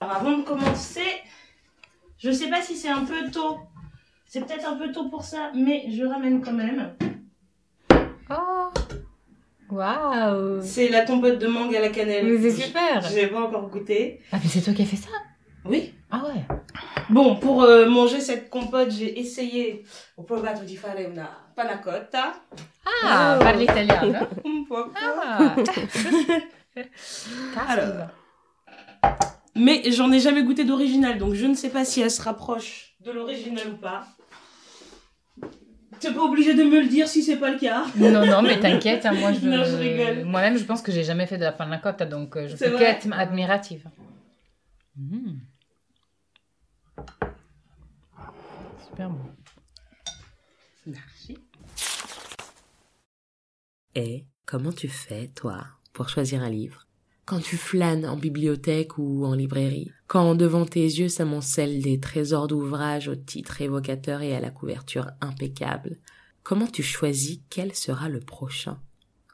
[0.00, 1.04] Alors avant de commencer,
[2.18, 3.58] je sais pas si c'est un peu tôt.
[4.26, 6.94] C'est peut-être un peu tôt pour ça, mais je ramène quand même.
[8.30, 8.70] Oh
[9.70, 12.26] Waouh C'est la compote de mangue à la cannelle.
[12.26, 14.20] Mais c'est super Je l'ai pas encore goûté.
[14.32, 15.10] Ah, mais c'est toi qui as fait ça?
[15.64, 15.94] Oui.
[16.10, 16.44] Ah ouais
[17.10, 19.82] Bon, pour euh, manger cette compote, j'ai essayé
[20.16, 22.34] ho provato di fare una panna cotta.
[23.04, 23.42] Ah, Oh.
[23.42, 24.90] parle italiano Un po'.
[24.94, 25.54] Ah
[27.68, 28.08] Alors.
[29.60, 32.94] Mais j'en ai jamais goûté d'original, donc je ne sais pas si elle se rapproche
[33.00, 34.06] de l'original ou pas.
[36.00, 37.84] T'es pas obligé de me le dire si c'est pas le cas.
[37.94, 39.40] Non, non, mais t'inquiète, hein, moi je...
[39.46, 40.24] Non, je rigole.
[40.24, 42.78] Moi-même, je pense que j'ai jamais fait de la panna cotta, donc euh, je peux
[42.78, 43.84] qu'être admirative.
[44.96, 45.40] Mm.
[48.88, 49.20] Super bon.
[50.86, 51.36] Merci.
[53.94, 56.86] Et comment tu fais, toi, pour choisir un livre?
[57.30, 62.48] Quand tu flânes en bibliothèque ou en librairie, quand devant tes yeux s'amoncellent des trésors
[62.48, 66.00] d'ouvrages au titre évocateur et à la couverture impeccable,
[66.42, 68.80] comment tu choisis quel sera le prochain?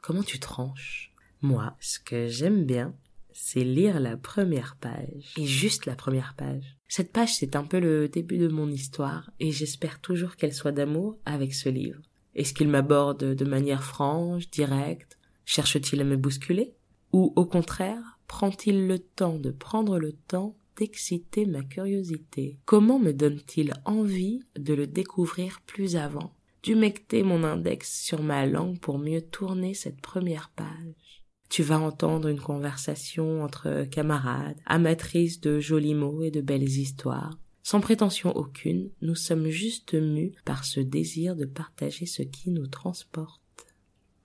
[0.03, 1.11] Comment tu tranches?
[1.41, 2.93] Moi, ce que j'aime bien,
[3.33, 5.33] c'est lire la première page.
[5.35, 6.77] Et juste la première page.
[6.87, 10.71] Cette page, c'est un peu le début de mon histoire, et j'espère toujours qu'elle soit
[10.71, 12.03] d'amour avec ce livre.
[12.35, 15.17] Est-ce qu'il m'aborde de manière franche, directe?
[15.45, 16.76] Cherche-t-il à me bousculer?
[17.13, 22.59] Ou au contraire, prend-il le temps de prendre le temps d'exciter ma curiosité?
[22.65, 26.33] Comment me donne-t-il envie de le découvrir plus avant?
[26.63, 31.23] D'humecter mon index sur ma langue pour mieux tourner cette première page.
[31.49, 37.39] Tu vas entendre une conversation entre camarades, amatrices de jolis mots et de belles histoires.
[37.63, 42.67] Sans prétention aucune, nous sommes juste mus par ce désir de partager ce qui nous
[42.67, 43.41] transporte.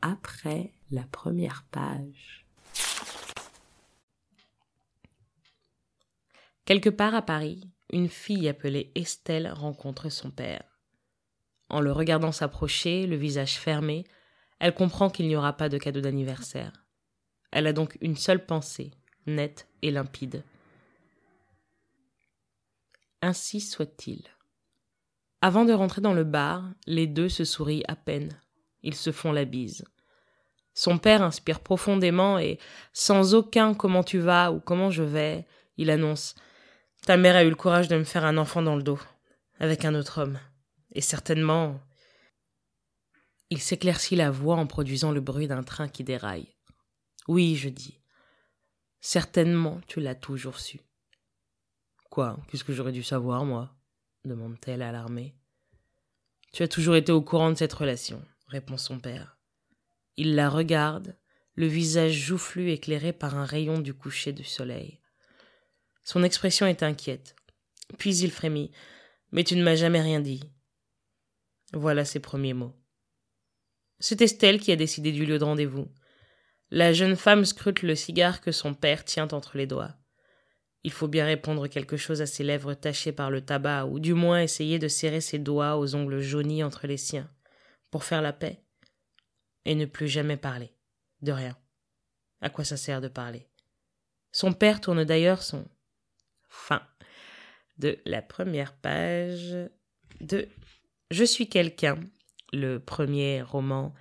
[0.00, 2.41] Après la première page.
[6.64, 10.62] Quelque part à Paris, une fille appelée Estelle rencontre son père.
[11.68, 14.04] En le regardant s'approcher, le visage fermé,
[14.58, 16.72] elle comprend qu'il n'y aura pas de cadeau d'anniversaire.
[17.50, 18.92] Elle a donc une seule pensée,
[19.26, 20.44] nette et limpide.
[23.20, 24.22] Ainsi soit-il.
[25.40, 28.40] Avant de rentrer dans le bar, les deux se sourient à peine.
[28.82, 29.84] Ils se font la bise.
[30.74, 32.58] Son père inspire profondément et,
[32.92, 35.46] sans aucun comment tu vas ou comment je vais,
[35.76, 36.34] il annonce
[37.04, 39.00] Ta mère a eu le courage de me faire un enfant dans le dos,
[39.58, 40.38] avec un autre homme.
[40.92, 41.80] Et certainement.
[43.50, 46.54] Il s'éclaircit la voix en produisant le bruit d'un train qui déraille.
[47.28, 48.00] Oui, je dis.
[49.00, 50.80] Certainement, tu l'as toujours su.
[52.08, 52.38] Quoi?
[52.48, 53.74] Qu'est-ce que j'aurais dû savoir, moi?
[54.24, 55.34] demande-t-elle alarmée.
[56.52, 59.31] Tu as toujours été au courant de cette relation, répond son père.
[60.16, 61.16] Il la regarde,
[61.54, 65.00] le visage joufflu éclairé par un rayon du coucher du soleil.
[66.04, 67.36] Son expression est inquiète.
[67.98, 68.72] Puis il frémit.
[69.30, 70.42] Mais tu ne m'as jamais rien dit.
[71.72, 72.76] Voilà ses premiers mots.
[73.98, 75.88] C'est Estelle qui a décidé du lieu de rendez-vous.
[76.70, 79.94] La jeune femme scrute le cigare que son père tient entre les doigts.
[80.84, 84.14] Il faut bien répondre quelque chose à ses lèvres tachées par le tabac, ou du
[84.14, 87.30] moins essayer de serrer ses doigts aux ongles jaunis entre les siens,
[87.90, 88.64] pour faire la paix,
[89.64, 90.72] et ne plus jamais parler.
[91.20, 91.56] De rien.
[92.40, 93.48] À quoi ça sert de parler?
[94.32, 95.66] Son père tourne d'ailleurs son
[96.48, 96.82] fin
[97.78, 99.56] de la première page
[100.20, 100.48] de
[101.10, 102.00] Je suis quelqu'un,
[102.52, 103.94] le premier roman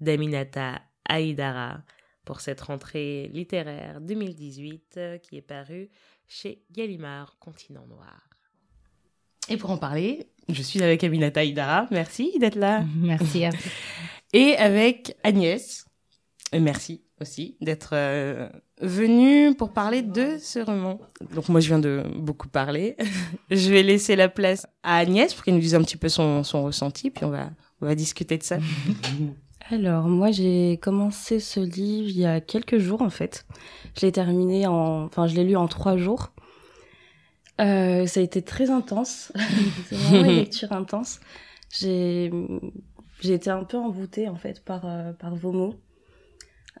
[0.00, 1.82] d'Aminata Haïdara
[2.24, 5.88] pour cette rentrée littéraire 2018 euh, qui est paru
[6.26, 8.28] chez Gallimard Continent Noir.
[9.48, 11.86] Et pour en parler, je suis avec Aminata Hidara.
[11.90, 12.84] Merci d'être là.
[12.96, 13.56] Merci à vous.
[14.32, 15.86] Et avec Agnès.
[16.52, 18.48] Merci aussi d'être euh,
[18.80, 21.00] venue pour parler de ce roman.
[21.34, 22.96] Donc moi, je viens de beaucoup parler.
[23.50, 26.44] je vais laisser la place à Agnès pour qu'elle nous dise un petit peu son,
[26.44, 28.58] son ressenti, puis on va, on va discuter de ça.
[29.70, 33.46] Alors, moi, j'ai commencé ce livre il y a quelques jours, en fait.
[33.98, 35.04] Je l'ai terminé en...
[35.04, 36.32] Enfin, je l'ai lu en trois jours.
[37.60, 39.32] Euh, ça a été très intense.
[39.88, 41.20] C'est vraiment une lecture intense.
[41.78, 42.30] J'ai...
[43.22, 45.74] J'ai été un peu envoûtée, en fait, par, euh, par vos mots.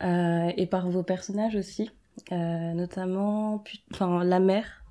[0.02, 1.90] Euh, et par vos personnages aussi.
[2.30, 3.62] Notamment,
[3.92, 4.84] enfin, la mère,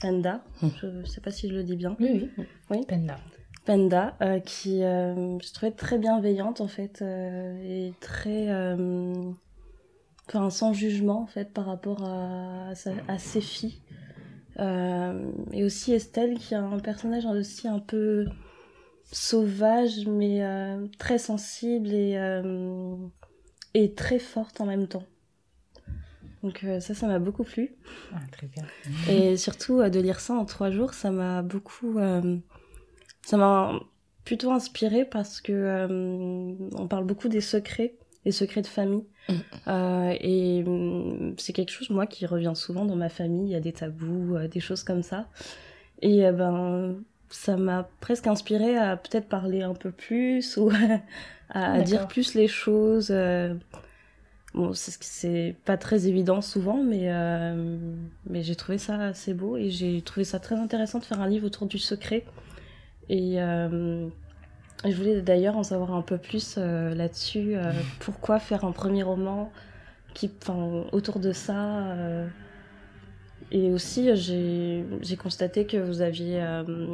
[0.00, 0.42] Panda.
[0.62, 1.96] Je sais pas si je le dis bien.
[2.00, 2.44] Oui, oui.
[2.70, 2.84] Oui.
[2.86, 3.18] Penda.
[3.64, 8.48] Panda, qui je trouvais très bienveillante en fait et très,
[10.28, 13.80] enfin sans jugement en fait par rapport à, sa- à ses filles.
[14.60, 18.26] Euh, et aussi Estelle qui a un personnage aussi un peu
[19.12, 22.96] sauvage mais euh, très sensible et, euh,
[23.74, 25.04] et très forte en même temps.
[26.42, 27.76] Donc euh, ça, ça m'a beaucoup plu.
[28.12, 28.64] Ah, très bien.
[29.08, 31.98] Et surtout, euh, de lire ça en trois jours, ça m'a beaucoup...
[31.98, 32.36] euh,
[33.22, 33.78] ça m'a
[34.24, 35.86] plutôt inspiré parce que
[36.76, 37.94] on parle beaucoup des secrets,
[38.28, 39.06] des secrets de famille.
[39.30, 39.32] Mm.
[39.68, 43.46] Euh, et hum, c'est quelque chose, moi, qui revient souvent dans ma famille.
[43.46, 45.28] Il y a des tabous, euh, des choses comme ça.
[46.02, 46.96] Et euh, ben,
[47.30, 50.70] ça m'a presque inspiré à peut-être parler un peu plus ou
[51.50, 51.84] à D'accord.
[51.84, 53.08] dire plus les choses.
[53.10, 53.54] euh.
[54.52, 57.10] Bon, c'est c'est pas très évident souvent, mais,
[58.26, 61.28] mais j'ai trouvé ça assez beau et j'ai trouvé ça très intéressant de faire un
[61.28, 62.24] livre autour du secret.
[63.08, 63.40] Et, et
[64.84, 67.56] je voulais d'ailleurs en savoir un peu plus euh, là-dessus.
[67.56, 69.50] euh, pourquoi faire un premier roman
[70.14, 70.30] qui,
[70.92, 72.26] autour de ça euh,
[73.50, 76.42] Et aussi, j'ai constaté que vous aviez.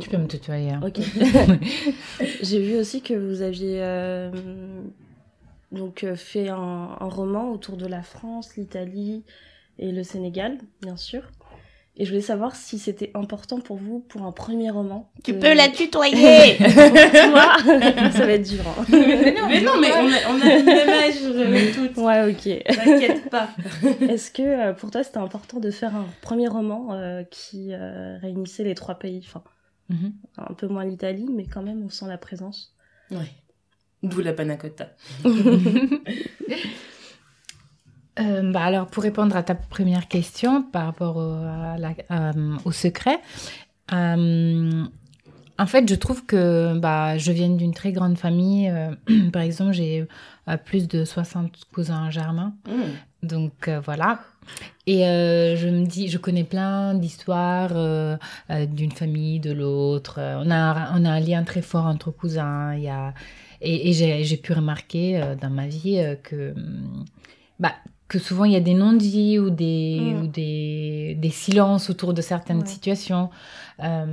[0.00, 0.72] Tu peux me tutoyer.
[0.72, 0.80] hein.
[0.86, 1.00] Ok.
[2.42, 3.80] J'ai vu aussi que vous aviez
[5.72, 6.56] donc fait un,
[7.00, 9.24] un roman autour de la France, l'Italie
[9.78, 11.22] et le Sénégal, bien sûr.
[11.96, 15.10] Et je voulais savoir si c'était important pour vous pour un premier roman.
[15.22, 17.56] Tu de- peux la tutoyer Toi
[18.12, 18.64] Ça va être dur.
[18.66, 18.84] hein.
[18.90, 21.96] Mais non, mais on a, on a le même âge toutes.
[21.98, 22.74] Ouais, ok.
[22.84, 23.48] T'inquiète pas.
[24.08, 28.18] Est-ce que euh, pour toi c'était important de faire un premier roman euh, qui euh,
[28.18, 29.22] réunissait les trois pays?
[29.24, 29.42] Enfin,
[29.90, 30.14] Mhm.
[30.38, 32.74] un peu moins l'Italie, mais quand même on sent la présence.
[33.10, 33.30] Ouais.
[34.02, 34.88] D'où la panna cotta.
[38.20, 42.56] Euh, bah alors, pour répondre à ta première question par rapport au, à la- euh,
[42.64, 43.18] au secret,
[43.92, 44.84] euh,
[45.58, 48.72] en fait, je trouve que bah, je viens d'une très grande famille.
[49.32, 50.06] par exemple, j'ai
[50.64, 52.54] plus de 60 cousins germains.
[52.68, 53.26] Mmh.
[53.26, 54.20] Donc voilà.
[54.86, 58.16] Et euh, je me dis, je connais plein d'histoires euh,
[58.50, 60.18] euh, d'une famille, de l'autre.
[60.20, 62.74] On a, un- on a un lien très fort entre cousins.
[62.74, 63.14] Il y a,
[63.60, 66.54] et et j'ai pu remarquer dans ma vie que,
[67.58, 67.72] bah,
[68.14, 70.22] que souvent il y a des non-dits ou, des, Mm.
[70.22, 72.66] ou des, des silences autour de certaines Ouais.
[72.76, 73.28] situations,
[73.82, 74.04] euh,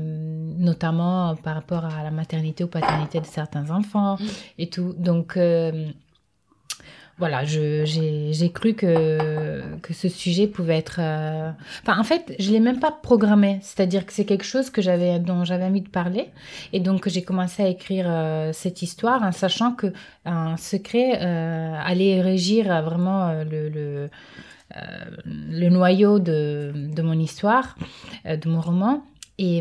[0.69, 4.25] notamment par rapport à la maternité ou paternité de certains enfants Mm.
[4.62, 4.94] et tout.
[4.98, 5.38] Donc.
[5.38, 5.71] euh,
[7.21, 11.00] voilà, j'ai cru que, que ce sujet pouvait être...
[11.00, 11.51] euh,
[11.83, 13.59] Enfin, en fait, je ne l'ai même pas programmé.
[13.62, 16.25] C'est-à-dire que c'est quelque chose que j'avais, dont j'avais envie de parler.
[16.73, 19.94] Et donc, j'ai commencé à écrire euh, cette histoire en sachant que
[20.25, 23.69] un secret euh, allait régir vraiment le...
[23.69, 24.09] le
[25.25, 27.75] le noyau de, de mon histoire,
[28.24, 29.03] de mon roman.
[29.38, 29.59] Et,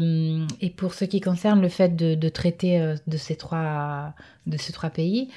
[0.61, 4.15] et pour ce qui concerne le fait de, de traiter de, ces trois,
[4.47, 5.29] de ces trois pays,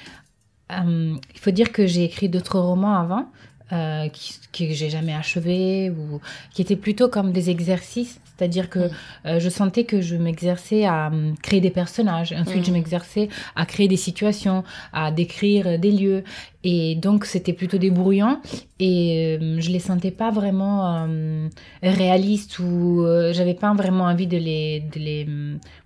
[0.72, 3.26] euh, il faut dire que j'ai écrit d'autres romans avant,
[3.72, 4.08] euh,
[4.52, 6.20] que j'ai jamais achevés, ou
[6.52, 8.20] qui étaient plutôt comme des exercices.
[8.36, 8.90] C'est-à-dire que Mm.
[9.26, 12.32] euh, je sentais que je m'exerçais à hum, créer des personnages.
[12.32, 12.66] Ensuite, Mm.
[12.66, 16.24] je m'exerçais à créer des situations, à décrire des lieux.
[16.64, 18.40] Et donc, c'était plutôt débrouillant.
[18.80, 21.48] Et euh, je les sentais pas vraiment euh,
[21.82, 25.28] réalistes ou euh, j'avais pas vraiment envie de les, de les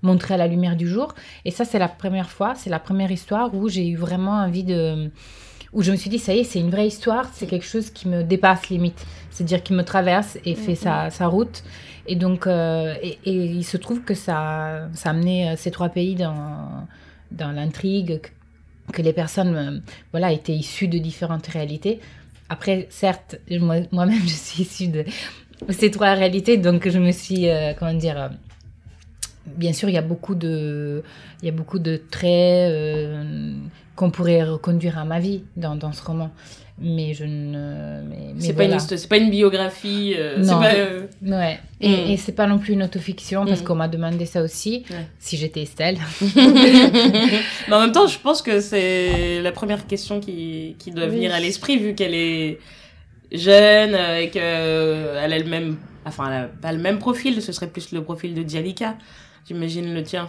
[0.02, 1.14] montrer à la lumière du jour.
[1.44, 4.64] Et ça, c'est la première fois, c'est la première histoire où j'ai eu vraiment envie
[4.64, 5.10] de.
[5.72, 7.90] où je me suis dit, ça y est, c'est une vraie histoire, c'est quelque chose
[7.90, 9.04] qui me dépasse limite.
[9.30, 11.62] C'est-à-dire qui me traverse et fait sa, sa route.
[12.08, 15.90] Et donc, euh, et, il se trouve que ça, ça a amené euh, ces trois
[15.90, 18.20] pays dans, l'intrigue,
[18.92, 19.78] que, les personnes euh,
[20.10, 22.00] voilà, étaient issues de différentes réalités.
[22.48, 25.04] Après, certes, moi- moi-même, je suis issue de
[25.68, 27.46] ces trois réalités, donc je me suis,
[27.78, 28.30] comment dire,
[29.44, 31.02] bien sûr, il y a beaucoup de,
[31.42, 32.72] il y a beaucoup de traits
[33.96, 36.30] qu'on pourrait reconduire à ma vie dans ce roman.
[36.80, 38.02] Mais je ne.
[38.38, 40.14] C'est pas, une c'est pas une biographie.
[40.16, 40.60] euh, Non.
[40.60, 41.58] pas, euh, Ouais.
[41.80, 42.10] Et, Mm.
[42.10, 43.64] et c'est pas non plus une autofiction parce Mm.
[43.64, 44.84] qu'on m'a demandé ça aussi.
[44.90, 45.06] Ouais.
[45.18, 45.98] Si j'étais Estelle.
[47.68, 51.10] Mais en même temps, je pense que c'est la première question qui, qui doit Oui.
[51.16, 52.58] venir à l'esprit vu qu'elle est
[53.32, 57.42] jeune euh, et qu'elle a le même, enfin, elle a pas le même profil.
[57.42, 58.96] Ce serait plus le profil de Dialika,
[59.46, 60.28] j'imagine le tien.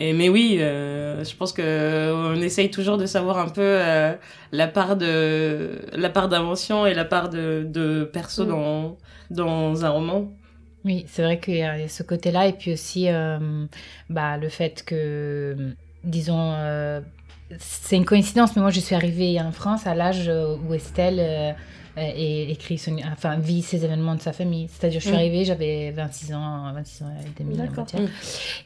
[0.00, 4.14] Et, mais oui, euh, je pense que on essaye toujours de savoir un peu euh,
[4.52, 8.48] la part de la part d'invention et la part de, de perso Mm.
[8.48, 8.96] dans
[9.30, 10.30] dans un roman.
[10.84, 12.46] Oui, c'est vrai qu'il y a ce côté-là.
[12.46, 13.66] Et puis aussi, euh,
[14.08, 15.56] bah, le fait que,
[16.04, 16.54] disons,
[17.58, 20.30] c'est une coïncidence, mais moi, je suis arrivée en France à l'âge
[20.64, 21.56] où Estelle
[21.98, 24.68] euh, é- écrit son, enfin, vit ces événements de sa famille.
[24.70, 25.18] C'est-à-dire, je suis Mm.
[25.18, 27.56] arrivée, j'avais 26 ans, 26 ans et demi.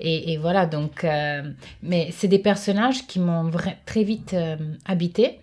[0.00, 1.42] Et, et voilà, donc, euh,
[1.82, 3.50] mais c'est des personnages qui m'ont
[3.86, 5.40] très vite euh, habité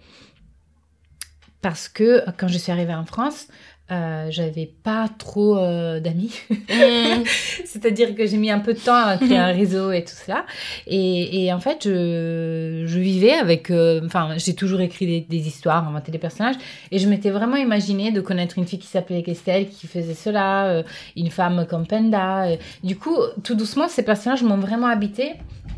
[1.61, 3.47] parce que quand je suis arrivée en France,
[3.91, 6.33] euh, j'avais pas trop euh, d'amis.
[6.49, 7.23] Mm.
[7.65, 10.45] C'est-à-dire que j'ai mis un peu de temps à créer un réseau et tout ça.
[10.87, 13.71] Et, et en fait, je, je vivais avec.
[13.71, 16.55] euh, Enfin, j'ai toujours écrit des, des histoires, inventé des personnages.
[16.91, 20.83] Et je m'étais vraiment imaginé de connaître une fille qui s'appelait Estelle, qui faisait cela,
[21.15, 22.47] une femme comme Penda.
[22.83, 25.33] Du coup, tout doucement, ces personnages m'ont vraiment habité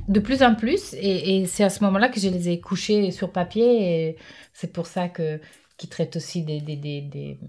[0.08, 0.94] de plus en plus.
[0.96, 4.08] Et, et c'est à ce moment-là que je les ai couchés sur papier.
[4.10, 4.16] Et
[4.54, 5.40] c'est pour ça que
[5.78, 7.40] qui traite aussi des, des, des, des,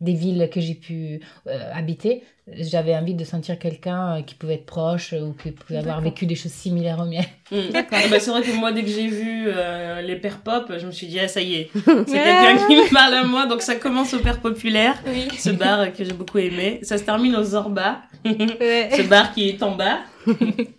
[0.00, 2.22] des villes que j'ai pu euh, habiter.
[2.56, 6.00] J'avais envie de sentir quelqu'un euh, qui pouvait être proche euh, ou qui pouvait avoir
[6.00, 7.24] vécu des choses similaires aux miennes.
[7.50, 7.56] Mm.
[7.74, 10.86] Ah bah, c'est vrai que moi, dès que j'ai vu euh, les pères pop, je
[10.86, 13.46] me suis dit, ah, ça y est, c'est quelqu'un qui me parle à moi.
[13.46, 15.28] Donc ça commence au père populaire, Oui.
[15.36, 16.78] ce bar que j'ai beaucoup aimé.
[16.82, 19.98] Ça se termine au Zorba, ce bar qui est en bas.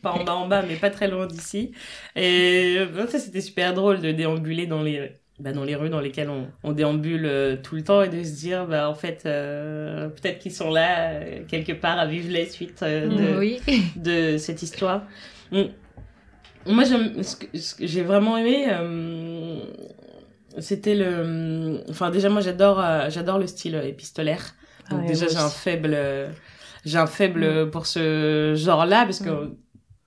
[0.01, 1.71] pas en bas en bas, mais pas très loin d'ici.
[2.15, 5.11] Et euh, ça, c'était super drôle de déambuler dans les...
[5.39, 8.22] Bah, dans les rues dans lesquelles on, on déambule euh, tout le temps et de
[8.24, 12.29] se dire bah en fait euh, peut-être qu'ils sont là euh, quelque part à vivre
[12.29, 13.62] les suites euh, de, Oui.
[13.96, 15.03] de cette histoire.
[15.53, 15.62] Mm.
[16.65, 19.62] Moi, j'aime, ce que, ce que j'ai vraiment aimé, euh,
[20.58, 24.55] c'était le, enfin déjà moi j'adore, j'adore le style épistolaire.
[24.89, 25.98] Donc Ah ouais, déjà j'ai un faible,
[26.84, 29.53] j'ai un faible pour ce genre-là parce que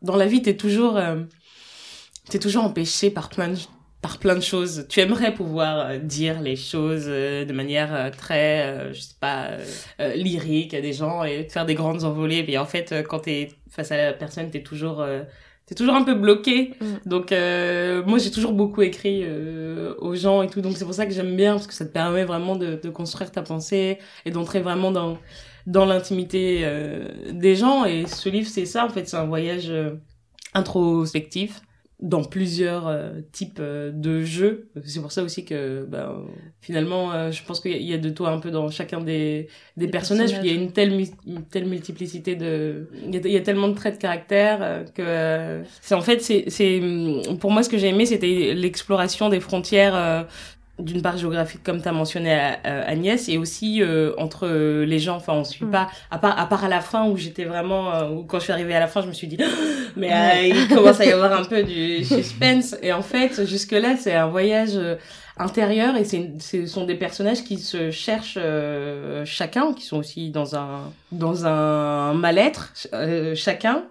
[0.02, 1.00] dans la vie t'es toujours,
[2.28, 3.56] t'es toujours empêché par plein de
[4.02, 4.86] par plein de choses.
[4.88, 9.52] Tu aimerais pouvoir euh, dire les choses euh, de manière euh, très, je sais pas,
[10.14, 12.44] lyrique à des gens et te faire des grandes envolées.
[12.46, 15.02] Mais en fait, quand t'es face à la personne, t'es toujours,
[15.66, 16.74] t'es toujours un peu bloqué.
[16.80, 17.08] Mm.
[17.08, 20.60] Donc, euh, moi, j'ai toujours beaucoup écrit euh, aux gens et tout.
[20.60, 22.90] Donc, c'est pour ça que j'aime bien parce que ça te permet vraiment de, de
[22.90, 25.18] construire ta pensée et d'entrer vraiment dans
[25.66, 27.84] dans l'intimité euh, des gens.
[27.84, 28.84] Et ce livre, c'est ça.
[28.84, 29.72] En fait, c'est un voyage
[30.54, 31.62] introspectif
[32.02, 34.68] dans plusieurs euh, types euh, de jeux.
[34.84, 36.20] C'est pour ça aussi que bah,
[36.60, 38.68] finalement, euh, je pense qu'il y, a- il y a de toi un peu dans
[38.70, 40.30] chacun des, des, personnages.
[40.32, 40.46] personnages.
[40.46, 40.92] Il y a une telle,
[41.26, 42.88] une telle multiplicité de...
[43.06, 45.62] Il y, a, il y a tellement de traits de caractère que...
[45.80, 46.80] c'est en fait, c'est, c'est
[47.40, 50.26] pour moi, ce que j'ai aimé, c'était l'exploration des frontières...
[50.78, 54.46] euh, d'une part géographique comme tu as mentionné à- à Agnès et aussi euh, entre
[54.46, 55.16] euh, les gens.
[55.16, 55.70] Enfin on suit Mm.
[55.70, 58.44] pas à part à part à la fin où j'étais vraiment euh, où quand je
[58.44, 59.38] suis arrivée à la fin je me suis dit
[59.96, 62.76] mais euh, il commence à y avoir un peu du suspense.
[62.82, 64.96] Et en fait jusque là c'est un voyage euh,
[65.38, 70.30] intérieur et c'est ce sont des personnages qui se cherchent euh, chacun qui sont aussi
[70.30, 73.84] dans un dans un mal-être euh, chacun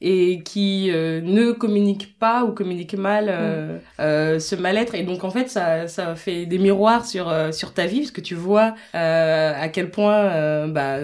[0.00, 4.94] et qui euh, ne communiquent pas ou communiquent mal euh, euh, ce mal-être.
[4.94, 8.20] Et donc en fait ça ça fait des miroirs sur sur ta vie parce que
[8.20, 10.98] tu vois euh, à quel point euh, bah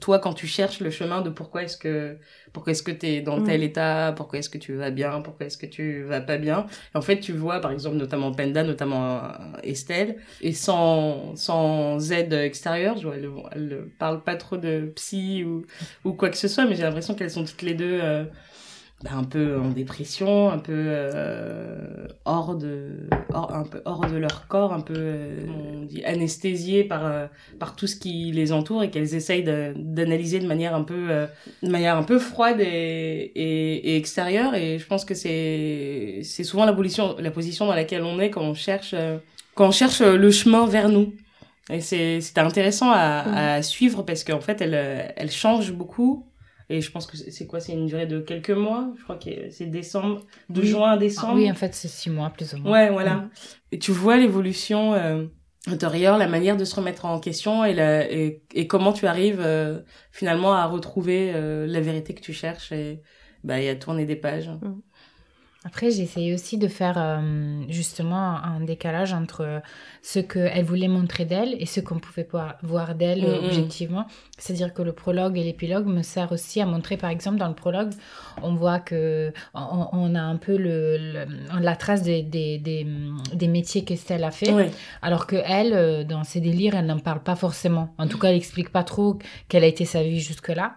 [0.00, 2.18] toi quand tu cherches le chemin de pourquoi est-ce que
[2.52, 3.44] pourquoi est-ce que tu es dans Mm.
[3.46, 4.12] tel état?
[4.16, 5.20] Pourquoi est-ce que tu vas bien?
[5.20, 6.66] Pourquoi est-ce que tu vas pas bien?
[6.94, 9.28] Et en fait tu vois par exemple notamment Penda notamment euh,
[9.62, 10.16] Estelle.
[10.40, 15.64] Et sans sans aide extérieure je vois elle, elle parle pas trop de psy ou
[16.04, 18.24] ou quoi que ce soit mais j'ai l'impression qu'elles sont toutes les deux euh,
[19.02, 24.16] bah, un peu en dépression, un peu euh, hors de hors, un peu hors de
[24.16, 27.26] leur corps, un peu euh, on dit anesthésiées par euh,
[27.58, 31.26] par tout ce qui les entoure et qu'elles essayent d'analyser de manière un peu euh,
[31.62, 36.44] de manière un peu froide et, et, et extérieure et je pense que c'est c'est
[36.44, 39.16] souvent la position la position dans laquelle on est quand on cherche euh,
[39.54, 41.14] quand on cherche le chemin vers nous.
[41.72, 44.74] Et c'est c'était intéressant à, à suivre parce qu'en fait elle
[45.16, 46.29] elle change beaucoup
[46.70, 48.92] et je pense que c'est quoi C'est une durée de quelques mois?
[48.98, 50.66] Je crois que c'est décembre, de Oui.
[50.68, 51.34] juin à Ah décembre.
[51.34, 52.72] oui, en fait, c'est six mois plus ou moins.
[52.72, 53.28] Ouais, voilà.
[53.72, 55.26] Et tu vois l'évolution euh,
[55.66, 59.40] intérieure, la manière de se remettre en question et, la, et, et comment tu arrives
[59.40, 59.80] euh,
[60.12, 63.02] finalement à retrouver euh, la vérité que tu cherches et,
[63.44, 64.50] bah, et à tourner des pages.
[65.62, 69.60] Après, j'ai essayé aussi de faire euh, justement un décalage entre
[70.02, 73.44] ce qu'elle voulait montrer d'elle et ce qu'on pouvait voir, voir d'elle euh, Mhm.
[73.46, 74.06] objectivement.
[74.38, 77.54] C'est-à-dire que le prologue et l'épilogue me servent aussi à montrer, par exemple, dans le
[77.54, 77.90] prologue,
[78.42, 82.86] on voit que on, on a un peu le, le- la trace des, des, des,
[83.34, 84.52] des métiers qu'Estelle a fait.
[84.54, 84.70] Ouais.
[85.02, 87.94] Alors que elle, euh, dans ses délires, elle n'en parle pas forcément.
[87.98, 90.76] En tout cas, elle explique pas trop quelle a été sa vie jusque-là,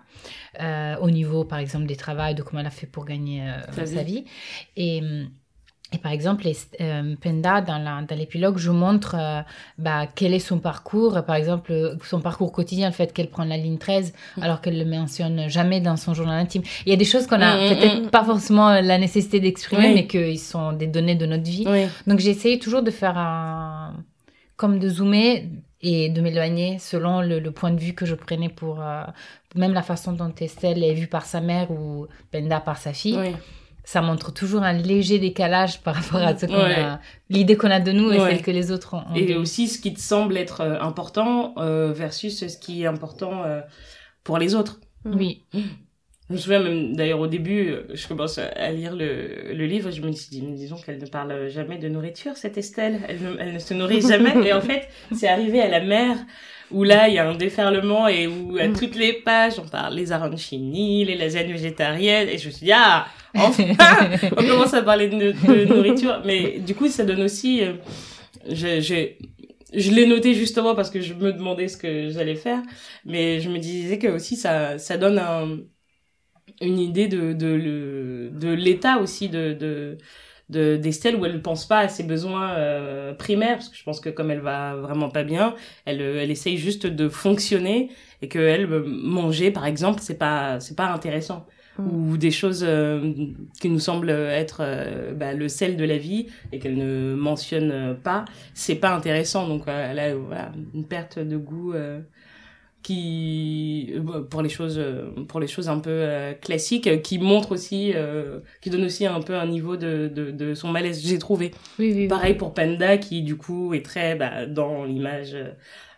[0.61, 3.59] euh, au niveau, par exemple, des travails, de comment elle a fait pour gagner euh,
[3.75, 4.13] Sa sa vie.
[4.21, 4.25] vie.
[4.77, 5.01] Et,
[5.91, 9.41] et par exemple, les- euh, Penda, dans la- dans l'épilogue, je montre euh,
[9.77, 13.57] bah, quel est son parcours, par exemple, son parcours quotidien, le fait qu'elle prend la
[13.57, 14.11] ligne 13,
[14.41, 16.63] alors qu'elle le mentionne jamais dans son journal intime.
[16.87, 19.89] Il y a des choses qu'on a Mm, mm, peut-être pas forcément la nécessité d'exprimer,
[19.89, 19.93] Oui.
[19.93, 21.65] mais qui sont des données de notre vie.
[21.67, 21.85] Oui.
[22.07, 23.93] Donc j'ai essayé toujours de faire un...
[24.55, 25.47] comme de zoomer
[25.83, 28.81] et de m'éloigner selon le, le point de vue que je prenais pour...
[28.81, 29.03] euh,
[29.55, 33.19] même la façon dont Estelle est vue par sa mère ou Penda par sa fille.
[33.19, 33.35] Oui.
[33.83, 36.99] ça montre toujours un léger décalage par rapport à ce qu'on a,
[37.29, 39.03] l'idée qu'on a de nous et celle que les autres ont.
[39.13, 43.43] Et aussi ce qui te semble être euh, important euh, versus ce qui est important
[43.43, 43.61] euh,
[44.23, 44.79] pour les autres.
[45.05, 45.43] Oui.
[46.33, 50.01] Je me souviens même, d'ailleurs, au début, je commence à lire le, le livre, je
[50.01, 53.01] me dis, disons qu'elle ne parle jamais de nourriture, cette Estelle.
[53.07, 54.33] Elle ne, elle ne se nourrit jamais.
[54.43, 56.17] et en fait, c'est arrivé à la mère
[56.71, 58.73] où là, il y a un déferlement et où à mm.
[58.73, 62.27] toutes les pages, on parle les arancini, les lasagnes végétariennes.
[62.29, 63.63] Et je me suis dit, ah, enfin,
[64.31, 66.23] on commence à parler de, nourriture.
[66.25, 67.73] Mais du coup, ça donne aussi, euh,
[68.49, 69.09] je, je,
[69.71, 72.63] je l'ai noté justement parce que je me demandais ce que j'allais faire.
[73.05, 75.59] Mais je me disais que aussi, ça, ça donne un,
[76.63, 79.97] une idée de, de, de l'état aussi de, de,
[80.49, 83.99] d'Estelle où elle ne pense pas à ses besoins euh, primaires parce que je pense
[83.99, 85.55] que comme elle va vraiment pas bien
[85.85, 87.89] elle euh, elle essaye juste de fonctionner
[88.21, 91.47] et que elle euh, manger par exemple c'est pas c'est pas intéressant
[91.79, 91.87] mm.
[91.87, 92.67] ou des choses
[93.59, 94.61] qui nous semblent être
[95.15, 99.63] bah, le sel de la vie et qu'elle ne mentionne pas c'est pas intéressant donc
[99.67, 101.73] elle a voilà, une perte de goût
[102.83, 107.53] qui euh, pour les choses euh, pour les choses un peu euh, classiques qui montre
[107.53, 107.93] aussi
[108.61, 111.51] qui donne aussi un peu un niveau de de, de son malaise j'ai trouvé.
[111.79, 115.35] Oui, oui, pareil pour Panda qui du coup est très bah, dans l'image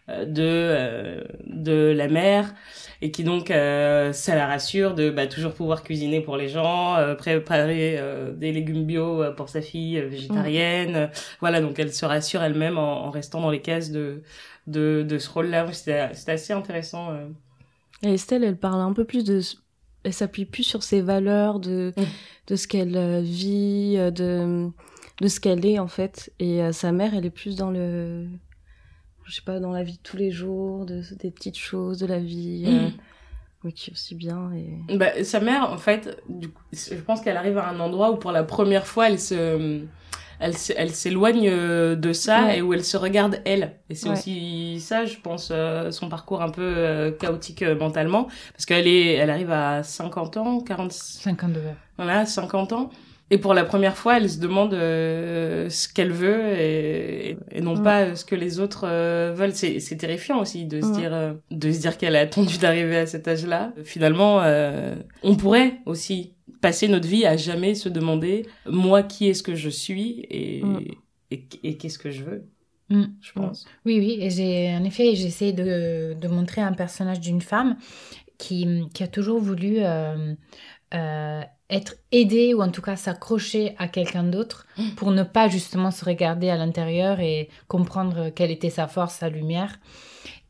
[0.07, 2.53] de de la mère
[3.01, 7.99] et qui donc ça la rassure de bah, toujours pouvoir cuisiner pour les gens préparer
[8.35, 11.09] des légumes bio pour sa fille végétarienne.
[11.39, 14.21] Voilà donc elle se rassure elle-même en, en restant dans les cases de
[14.67, 15.71] de, de ce rôle-là.
[15.71, 17.11] C'était assez intéressant.
[17.11, 17.27] Euh.
[18.03, 19.41] Et Estelle, elle parle un peu plus de.
[20.03, 22.03] Elle s'appuie plus sur ses valeurs, de, mm.
[22.47, 24.69] de ce qu'elle euh, vit, euh, de,
[25.21, 26.31] de ce qu'elle est, en fait.
[26.39, 28.27] Et sa mère, elle est plus dans le.
[29.25, 32.05] Je sais pas, dans la vie de tous les jours, de, des petites choses de
[32.05, 32.65] la vie.
[33.63, 33.71] Mm.
[33.71, 34.51] qui est aussi bien.
[34.53, 34.95] Et...
[34.95, 38.17] Bah, sa mère, en fait, du coup, je pense qu'elle arrive à un endroit où
[38.17, 39.81] pour la première fois, elle se
[40.39, 43.77] elle, elle s'éloigne euh, de ça et où elle se regarde elle.
[43.89, 48.27] Et c'est aussi ça, je pense, euh, son parcours un peu euh, chaotique mentalement.
[48.53, 50.91] Parce qu'elle est, elle arrive à 50 ans, 40...
[50.91, 51.61] 52
[51.97, 52.89] Voilà, 50 ans.
[53.31, 58.15] Et pour la première fois, elle se demande ce qu'elle veut et, et non pas
[58.15, 58.85] ce que les autres
[59.33, 59.55] veulent.
[59.55, 63.07] C'est, c'est terrifiant aussi de se dire, de se dire qu'elle a attendu d'arriver à
[63.07, 63.73] cet âge-là.
[63.83, 64.43] Finalement,
[65.23, 69.69] on pourrait aussi passer notre vie à jamais se demander moi qui est-ce que je
[69.69, 70.79] suis et, mm.
[71.31, 72.45] et, qu'est-ce que je veux
[72.89, 73.05] mm.
[73.21, 77.41] je pense oui oui et j'ai en effet j'essaie de, de, montrer un personnage d'une
[77.41, 77.77] femme
[78.37, 80.33] qui, qui, a toujours voulu euh,
[80.93, 84.89] euh, être aidée ou en tout cas s'accrocher à quelqu'un d'autre mm.
[84.95, 89.29] pour ne pas justement se regarder à l'intérieur et comprendre quelle était sa force sa
[89.29, 89.79] lumière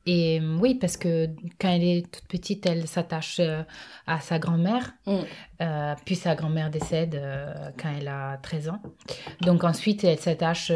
[0.05, 3.63] et euh, oui, parce que quand elle est toute petite, elle s'attache euh,
[4.05, 4.93] à sa grand-mère.
[5.07, 5.17] Mm.
[5.61, 7.21] Euh, puis sa grand-mère décède
[7.81, 8.81] quand elle a 13 ans.
[9.41, 10.71] Donc ensuite, elle s'attache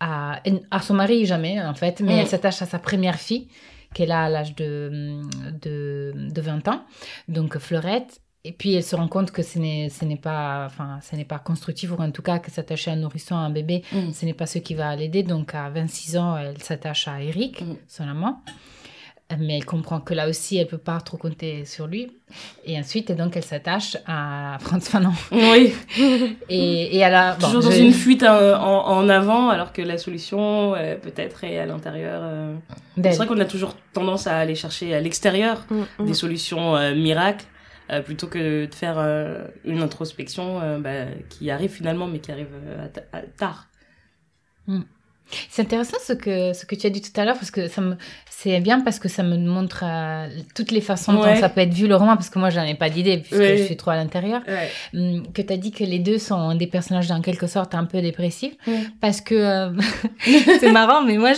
[0.00, 0.40] à,
[0.70, 2.18] à son mari, jamais en fait, mais mm.
[2.20, 3.48] elle s'attache à sa première fille,
[3.92, 5.20] qu'elle a à l'âge de,
[5.60, 6.82] de, de, 20 ans,
[7.28, 8.21] donc Fleurette.
[8.44, 11.24] Et puis elle se rend compte que ce n'est, ce n'est pas, enfin, ce n'est
[11.24, 14.12] pas constructif, ou en tout cas que s'attacher à un nourrisson, à un bébé, mm.
[14.12, 15.22] ce n'est pas ce qui va l'aider.
[15.22, 17.76] Donc à 26 ans, elle s'attache à Eric, mm.
[17.86, 18.42] son amant.
[19.38, 22.10] Mais elle comprend que là aussi, elle peut pas trop compter sur lui.
[22.64, 25.12] Et ensuite, donc, elle s'attache à Franz Fanon.
[25.30, 25.72] Oui.
[26.48, 27.34] et, et elle a...
[27.36, 31.58] Toujours dans une fuite euh, en, en, avant, alors que la solution, euh, peut-être, est
[31.58, 32.20] à l'intérieur.
[32.24, 32.54] Euh.
[33.02, 37.46] C'est vrai qu'on a toujours tendance à aller chercher à l'extérieur mm, des solutions miracles.
[37.90, 42.30] Euh, plutôt que de faire euh, une introspection euh, bah, qui arrive finalement, mais qui
[42.30, 42.48] arrive
[43.36, 43.68] tard.
[44.66, 44.82] Hmm.
[45.50, 47.80] C'est intéressant ce que, ce que tu as dit tout à l'heure, parce que ça
[47.80, 47.96] me,
[48.30, 49.84] c'est bien parce que ça me montre
[50.54, 52.74] toutes les façons dont ça peut être vu le roman, parce que moi, j'en ai
[52.74, 54.42] pas d'idée, puisque je suis trop à l'intérieur.
[54.92, 57.84] Hmm, que tu as dit que les deux sont des personnages en quelque sorte un
[57.84, 58.54] peu dépressifs,
[59.00, 59.72] parce que
[60.60, 61.32] c'est marrant, mais moi,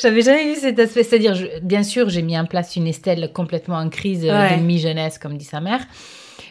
[0.00, 1.02] j'avais jamais vu cet aspect.
[1.02, 5.36] C'est-à-dire, bien sûr, j'ai mis en place une Estelle complètement en crise de mi-jeunesse, comme
[5.36, 5.80] dit sa mère.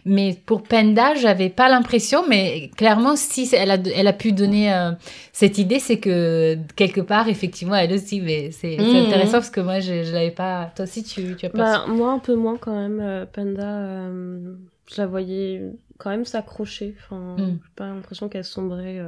[0.05, 4.73] Mais pour Penda, j'avais pas l'impression, mais clairement, si elle a, elle a pu donner
[4.73, 4.91] euh,
[5.31, 8.21] cette idée, c'est que quelque part, effectivement, elle aussi.
[8.21, 9.07] Mais c'est mmh.
[9.07, 10.71] intéressant parce que moi, je, je l'avais pas.
[10.75, 11.57] Toi aussi, tu, tu as pas.
[11.57, 12.99] Bah, moi, un peu moins quand même.
[12.99, 14.55] Euh, Penda, euh,
[14.91, 15.61] je la voyais
[15.97, 16.95] quand même s'accrocher.
[16.99, 17.59] Enfin, mmh.
[17.63, 18.99] j'ai pas l'impression qu'elle sombrait.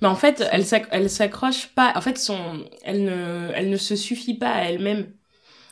[0.00, 1.92] Mais en fait, elle s'accroche pas.
[1.96, 2.38] En fait, son,
[2.84, 5.06] elle ne, elle ne se suffit pas à elle-même.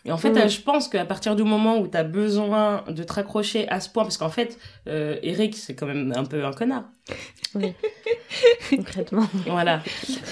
[0.04, 0.48] Et en fait, mm.
[0.48, 3.88] je pense qu'à partir du moment où tu as besoin de te raccrocher à ce
[3.88, 6.84] point, parce qu'en fait, euh, Eric, c'est quand même un peu un connard.
[7.54, 7.74] Oui,
[8.70, 9.26] concrètement.
[9.46, 9.82] Voilà.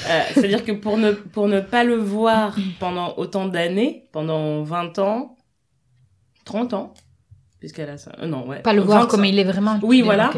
[0.09, 4.98] Euh, C'est-à-dire que pour ne, pour ne pas le voir pendant autant d'années, pendant 20
[4.98, 5.37] ans,
[6.44, 6.94] 30 ans,
[7.66, 8.12] puisqu'elle a ça.
[8.22, 8.61] Euh, non, ouais.
[8.61, 9.81] Pas le voir comme il est vraiment.
[9.83, 10.31] Oui, voilà.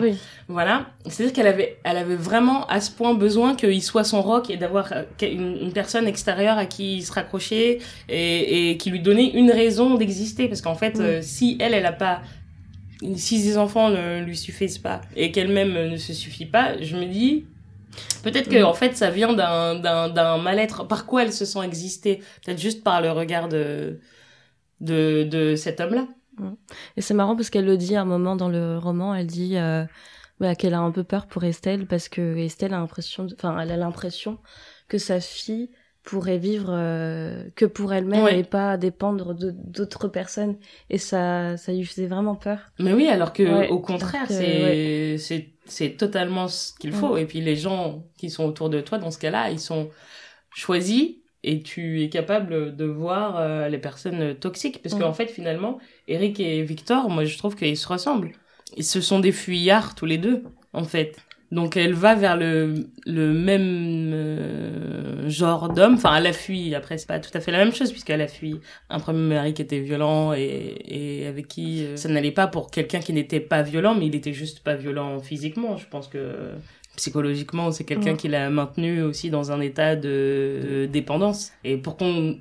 [0.48, 0.86] Voilà.
[1.06, 4.56] C'est-à-dire qu'elle avait, elle avait vraiment à ce point besoin qu'il soit son rock et
[4.56, 9.50] d'avoir euh, une, personne extérieure à qui se raccrocher et, et qui lui donnait une
[9.50, 10.48] raison d'exister.
[10.48, 12.22] Parce qu'en fait, euh, si elle, elle a pas
[13.14, 17.04] si ses enfants ne lui suffisent pas et qu'elle-même ne se suffit pas, je me
[17.04, 17.44] dis,
[18.22, 20.86] Peut-être que en fait ça vient d'un d'un d'un mal-être.
[20.86, 24.00] Par quoi elle se sent exister Peut-être juste par le regard de
[24.80, 26.06] de de cet homme-là.
[26.96, 29.14] Et c'est marrant parce qu'elle le dit à un moment dans le roman.
[29.14, 29.84] Elle dit euh,
[30.40, 33.70] bah, qu'elle a un peu peur pour Estelle parce que Estelle a l'impression, enfin elle
[33.70, 34.38] a l'impression
[34.88, 35.70] que sa fille
[36.04, 40.56] pourrait vivre euh, que pour elle-même et pas dépendre d'autres personnes.
[40.90, 42.58] Et ça ça lui faisait vraiment peur.
[42.78, 47.16] Mais oui alors que au contraire c'est c'est c'est totalement ce qu'il faut.
[47.16, 49.90] Et puis les gens qui sont autour de toi, dans ce cas-là, ils sont
[50.50, 54.82] choisis et tu es capable de voir euh, les personnes toxiques.
[54.82, 58.32] Parce qu'en fait, finalement, Eric et Victor, moi, je trouve qu'ils se ressemblent.
[58.76, 61.16] Et ce sont des fuyards tous les deux, en fait.
[61.50, 62.74] Donc elle va vers le,
[63.06, 65.94] le même euh, genre d'homme.
[65.94, 66.74] Enfin, elle a fui.
[66.74, 69.54] Après, c'est pas tout à fait la même chose puisqu'elle a fui un premier mari
[69.54, 73.40] qui était violent et, et avec qui euh, ça n'allait pas pour quelqu'un qui n'était
[73.40, 75.78] pas violent, mais il était juste pas violent physiquement.
[75.78, 76.52] Je pense que
[76.98, 81.52] psychologiquement, c'est quelqu'un qui l'a maintenu aussi dans un état de, de dépendance.
[81.64, 82.38] Et pour qu'on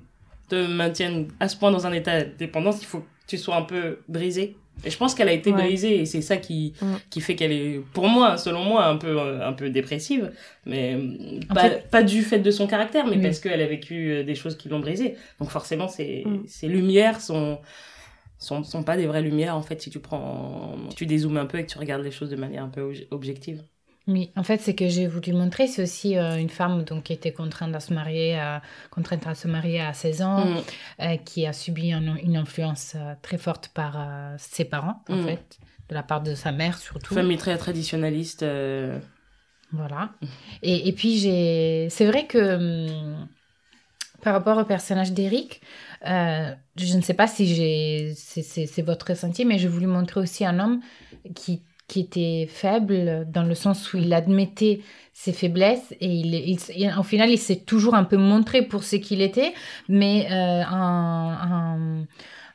[0.49, 3.55] te maintienne à ce point dans un état de dépendance, il faut que tu sois
[3.55, 6.85] un peu brisé et je pense qu'elle a été brisée et c'est ça qui mm.
[7.09, 10.31] qui fait qu'elle est pour moi selon moi un peu un peu dépressive
[10.65, 10.97] mais
[11.53, 14.55] pas, pas du fait de son caractère mais parce qu'elle a vécu euh, des choses
[14.55, 15.15] qui l'ont brisée.
[15.39, 16.43] Donc forcément ces mm.
[16.47, 17.59] ces lumières sont
[18.37, 21.47] sont sont pas des vraies lumières en fait si tu prends si tu dézoomes un
[21.47, 23.63] peu et que tu regardes les choses de manière un peu objective.
[24.07, 27.13] Oui, en fait, ce que j'ai voulu montrer, c'est aussi euh, une femme donc, qui
[27.13, 28.57] était contrainte à se marier, euh,
[28.89, 30.57] contrainte à se marier à 16 ans, mm.
[31.01, 33.97] euh, qui a subi une influence très forte par
[34.37, 35.25] ses parents, en mm.
[35.25, 37.13] fait, de la part de sa mère surtout.
[37.13, 38.45] Famille très traditionnaliste.
[39.73, 40.11] Voilà.
[40.63, 41.89] Et, et puis, j'ai...
[41.89, 43.27] c'est vrai que hum,
[44.21, 45.59] par rapport au personnage d'Eric,
[46.05, 48.13] je ne sais pas si j'ai...
[48.15, 50.79] c'est votre ressenti, mais j'ai voulu montrer aussi un homme
[51.35, 54.81] qui qui était faible dans le sens où il admettait
[55.13, 58.97] ses faiblesses et il, il, au final il s'est toujours un peu montré pour ce
[58.97, 59.53] qu'il était
[59.87, 62.05] mais euh, en,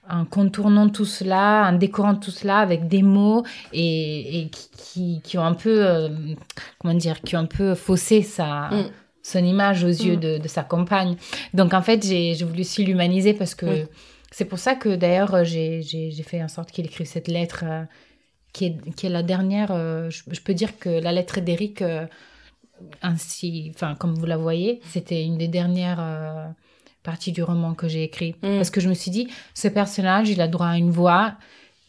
[0.08, 3.42] en, contournant tout cela en décorant tout cela avec des mots
[3.72, 6.08] et, et qui, qui, ont un peu euh,
[6.78, 8.90] comment dire qui ont un peu faussé sa mm.
[9.22, 10.20] son image aux yeux mm.
[10.20, 11.16] de, de, sa compagne
[11.54, 13.88] donc en fait j'ai voulu aussi l'humaniser parce que
[14.30, 17.82] c'est pour ça que d'ailleurs j'ai fait en sorte qu'il écrive cette lettre euh,
[18.52, 22.06] qui est, qui est la dernière, euh, je, peux dire que la lettre d'Éric, euh,
[23.00, 26.46] ainsi, enfin, comme vous la voyez, c'était une des dernières euh,
[27.02, 28.34] parties du roman que j'ai écrit.
[28.42, 28.56] Mm.
[28.56, 31.34] Parce que je me suis dit, ce personnage, il a droit à une voix,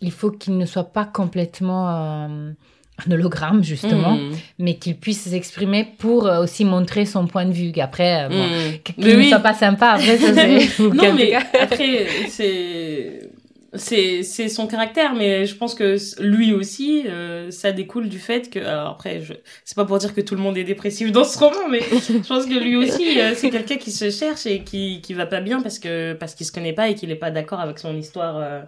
[0.02, 4.32] il faut qu'il ne soit pas complètement un hologramme, justement, mm.
[4.60, 7.74] mais qu'il puisse s'exprimer pour aussi montrer son point de vue.
[7.82, 8.80] Après, bon, mm.
[8.84, 10.80] qu'il ne soit pas sympa, après, ça c'est...
[10.94, 13.33] non, mais après, c'est
[13.76, 18.50] c'est c'est son caractère mais je pense que lui aussi euh, ça découle du fait
[18.52, 19.34] que alors après je
[19.66, 22.18] c'est pas pour dire que tout le monde est dépressif dans ce roman mais je
[22.28, 25.42] pense que lui aussi euh, c'est quelqu'un qui se cherche et qui qui va pas
[25.42, 27.96] bien parce que parce qu'il se connaît pas et qu'il est pas d'accord avec son
[27.98, 28.62] histoire euh,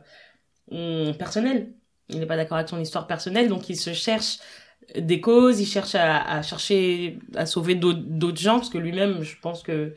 [0.72, 1.74] hum, personnelle.
[2.10, 4.38] Il n'est pas d'accord avec son histoire personnelle donc il se cherche
[4.98, 9.36] des causes il cherche à, à chercher à sauver d'autres gens parce que lui-même je
[9.40, 9.96] pense que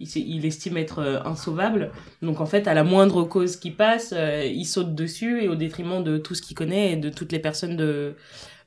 [0.00, 1.92] il, estime être euh, insauvable.
[2.22, 5.54] Donc en fait, à la moindre cause qui passe, euh, il saute dessus et au
[5.54, 8.16] détriment de tout ce qu'il connaît et de toutes les personnes de,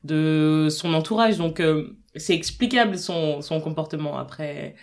[0.04, 1.38] de son entourage.
[1.38, 4.18] Donc euh, c'est explicable son, son comportement.
[4.18, 4.76] Après,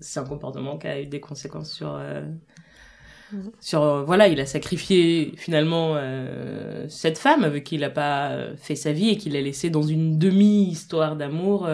[0.00, 2.00] c'est un comportement qui a eu des conséquences sur...
[3.60, 5.96] sur voilà il a sacrifié finalement
[6.88, 9.82] cette femme avec qui il n'a pas fait sa vie et qu'il a laissé dans
[9.82, 11.66] une demi histoire d'amour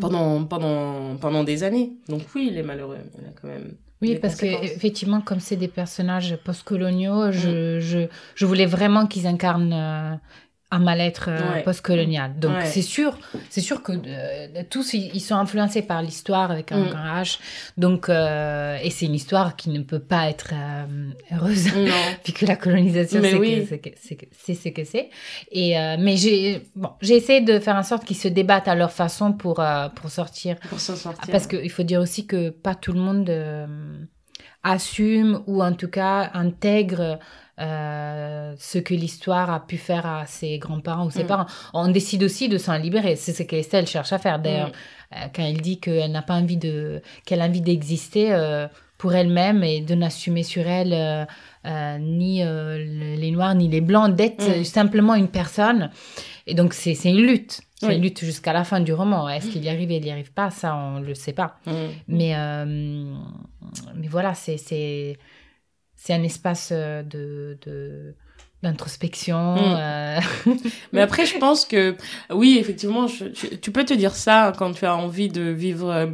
[0.00, 1.92] pendant, pendant, pendant des années.
[2.08, 2.98] Donc oui, il est malheureux.
[3.18, 7.80] Il a quand même oui, parce que effectivement, comme c'est des personnages postcoloniaux, je, mm.
[7.80, 7.98] je,
[8.34, 10.14] je voulais vraiment qu'ils incarnent euh,
[10.74, 12.38] un mal-être euh, post-colonial.
[12.38, 16.84] Donc c'est sûr, c'est sûr que euh, tous ils, sont influencés par l'histoire avec un
[16.84, 17.22] mm.
[17.22, 17.38] H.
[17.76, 20.52] Donc euh, et c'est une histoire qui ne peut pas être
[21.32, 21.68] heureuse
[22.24, 23.66] puisque la colonisation c'est oui.
[23.66, 25.10] ce que c'est.
[25.52, 28.92] Et mais j'ai bon, j'ai essayé de faire en sorte qu'ils se débattent à leur
[28.92, 29.62] façon pour
[29.94, 30.56] pour sortir.
[30.68, 31.30] Pour s'en sortir.
[31.30, 33.30] Parce qu'il faut dire aussi que pas tout le monde
[34.64, 37.18] assume ou en tout cas intègre
[37.60, 41.28] euh, ce que l'histoire a pu faire à ses grands-parents ou ses mm.
[41.28, 41.46] parents.
[41.72, 43.14] On décide aussi de s'en libérer.
[43.14, 44.40] C'est ce qu'Estelle cherche à faire.
[44.40, 45.14] D'ailleurs, mm.
[45.14, 48.66] euh, quand elle dit qu'elle n'a pas envie de, qu'elle a envie d'exister, euh,
[48.98, 51.26] pour elle-même et de n'assumer sur elle
[52.00, 54.64] ni les noirs ni les blancs, d'être Mm.
[54.64, 55.90] simplement une personne.
[56.46, 57.60] Et donc c'est c'est une lutte.
[57.76, 57.96] C'est Oui.
[57.96, 59.28] une lutte jusqu'à la fin du roman.
[59.28, 60.50] Est-ce qu'il y arrive et il n'y arrive pas?
[60.50, 61.56] Ça, on le sait pas.
[62.08, 62.34] Mais,
[63.94, 65.18] mais voilà, c'est,
[66.04, 68.14] c'est, un espace euh, de, de,
[68.62, 69.54] d'introspection.
[69.56, 69.76] Mm.
[69.78, 70.20] euh,
[70.92, 71.96] Mais après, je pense que
[72.30, 76.08] oui, effectivement, je- tu, tu peux te dire ça quand tu as envie de vivre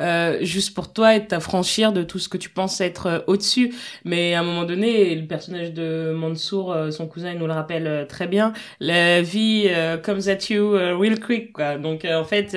[0.00, 3.18] euh, juste pour toi et de t'affranchir de tout ce que tu penses être euh,
[3.26, 3.74] au-dessus.
[4.04, 8.06] Mais à un moment donné, le personnage de Mansour, son cousin, il nous le rappelle
[8.08, 8.52] très bien.
[8.80, 9.68] La vie
[10.04, 11.78] comes at you real quick, quoi.
[11.78, 12.56] Donc en fait,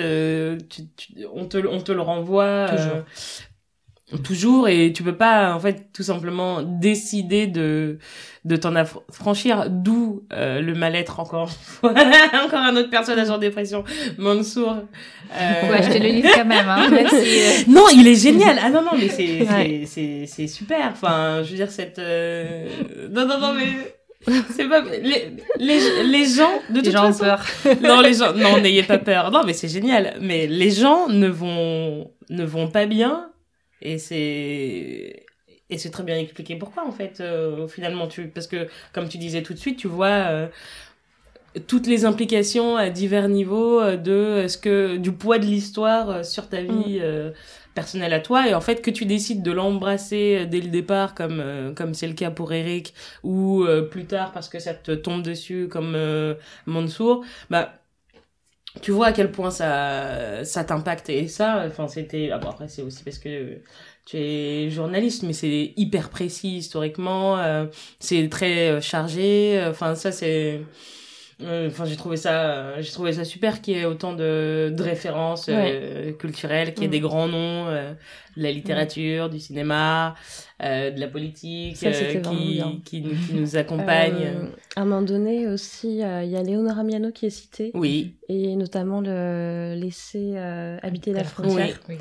[0.69, 2.67] tu, tu- on te on te le renvoie.
[2.69, 3.03] Toujours.
[4.17, 7.97] Toujours et tu peux pas en fait tout simplement décider de
[8.43, 9.67] de t'en affranchir.
[9.69, 11.51] D'où euh, le mal-être encore
[11.83, 13.83] encore un autre personnage en dépression.
[14.17, 14.75] Mansour
[15.33, 16.67] euh, Faut acheter le livre quand même.
[16.67, 18.57] Hein, euh, non il est génial.
[18.61, 19.83] Ah non non mais c'est Ouais.
[19.85, 20.89] c'est c'est c'est super.
[20.91, 22.67] Enfin je veux dire cette euh,
[23.11, 23.95] non non non mais
[24.55, 27.43] c'est pas les, les les gens de les toute gens ont peur.
[27.81, 29.31] non les gens non n'ayez pas peur.
[29.31, 30.15] Non mais c'est génial.
[30.21, 33.30] Mais les gens ne vont ne vont pas bien
[33.81, 35.25] et c'est
[35.69, 39.17] et c'est très bien expliqué pourquoi en fait euh, finalement tu parce que comme tu
[39.17, 40.47] disais tout de suite tu vois euh,
[41.67, 46.23] toutes les implications à divers niveaux euh, de ce que du poids de l'histoire euh,
[46.23, 47.31] sur ta vie euh,
[47.73, 48.47] personnelle à toi.
[48.47, 51.93] Et en fait que tu décides de l'embrasser euh, dès le départ comme euh, comme
[51.93, 55.67] c'est le cas pour Eric ou euh, plus tard parce que ça te tombe dessus
[55.69, 56.35] comme euh,
[56.67, 57.80] Mansour bah
[58.79, 62.81] tu vois à quel point ça ça t'impacte et ça enfin c'était ah après c'est
[62.81, 63.57] aussi parce que
[64.05, 67.65] tu es journaliste mais c'est hyper précis historiquement euh,
[67.99, 70.59] c'est très euh, chargé enfin ça c'est euh,
[71.67, 74.83] Enfin, j'ai trouvé ça, euh, j'ai trouvé ça super qu'il y ait autant de, de
[74.83, 76.91] références euh, culturelles, qu'il y ait Mm.
[76.91, 77.93] des grands noms, euh,
[78.37, 80.15] de la littérature, du cinéma,
[80.63, 84.13] euh, de la politique, Ça, euh, qui, nous- qui nous accompagnent.
[84.25, 87.71] Euh, à un moment donné aussi, euh, il y a Léonora Miano qui est citée,
[87.73, 91.79] Oui, et notamment le laisser euh, habiter la frontière.
[91.89, 91.97] Oui.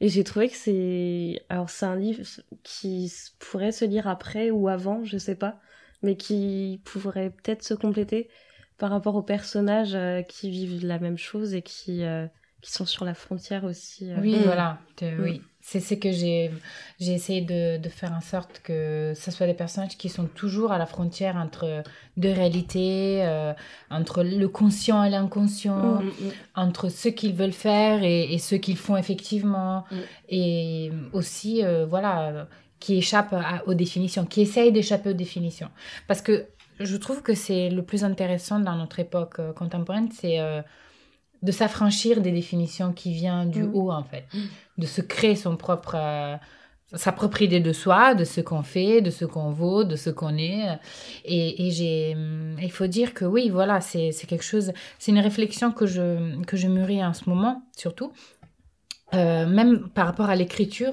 [0.00, 1.44] Et j'ai trouvé que c'est.
[1.48, 2.24] Alors, c'est un livre
[2.64, 5.60] qui pourrait se lire après ou avant, je sais pas,
[6.02, 8.28] mais qui pourrait peut-être se compléter
[8.82, 12.26] par rapport aux personnages euh, qui vivent la même chose et qui, euh,
[12.62, 14.10] qui sont sur la frontière aussi.
[14.10, 14.16] euh.
[14.20, 14.42] Oui, Mm.
[14.42, 14.78] voilà.
[15.00, 15.40] De- Oui.
[15.60, 16.50] C'est ce que j'ai
[16.98, 20.78] essayé de, de faire en sorte que ce soit des personnages qui sont toujours à
[20.78, 21.84] la frontière entre
[22.16, 23.52] deux réalités, euh,
[23.88, 26.30] entre le conscient et l'inconscient, Mm, mm.
[26.56, 29.96] entre ce qu'ils veulent faire et, et ce qu'ils font effectivement, Mm.
[30.30, 32.48] et aussi, euh, voilà,
[32.80, 35.70] qui échappent à- aux définitions, qui essayent d'échapper aux définitions.
[36.08, 36.46] Parce que
[36.84, 40.62] je trouve que c'est le plus intéressant dans notre époque euh, contemporaine, c'est euh,
[41.42, 43.74] de s'affranchir des définitions qui viennent du Mm.
[43.74, 44.26] haut, en fait.
[44.78, 45.96] De se créer son propre...
[45.96, 46.36] euh,
[46.94, 50.10] sa propre idée de soi, de ce qu'on fait, de ce qu'on vaut, de ce
[50.10, 50.78] qu'on est.
[51.24, 52.14] Et, et j'ai,
[52.60, 56.58] il faut dire que oui, voilà, c'est quelque chose, c'est une réflexion que je, que
[56.58, 58.12] je mûris en ce moment, surtout,
[59.14, 60.92] même par rapport à l'écriture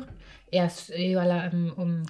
[0.51, 1.49] et à, et à la,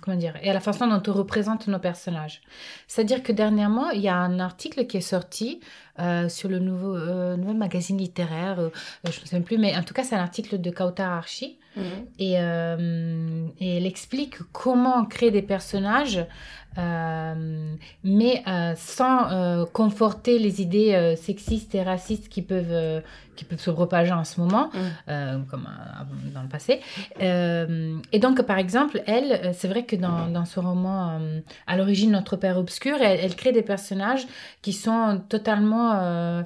[0.02, 2.42] comment dire, et à la façon dont on représente nos personnages.
[2.88, 5.60] C'est-à-dire que dernièrement, il y a un article qui est sorti
[6.00, 8.70] euh, sur le nouveau, euh, nouveau magazine littéraire, euh,
[9.04, 11.58] je ne souviens plus, mais en tout cas, c'est un article de Kautar Archie.
[11.76, 11.82] Mm.
[12.18, 16.26] Et, euh, et elle explique comment créer des personnages,
[16.78, 23.02] euh, mais euh, sans euh, conforter les idées euh, sexistes et racistes qui peuvent, euh,
[23.40, 24.78] qui peuvent se propager en ce moment, Mm.
[25.10, 26.82] euh, comme euh, dans le passé.
[27.22, 31.78] Euh, et donc, par exemple, elle, c'est vrai que dans, dans ce roman, euh, à
[31.78, 34.26] l'origine, Notre Père Obscur, elle, elle crée des personnages
[34.62, 36.44] qui sont totalement euh,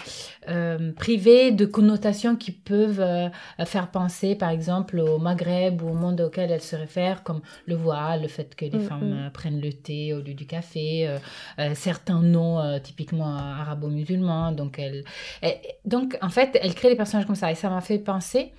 [0.50, 3.30] euh, privés de connotations qui peuvent euh,
[3.66, 7.76] faire penser, par exemple, au Maghreb ou au monde auquel elle se réfère, comme le
[7.76, 9.14] voile, le fait que les Mm, femmes mm.
[9.26, 11.18] euh, prennent le thé au lieu du café, euh,
[11.60, 14.52] euh, certains noms euh, typiquement arabo-musulmans.
[14.52, 15.04] Donc, elle,
[15.42, 17.52] elle- donc, en fait, elle des personnages comme ça.
[17.52, 18.52] Et ça m'a fait penser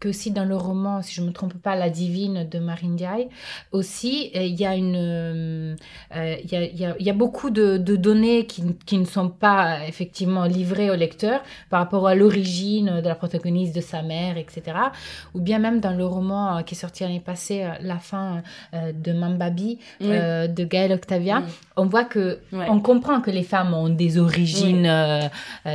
[0.00, 2.96] que aussi dans le roman, si je ne me trompe pas, La Divine de Marine
[2.96, 3.28] Diaye,
[3.72, 4.94] aussi, euh, il y a une...
[4.96, 5.74] euh,
[6.16, 8.62] euh, Il y, a, il y a- il y a beaucoup de, de données qui,
[8.86, 13.74] qui ne sont pas effectivement livrées au lecteur par rapport à l'origine de la protagoniste,
[13.74, 14.62] de sa mère, etc.
[15.34, 19.78] Ou bien même dans le roman qui est sorti l'année passée, La fin de Mambabi,
[20.00, 20.06] Oui.
[20.10, 21.42] euh, de Gaël Octavia,
[21.76, 22.66] on voit que Ouais.
[22.68, 25.22] on comprend que les femmes ont des origines euh,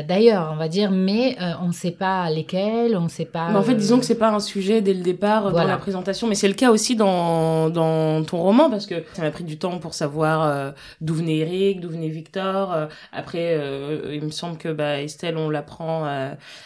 [0.08, 3.50] d'ailleurs, on va dire, mais euh, on ne sait pas lesquelles, on ne sait pas.
[3.50, 5.78] Mais en fait, disons que c'est c'est pas un sujet dès le départ dans la
[5.78, 9.44] présentation, mais c'est le cas aussi dans, dans ton roman parce que ça m'a pris
[9.44, 10.72] du temps pour savoir euh,
[11.02, 12.72] d'où venait Eric, d'où venait Victor.
[12.72, 16.06] Euh, après, euh, il me semble que bah, Estelle, on l'apprend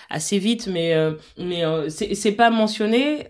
[0.10, 0.94] assez vite, mais
[1.38, 3.28] mais c'est pas mentionné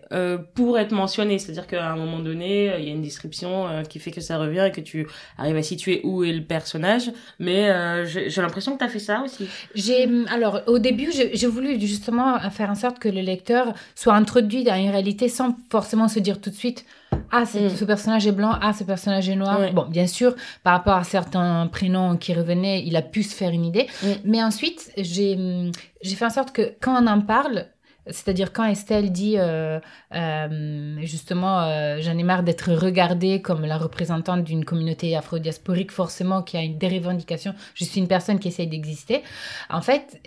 [0.56, 1.38] pour être mentionné.
[1.38, 4.66] C'est-à-dire qu'à un moment donné, il y a une description qui fait que ça revient
[4.68, 7.12] et que tu arrives à situer où est le personnage.
[7.40, 9.48] Mais j'ai l'impression que tu as fait ça aussi.
[9.76, 14.64] J'ai alors au début, j'ai voulu justement faire en sorte que le lecteur soit introduit
[14.64, 16.86] dans une réalité sans forcément se dire tout de suite
[17.32, 17.70] ah mm.
[17.70, 21.04] ce personnage est blanc ah ce personnage est noir bon bien sûr par rapport à
[21.04, 24.08] certains prénoms qui revenaient il a pu se faire une idée mm.
[24.26, 27.68] mais ensuite j'ai j'ai fait en sorte que quand on en parle
[28.10, 29.80] c'est-à-dire quand Estelle dit euh,
[30.14, 36.42] euh, justement euh, j'en ai marre d'être regardée comme la représentante d'une communauté afro-diasporique forcément
[36.42, 39.24] qui a une, des revendications, je suis une personne qui essaye d'exister.
[39.70, 40.22] En fait,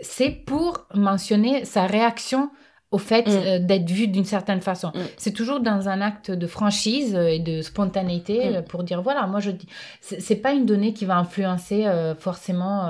[0.00, 2.50] c'est pour mentionner sa réaction
[2.90, 3.66] au fait mm.
[3.66, 4.88] d'être vue d'une certaine façon.
[4.88, 5.00] Mm.
[5.16, 8.62] C'est toujours dans un acte de franchise et de spontanéité mm.
[8.64, 9.68] pour dire voilà, moi je dis
[10.00, 11.86] c'est pas une donnée qui va influencer
[12.18, 12.88] forcément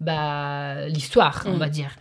[0.00, 1.96] bah, l'histoire, on va dire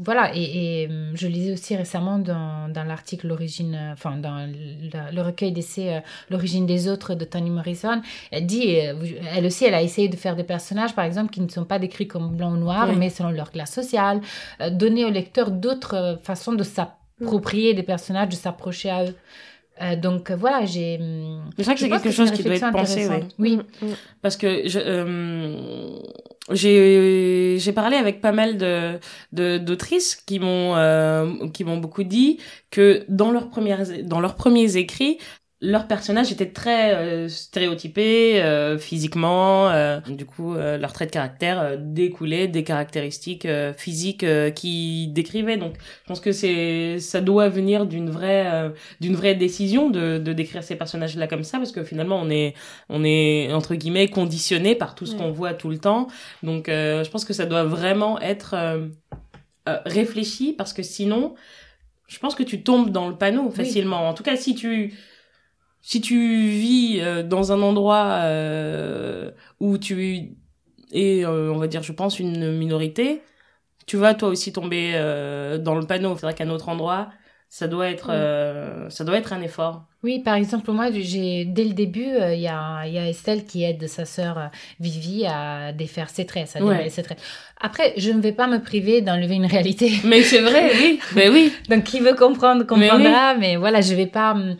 [0.00, 5.22] voilà, et, hum, je lisais aussi récemment dans, dans l'article L'origine, euh, enfin dans le,
[5.22, 8.94] recueil d'essais euh, L'origine des autres de Toni Morrison, elle dit, euh,
[9.34, 11.78] elle aussi, elle a essayé de faire des personnages, par exemple, qui ne sont pas
[11.78, 14.20] décrits comme blancs ou noirs, mais selon leur classe sociale,
[14.70, 19.96] donner au lecteur d'autres façons de s'approprier des personnages, de s'approcher à eux.
[19.96, 20.98] donc voilà, j'ai.
[21.00, 23.08] Hum, je crois que c'est quelque chose qui doit être pensé,
[23.38, 23.56] oui.
[23.56, 23.94] Mm, mm.
[24.22, 24.78] Parce que je,
[26.50, 32.38] j'ai j'ai parlé avec pas mal de d'autrices qui m'ont euh, qui m'ont beaucoup dit
[32.70, 35.18] que dans leurs premières dans leurs premiers écrits
[35.60, 39.68] leurs personnages étaient très euh, stéréotypés euh, physiquement.
[39.70, 45.56] Euh, du coup, leurs traits de caractère découlaient des caractéristiques physiques qui décrivaient.
[45.56, 50.32] Donc, je pense que c'est ça doit venir d'une vraie d'une vraie décision de, de
[50.32, 52.54] décrire ces personnages-là comme ça, parce que finalement, on est
[52.88, 56.08] on est entre guillemets conditionné par tout ce qu'on voit tout le temps.
[56.42, 58.54] Donc, je pense que ça doit vraiment être
[59.66, 61.34] réfléchi, parce que sinon,
[62.06, 64.08] je pense que tu tombes dans le panneau facilement.
[64.08, 64.94] En tout cas, si tu
[65.82, 66.16] si tu
[66.48, 70.36] vis euh, dans un endroit euh, où tu
[70.92, 73.22] es, euh, on va dire, je pense, une minorité,
[73.86, 74.92] tu vas toi aussi tomber
[75.60, 76.14] dans le panneau.
[76.16, 77.10] C'est vrai qu'à un autre endroit,
[77.48, 78.08] ça doit être,
[78.90, 79.86] ça doit être un effort.
[80.04, 83.64] Oui, par exemple, moi, j'ai dès le début, il y, a, y a Estelle qui
[83.64, 86.88] aide sa sœur Vivi à défaire ses à ouais.
[86.88, 87.02] ses.
[87.60, 89.90] Après, je ne vais pas me priver d'enlever une réalité.
[90.04, 91.00] Mais c'est vrai, oui.
[91.16, 91.52] Mais oui.
[91.68, 93.34] Donc, qui veut comprendre, comprendra.
[93.34, 94.32] Mais, voilà, je vais pas.
[94.32, 94.56] Hum,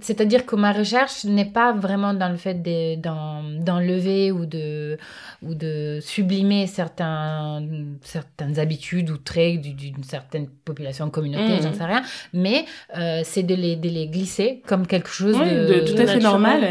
[0.00, 2.60] c'est-à-dire que ma recherche n'est pas vraiment dans le fait
[3.00, 4.98] d'enlever ou de,
[5.42, 7.62] ou de sublimer certains,
[8.02, 11.62] certaines habitudes ou traits d'une certaine population communautaire, mmh.
[11.62, 12.02] j'en sais rien.
[12.32, 12.64] Mais
[12.96, 16.64] euh, c'est de les, de les glisser comme quelque chose de, tout à fait normal.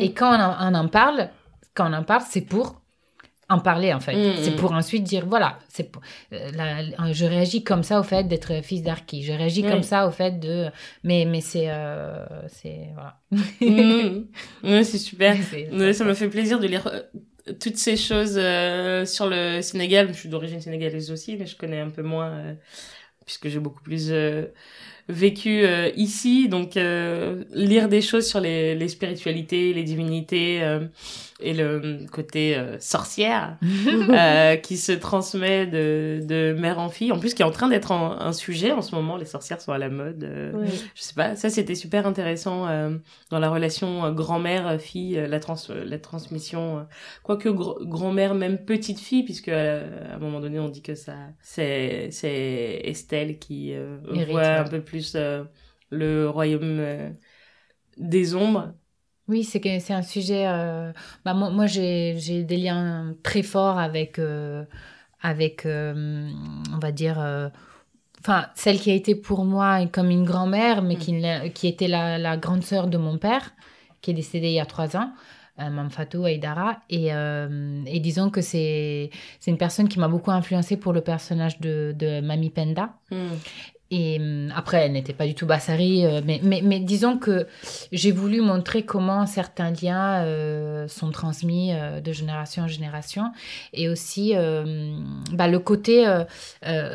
[0.00, 1.30] Et quand on en parle,
[1.74, 2.80] quand on en parle, c'est pour
[3.48, 4.34] en parler en fait.
[4.42, 4.56] C'est mm.
[4.56, 5.90] pour ensuite dire voilà, c'est
[6.32, 6.48] euh,
[7.12, 9.22] je réagis comme ça au fait d'être fils d'Arki.
[9.22, 10.66] Je réagis comme ça au fait de
[11.02, 13.18] mais mais c'est euh, c'est voilà.
[13.60, 14.82] Mm.
[14.82, 15.36] c'est super.
[15.92, 18.38] ça me fait plaisir de lire euh, toutes ces choses
[19.10, 20.08] sur le Sénégal.
[20.08, 22.56] Je suis d'origine sénégalaise aussi, mais je connais un peu moins
[23.24, 24.12] puisque j'ai beaucoup plus
[25.08, 25.64] vécu
[25.96, 26.48] ici.
[26.48, 26.74] Donc
[27.52, 30.60] lire des choses sur les, les spiritualités, les divinités
[31.40, 33.58] et le côté euh, sorcière
[34.10, 37.12] euh, qui se transmet de, de mère en fille.
[37.12, 39.16] En plus qui est en train d'être un sujet en ce moment.
[39.16, 41.36] Les sorcières sont à la mode euh, je sais pas.
[41.36, 42.96] Ça c'était super intéressant euh,
[43.30, 46.86] dans la relation grand-mère fille la trans la transmission
[47.22, 49.82] quoique grand-mère même petite fille puisque à
[50.14, 53.74] un moment donné on dit que ça c'est c'est Estelle qui
[54.30, 55.16] voit un peu plus
[55.90, 57.14] le royaume
[57.96, 58.72] des ombres
[59.28, 60.44] oui, c'est que c'est un sujet.
[60.46, 60.92] Euh,
[61.24, 64.64] bah, moi, moi j'ai des liens très forts avec, euh,
[65.22, 66.30] avec euh,
[66.74, 67.18] on va dire,
[68.20, 71.22] enfin, celle qui a été pour moi comme une grand-mère, mais qui,
[71.54, 73.52] qui était la, la grande sœur de mon père,
[74.00, 75.12] qui est décédée il y a trois ans.
[75.58, 76.76] Mamfatou Aïdara.
[76.88, 79.10] Et, et disons que c'est
[79.46, 82.90] une personne qui m'a beaucoup influencée pour le personnage de, de Mami Penda.
[83.10, 83.34] Hmm.
[83.90, 87.46] Et hum, après, elle n'était pas du tout Bassari, euh, mais, mais, mais disons que
[87.90, 93.32] j'ai voulu montrer comment certains liens euh, sont transmis euh, de génération en génération.
[93.72, 94.94] Et aussi euh,
[95.32, 96.04] bah, le côté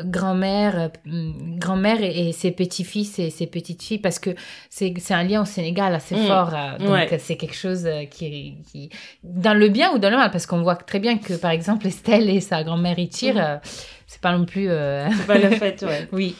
[0.04, 4.30] grand-mère hum, grand-mère et, et ses petits-fils et ses petites-filles, parce que
[4.70, 6.26] c'est un lien au Sénégal assez Mm.
[6.26, 6.50] fort.
[6.78, 7.18] donc Ouais.
[7.18, 8.88] c'est quelque chose qui, qui...
[9.24, 11.86] Dans le bien ou dans le mal, parce qu'on voit très bien que, par exemple,
[11.86, 13.60] Estelle et sa grand-mère y tirent.
[14.04, 14.06] Mm.
[14.06, 14.68] c'est pas non plus...
[14.70, 16.08] euh, C'est pas la fête, ouais.
[16.12, 16.36] oui,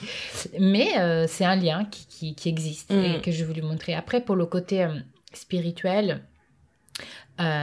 [0.58, 3.04] mais euh, c'est un lien qui, qui, qui existe Mm.
[3.04, 3.94] et que je voulais montrer.
[3.94, 4.88] Après, pour le côté euh,
[5.32, 6.22] spirituel,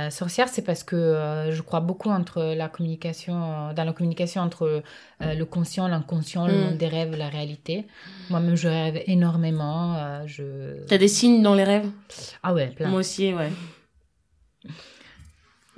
[0.10, 4.84] sorcière, c'est parce que je crois beaucoup entre la communication, dans la communication entre
[5.22, 6.62] le conscient, l'inconscient, le Mm.
[6.62, 7.86] monde des rêves, la réalité.
[8.30, 10.24] Moi-même, je rêve énormément.
[10.26, 10.44] je...
[10.88, 11.88] T'as des signes dans les rêves?
[12.44, 12.90] Ah ouais, plein.
[12.90, 13.50] Moi aussi, ouais.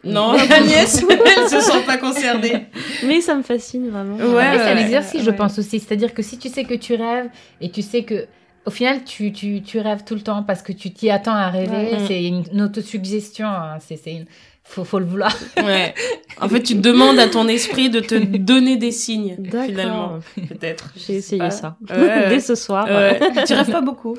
[0.04, 2.68] Non, Agnès, elle se sent pas concernée.
[3.06, 4.18] Mais ça me fascine vraiment.
[4.18, 5.80] Ouais, c'est un ouais, exercice, je pense aussi.
[5.80, 7.30] C'est-à-dire que si tu sais que tu rêves
[7.62, 8.28] et tu sais que,
[8.66, 11.49] au final, tu, tu, tu rêves tout le temps parce que tu t'y attends à
[11.49, 11.97] rêver, Ouais.
[12.08, 13.47] c'est une, une autosuggestion.
[13.47, 13.78] hein.
[13.80, 14.26] C'est, c'est une...
[14.64, 15.34] faut, faut le vouloir.
[15.58, 15.93] Ouais.
[16.41, 19.64] En fait, tu demandes à ton esprit de te donner des signes, D'accord.
[19.66, 20.20] finalement.
[20.36, 20.91] Peut-être.
[20.97, 21.51] J'ai essayé pas.
[21.51, 21.78] ça.
[21.89, 22.28] Ouais.
[22.30, 22.86] Dès ce soir.
[22.88, 23.20] Ouais.
[23.45, 24.18] tu rêves pas beaucoup.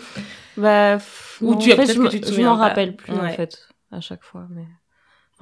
[0.56, 0.96] Bah,
[1.42, 3.28] Ou non, tu- en fait, je, me- que tu te je m'en rappelle plus en
[3.28, 3.58] fait
[3.92, 4.46] à chaque fois.
[4.50, 4.62] Mais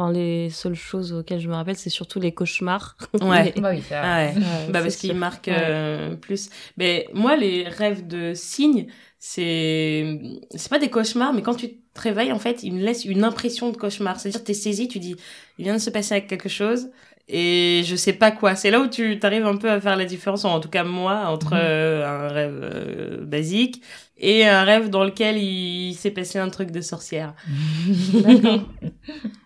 [0.03, 2.97] enfin, les seules choses auxquelles je me rappelle, c'est surtout les cauchemars.
[3.21, 3.53] Ouais.
[3.61, 4.01] bah oui, ça.
[4.03, 4.35] Ah ouais.
[4.37, 5.19] Ouais, Bah parce qu'il sûr.
[5.19, 5.55] marque Ouais.
[5.59, 6.49] euh, plus.
[6.77, 8.87] Mais moi, les rêves de signes,
[9.19, 10.19] c'est
[10.55, 13.23] c'est pas des cauchemars, mais quand tu te réveilles, en fait, ils me laissent une
[13.25, 14.19] impression de cauchemar.
[14.19, 15.17] C'est-à-dire, t'es saisi, tu dis,
[15.59, 16.91] il vient de se passer quelque chose.
[17.29, 18.57] Et je sais pas quoi.
[18.57, 21.27] C'est là où tu arrives un peu à faire la différence, en tout cas moi,
[21.29, 21.61] entre Mhm.
[21.63, 23.83] euh, un rêve euh, basique
[24.19, 27.35] et un rêve dans lequel il s'est passé un truc de sorcière.
[28.23, 28.69] D'accord.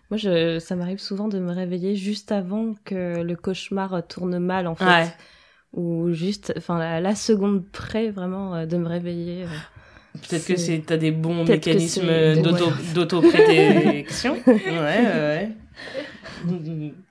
[0.09, 4.65] Moi, je, ça m'arrive souvent de me réveiller juste avant que le cauchemar tourne mal,
[4.67, 4.85] en fait.
[4.85, 5.07] Ouais.
[5.73, 9.45] Ou juste, enfin, la, la seconde près, vraiment, euh, de me réveiller.
[10.29, 12.07] Peut-être que C'est- t'as des bons mécanismes
[12.41, 13.21] d'auto
[14.47, 15.51] ouais, ouais,
[16.45, 16.91] ouais.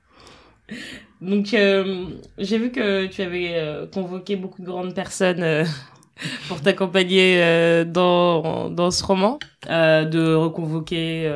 [1.21, 2.09] Donc, euh,
[2.39, 5.64] j'ai vu que tu avais euh, convoqué beaucoup de grandes personnes euh,
[6.49, 9.39] pour t'accompagner dans, dans ce roman,
[9.69, 11.31] de reconvoquer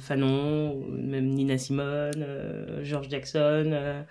[0.00, 2.26] Fanon, même Nina Simone,
[2.82, 4.04] George Jackson.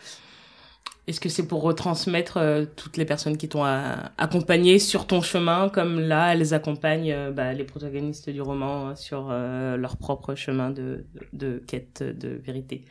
[1.05, 2.39] Est-ce que c'est pour retransmettre
[2.75, 7.63] toutes les personnes qui t'ont accompagné sur ton chemin, comme là, elles accompagnent bah, les
[7.63, 12.85] protagonistes du roman sur leur propre chemin de, de quête de vérité?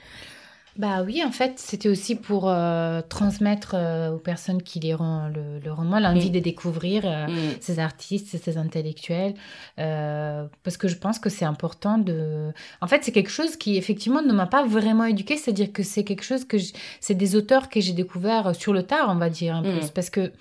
[0.77, 5.59] Bah oui, en fait, c'était aussi pour euh, transmettre euh, aux personnes qui liront le,
[5.59, 6.33] le roman l'envie Mm.
[6.33, 7.57] de découvrir euh, Mm.
[7.61, 9.35] ces artistes, ces intellectuels,
[9.77, 12.53] parce que je pense que c'est important de...
[12.81, 16.05] En fait, c'est quelque chose qui, effectivement, ne m'a pas vraiment éduquée, c'est-à-dire que c'est
[16.05, 16.57] quelque chose que...
[16.59, 19.91] je- C'est des auteurs que j'ai découvert sur le tard, on va dire, un Mm.
[19.95, 20.33] parce que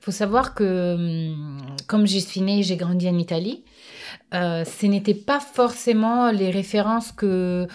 [0.00, 1.56] faut savoir que, hum,
[1.86, 3.64] comme je suis née, j'ai grandi en Italie,
[4.32, 7.66] ce n'était pas forcément les références que...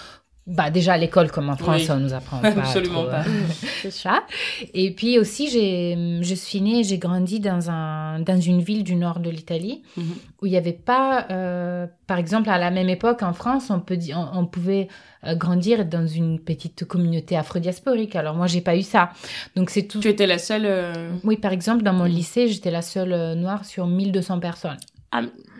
[0.48, 1.88] Bah déjà à l'école comme en France Oui.
[1.92, 3.26] on nous apprend pas Absolument trop, pas.
[3.28, 4.24] euh, ça.
[4.74, 8.96] Et puis aussi j'ai je suis née j'ai grandi dans un dans une ville du
[8.96, 10.16] nord de l'Italie Mhm.
[10.42, 13.82] où il n'y avait pas euh, par exemple à la même époque en France on
[13.82, 14.88] peut on, on pouvait
[15.26, 18.16] euh, grandir dans une petite communauté afro-diasporique.
[18.16, 19.12] Alors moi j'ai pas eu ça.
[19.58, 22.12] Donc c'est tout Tu étais la seule euh, oui, par exemple, dans mon Mhm.
[22.12, 24.78] lycée, j'étais la seule noire sur 1200 personnes.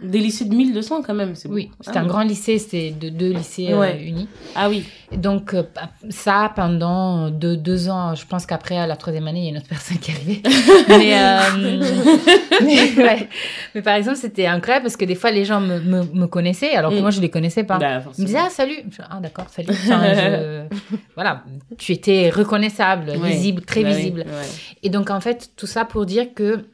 [0.04, 1.34] Des lycées de 1200 quand même.
[1.36, 2.10] c'est Oui, c'était Ah un oui.
[2.10, 4.28] grand lycée, c'était de deux lycées euh, unis.
[4.56, 4.84] Ah oui.
[5.16, 5.64] Donc, euh,
[6.10, 9.52] ça, pendant deux, deux ans, je pense qu'après, à la troisième année, il y a
[9.52, 10.42] une autre personne qui est arrivée.
[10.90, 11.88] mais, euh,
[12.62, 13.30] mais, ouais.
[13.74, 16.74] mais par exemple, c'était incroyable parce que des fois, les gens me, me, me connaissaient
[16.76, 17.02] alors que Mm.
[17.02, 17.78] moi, je les connaissais pas.
[17.80, 18.76] Bah, Ils me disaient, ah, salut.
[18.92, 19.70] Je- ah, d'accord, salut.
[19.72, 21.44] Enfin, je- Voilà,
[21.78, 23.30] tu étais reconnaissable, Ouais.
[23.32, 24.26] visible, très Bah visible.
[24.84, 26.66] Et donc, en fait, tout ça pour dire que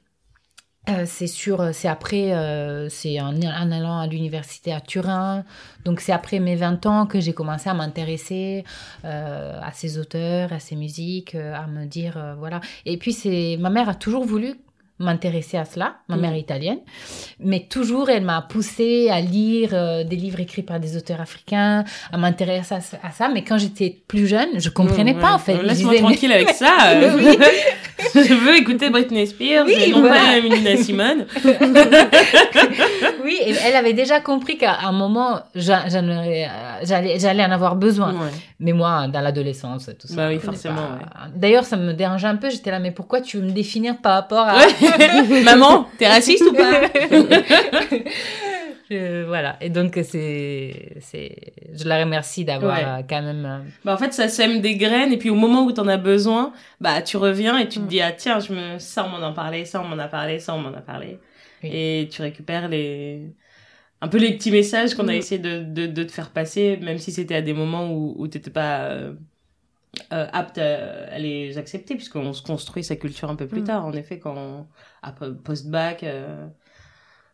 [0.90, 5.46] euh, c'est sur, c'est après, euh, c'est en, en allant à l'université à Turin.
[5.86, 8.66] Donc, c'est après mes 20 ans que j'ai commencé à m'intéresser
[9.06, 12.60] euh, à ces auteurs, à ces musiques, euh, à me dire, euh, voilà.
[12.86, 14.56] Et puis, c'est, ma mère a toujours voulu
[15.04, 16.20] m'intéresser à cela, ma Mm.
[16.22, 16.80] mère est italienne,
[17.40, 21.84] mais toujours elle m'a poussée à lire euh, des livres écrits par des auteurs africains,
[22.12, 25.40] à m'intéresser à, à ça, mais quand j'étais plus jeune, je comprenais Ouais, pas en
[25.40, 25.58] fait.
[25.58, 26.72] Je Laisse-moi mais- tranquille avec ça.
[26.94, 27.12] euh.
[27.18, 27.38] Oui.
[28.16, 30.16] je veux écouter Britney Spears Oui, et non voilà.
[30.20, 31.26] pas Nina Simone.
[33.24, 38.12] Oui, et elle avait déjà compris qu'à un moment, euh, j'allais, j'allais en avoir besoin.
[38.14, 38.30] Ouais.
[38.60, 40.16] Mais moi, dans l'adolescence, tout ça.
[40.16, 42.50] Bah oui, forcément, pas- D'ailleurs, ça me dérangeait un peu.
[42.50, 44.58] J'étais là, mais pourquoi tu veux me définir par rapport à.
[44.58, 44.64] Ouais.
[45.44, 46.82] Maman, t'es raciste ou pas
[48.90, 49.58] Je Euh, voilà.
[49.62, 51.36] Et donc, c'est, c'est,
[51.74, 52.84] je la remercie d'avoir Ouais.
[52.84, 53.46] euh, quand même.
[53.46, 55.98] euh, Bah, en fait, ça sème des graines, et puis au moment où t'en as
[55.98, 57.88] besoin, bah, tu reviens et tu te Mm.
[57.88, 60.40] dis, ah, tiens, je me, ça, on m'en a parlé, ça, on m'en a parlé,
[60.40, 61.18] ça, on m'en a parlé.
[61.64, 61.70] Oui.
[61.74, 63.34] Et tu récupères les,
[64.02, 65.16] un peu les petits messages qu'on a Mm.
[65.16, 68.28] essayé de, de, de te faire passer, même si c'était à des moments où, où
[68.28, 68.98] t'étais pas,
[70.14, 73.66] euh, apte à, à les accepter, puisqu'on se construit sa culture un peu plus Mm.
[73.66, 74.68] tard, en effet, quand,
[75.02, 76.48] après, post-bac, euh,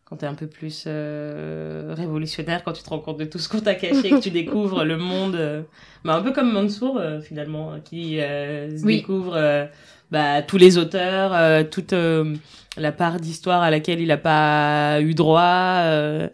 [0.05, 3.47] quand t'es un peu plus euh, révolutionnaire, quand tu te rends compte de tout ce
[3.47, 5.63] qu'on t'a caché, que tu découvres le monde, euh,
[6.03, 8.97] bah, un peu comme Mansour euh, finalement, qui euh, se Oui.
[8.97, 9.69] découvre
[10.11, 12.35] bah, tous les auteurs, euh, toute euh,
[12.77, 16.27] la part d'histoire à laquelle il n'a pas eu droit, euh,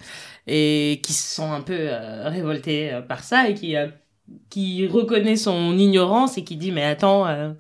[0.48, 3.88] et qui se sent un peu euh, révolté par ça, et qui, euh,
[4.50, 7.28] qui reconnaît son ignorance, et qui dit mais attends...
[7.28, 7.52] euh,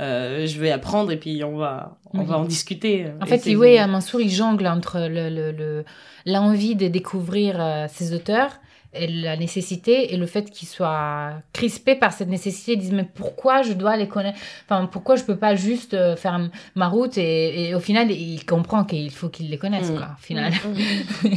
[0.00, 2.26] euh, je vais apprendre et puis on va on Oui.
[2.26, 3.06] va en discuter.
[3.20, 5.84] En Et fait, c'est- oui, Mansour, il jongle entre le, le, le-
[6.24, 8.60] l'envie de découvrir euh, ses auteurs
[8.94, 12.72] et la nécessité et le fait qu'il soit crispé par cette nécessité.
[12.72, 16.16] Il dit mais pourquoi je dois les connaître Enfin, pourquoi je peux pas juste euh,
[16.16, 16.40] faire
[16.74, 19.96] ma route et, et au final, il comprend qu'il faut qu'il les connaisse, Mm.
[19.96, 20.52] quoi, au final.
[20.52, 21.28] Mm.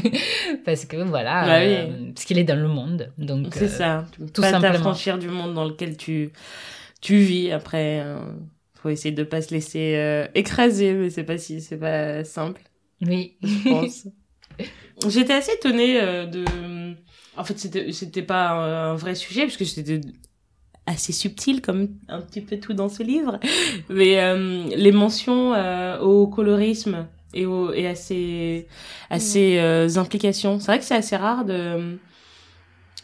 [0.66, 2.12] parce que voilà, Bah euh, oui.
[2.14, 3.12] parce qu'il est dans le monde.
[3.18, 4.06] Donc, C'est euh, ça.
[4.14, 6.32] Tu peux tout pas t'affranchir du monde dans lequel tu,
[7.02, 7.52] tu vis.
[7.52, 8.18] Après, euh,
[8.82, 12.62] faut essayer de pas se laisser écraser, mais c'est pas si, c'est pas simple,
[13.06, 13.36] Oui.
[13.44, 14.08] je pense.
[15.10, 16.46] J'étais assez étonnée de.
[17.38, 20.02] En fait, c'était, c'était pas un, vrai sujet parce que c'était
[20.86, 23.40] assez subtil comme un petit peu tout dans ce livre,
[23.90, 28.68] mais euh, les mentions euh, au colorisme et, au, et à ses,
[29.10, 30.60] à ses euh, implications.
[30.60, 31.98] C'est vrai que c'est assez rare de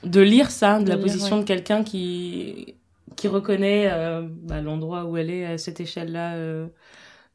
[0.03, 1.41] de lire ça, de, De la lire, position ouais.
[1.41, 2.75] de quelqu'un qui
[3.15, 6.67] qui reconnaît euh, bah, l'endroit où elle est à cette échelle-là euh,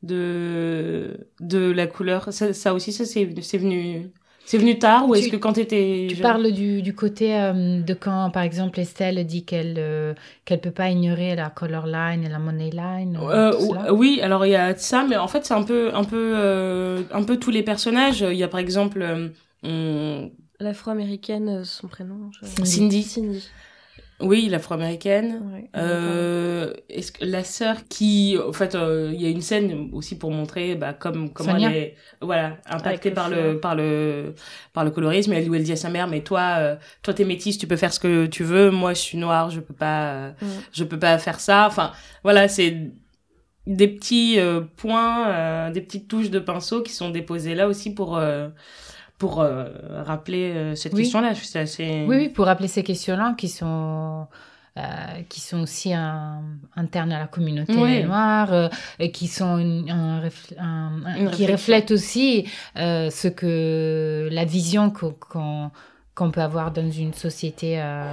[0.03, 2.32] de de la couleur.
[2.32, 4.11] Ça, ça aussi, ça c'est c'est venu
[4.45, 7.34] c'est venu tard ou Tu- est-ce que quand t'étais Tu jeune- parles du, du côté
[7.38, 10.14] euh, de quand, par exemple, Estelle dit qu'elle euh,
[10.45, 13.18] qu'elle peut pas ignorer la color line et la money line.
[13.22, 13.95] Euh, cela.
[13.95, 17.03] oui, alors il y a ça, mais en fait c'est un peu, un peu, euh,
[17.12, 18.20] un peu tous les personnages.
[18.20, 19.28] Il y a par exemple
[19.64, 20.28] euh,
[20.61, 22.70] L'afro-américaine, euh, son prénom je- Cindy.
[22.70, 23.49] Cindy, Cindy.
[24.22, 25.42] Oui, l'afro-américaine.
[25.52, 25.68] Ouais.
[25.76, 30.16] Euh, est-ce que la sœur qui, en fait, euh, il y a une scène aussi
[30.16, 31.70] pour montrer, bah, comme comment Sonia.
[31.70, 34.34] elle est, voilà, impactée par le, par le,
[34.72, 35.32] par le colorisme.
[35.32, 37.76] Elle, où elle dit à sa mère, mais toi, euh, toi t'es métisse, tu peux
[37.76, 38.70] faire ce que tu veux.
[38.70, 40.32] Moi, je suis noire, je peux pas,
[40.72, 41.66] je peux pas faire ça.
[41.66, 41.92] Enfin,
[42.22, 42.92] voilà, c'est
[43.66, 47.94] des petits euh, points, euh, des petites touches de pinceau qui sont déposées là aussi
[47.94, 48.48] pour, euh,
[49.22, 49.66] pour euh,
[50.04, 51.02] rappeler euh, cette Oui.
[51.02, 51.32] question-là.
[51.36, 52.04] C'est assez.
[52.08, 54.26] Oui, oui, pour rappeler ces questions-là qui sont
[54.78, 54.82] euh,
[55.28, 56.42] qui sont aussi un-
[56.74, 58.02] internes à la communauté Oui.
[58.02, 58.68] noire euh,
[58.98, 60.22] et qui sont une- un,
[60.58, 61.46] un- qui
[61.92, 62.46] aussi
[62.78, 65.70] euh, ce que la vision qu'o- qu'on
[66.14, 68.04] qu'on peut avoir dans une société euh,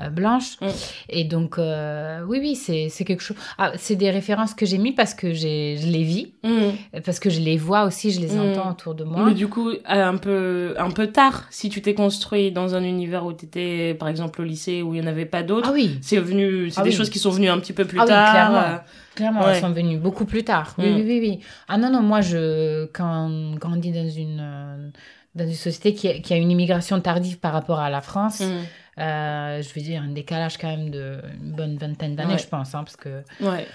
[0.00, 0.56] euh, blanche.
[0.62, 0.66] Mm.
[1.10, 3.36] Et donc, euh, oui, oui, c'est quelque chose.
[3.58, 7.00] Ah, c'est des références que j'ai mis parce que je les vis, Mm.
[7.04, 8.40] parce que je les vois aussi, je les Mm.
[8.52, 9.22] entends autour de moi.
[9.26, 13.26] Mais du coup, un peu, un peu tard, si tu t'es construit dans un univers
[13.26, 15.74] où tu étais, par exemple, au lycée, où il n'y en avait pas d'autres, Ah
[15.74, 16.96] oui, c'est venu, c'est Ah des oui.
[16.96, 18.30] choses qui sont venues un petit peu plus Ah oui, tard.
[18.32, 18.58] clairement.
[18.60, 18.76] euh,
[19.16, 19.52] Clairement, Ouais.
[19.56, 20.74] elles sont venues beaucoup plus tard.
[20.78, 21.40] Oui, oui, oui, oui.
[21.68, 24.92] Ah non, non, moi, je, quand on grandit dans une,
[25.34, 28.40] dans une société qui a, qui a une immigration tardive par rapport à la France,
[28.40, 29.00] mm.
[29.00, 32.38] euh, je veux dire, un décalage quand même de une bonne vingtaine d'années, Ouais.
[32.38, 33.22] je pense, hein, parce que...
[33.40, 33.66] Ouais.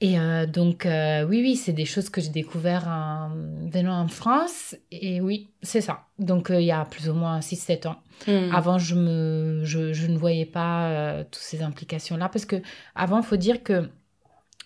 [0.00, 3.30] Et euh, donc, euh, oui, oui, c'est des choses que j'ai découvert en
[3.68, 4.76] venant en France.
[4.92, 6.04] Et oui, c'est ça.
[6.20, 7.96] Donc, euh, il y a plus ou moins 6-7 ans.
[8.28, 8.54] Mm.
[8.54, 12.62] Avant, je, me, je, je ne voyais pas toutes ces implications-là parce que
[12.94, 13.90] avant, il faut dire que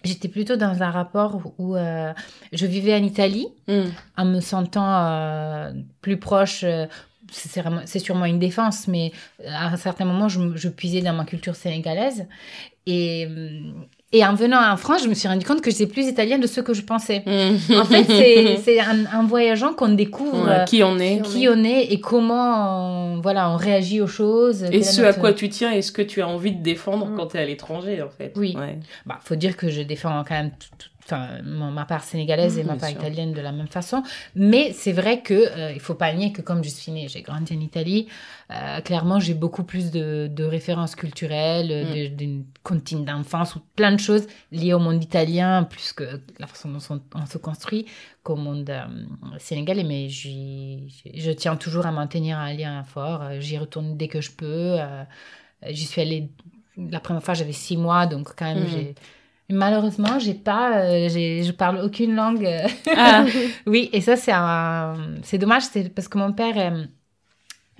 [0.04, 2.12] j'étais plutôt dans un rapport où euh,
[2.52, 3.82] je vivais en Italie Mm.
[4.16, 6.64] en me sentant euh, plus proche.
[6.64, 6.86] euh,
[7.30, 9.10] c'est sûrement une défense, mais
[9.46, 12.26] à un certain moment, je, je puisais dans ma culture sénégalaise.
[12.86, 16.06] Et, hum, et en venant en France, je me suis rendu compte que j'étais plus
[16.06, 17.22] italienne de ce que je pensais.
[17.26, 17.74] Mm.
[17.76, 18.04] En fait,
[18.58, 18.80] c'est-
[19.14, 21.22] en, en voyageant qu'on découvre Ouais, euh, qui on est.
[21.22, 24.64] qui on est et comment on, voilà, on réagit aux choses.
[24.72, 27.16] Et ce à quoi tu tiens et ce que tu as envie de défendre Mm.
[27.16, 28.32] quand tu es à l'étranger, en fait.
[28.36, 28.54] Oui.
[28.58, 28.78] Ouais.
[29.06, 30.86] Bah, faut dire que je défends quand même tout-
[31.44, 32.98] ma part sénégalaise et Mhm, ma part sûr.
[32.98, 34.02] italienne de la même façon.
[34.34, 37.22] Mais c'est vrai que euh, il faut pas nier que comme je suis née, j'ai
[37.22, 38.08] grandi en Italie,
[38.50, 41.72] euh, clairement j'ai beaucoup plus de, de références culturelles,
[42.12, 42.16] Mm.
[42.16, 46.68] d'une comptine d'enfance ou plein de choses liées au monde italien, plus que la façon
[46.70, 47.86] dont on, on se construit
[48.22, 48.84] qu'au monde euh,
[49.38, 49.84] sénégalais.
[49.84, 53.22] Mais je tiens toujours à maintenir un lien fort.
[53.22, 54.76] Euh, J'y retourne dès que je peux.
[55.68, 56.30] J'y suis allée
[56.76, 58.68] la première fois, j'avais six mois, donc quand même, Mhm.
[58.68, 58.94] j'ai.
[59.50, 62.48] Malheureusement, j'ai pas, euh, j'ai, je parle aucune langue.
[62.96, 63.24] Ah,
[63.66, 66.84] oui, et ça, c'est un, c'est dommage, c'est parce que mon père, euh,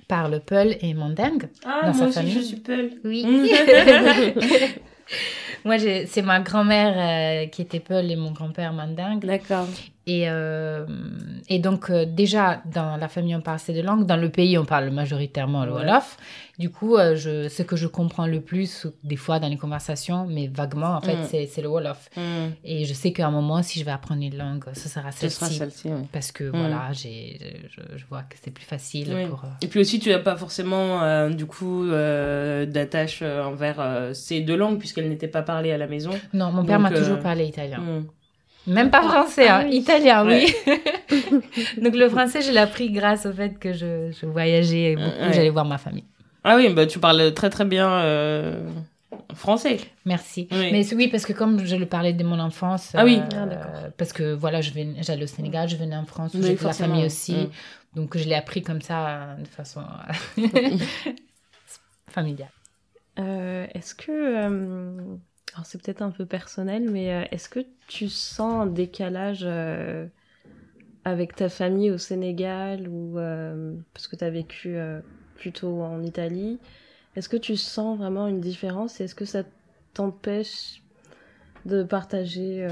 [0.07, 1.49] parle Peul et Mandingue.
[1.65, 2.33] Ah, Dans moi sa aussi, famille.
[2.33, 2.91] je suis Peul.
[3.03, 3.25] Oui.
[5.65, 9.23] Moi, c'est ma grand-mère euh, qui était Peul et mon grand-père Mandingue.
[9.25, 9.67] D'accord.
[10.05, 10.85] Et, euh,
[11.47, 14.05] et donc, euh, déjà, dans la famille, on parle ces deux langues.
[14.05, 15.71] Dans le pays, on parle majoritairement le.
[15.71, 16.17] Wolof.
[16.59, 20.27] Du coup, euh, je, ce que je comprends le plus, des fois dans les conversations,
[20.27, 21.47] mais vaguement, en fait, Mm.
[21.47, 22.09] c'est, le Wolof.
[22.17, 22.49] Hmm.
[22.65, 25.29] Et je sais qu'à un moment, si je vais apprendre une langue, ce sera Ce
[25.29, 25.57] sera celle-ci.
[25.57, 26.05] celle-ci, ouais.
[26.11, 27.39] Parce que voilà, j'ai,
[27.71, 29.25] je, je vois que c'est plus facile Oui.
[29.27, 29.41] pour.
[29.61, 35.09] Et puis aussi, tu n'as pas forcément, du coup, d'attache envers ces deux langues, puisqu'elles
[35.09, 36.11] n'étaient pas parlées à la maison.
[36.33, 37.79] Non, mon père m'a toujours parlé italien.
[38.67, 39.77] Même pas français, Ah hein, oui.
[39.77, 40.45] italien, Ouais.
[41.11, 41.21] oui.
[41.81, 45.33] Donc le français, je l'ai appris grâce au fait que je, je voyageais beaucoup, Ouais.
[45.33, 46.05] j'allais voir ma famille.
[46.45, 48.61] Ah oui, bah, tu parles très très bien euh,
[49.33, 49.77] français.
[50.05, 50.47] Merci.
[50.51, 50.69] Oui.
[50.71, 53.19] Mais oui, parce que comme je le parlais de mon enfance, Ah oui.
[53.35, 53.71] Ah, d'accord.
[53.97, 56.73] parce que voilà, je venais- j'allais au Sénégal, je venais en France, Oui, j'ai la
[56.73, 57.49] famille aussi, Mm.
[57.99, 59.81] donc je l'ai appris comme ça, euh, de façon
[62.09, 62.51] familiale.
[63.19, 65.17] Euh, est-ce que.
[65.53, 70.07] Alors, c'est peut-être un peu personnel, mais euh, est-ce que tu sens un décalage euh,
[71.05, 73.19] avec ta famille au Sénégal ou.
[73.19, 74.77] euh, parce que tu as vécu
[75.35, 76.57] plutôt en Italie?
[77.15, 78.99] Est-ce que tu sens vraiment une différence?
[78.99, 79.43] Et est-ce que ça
[79.93, 80.81] t'empêche
[81.65, 82.65] de partager,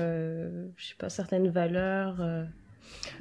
[0.75, 2.19] je sais pas, certaines valeurs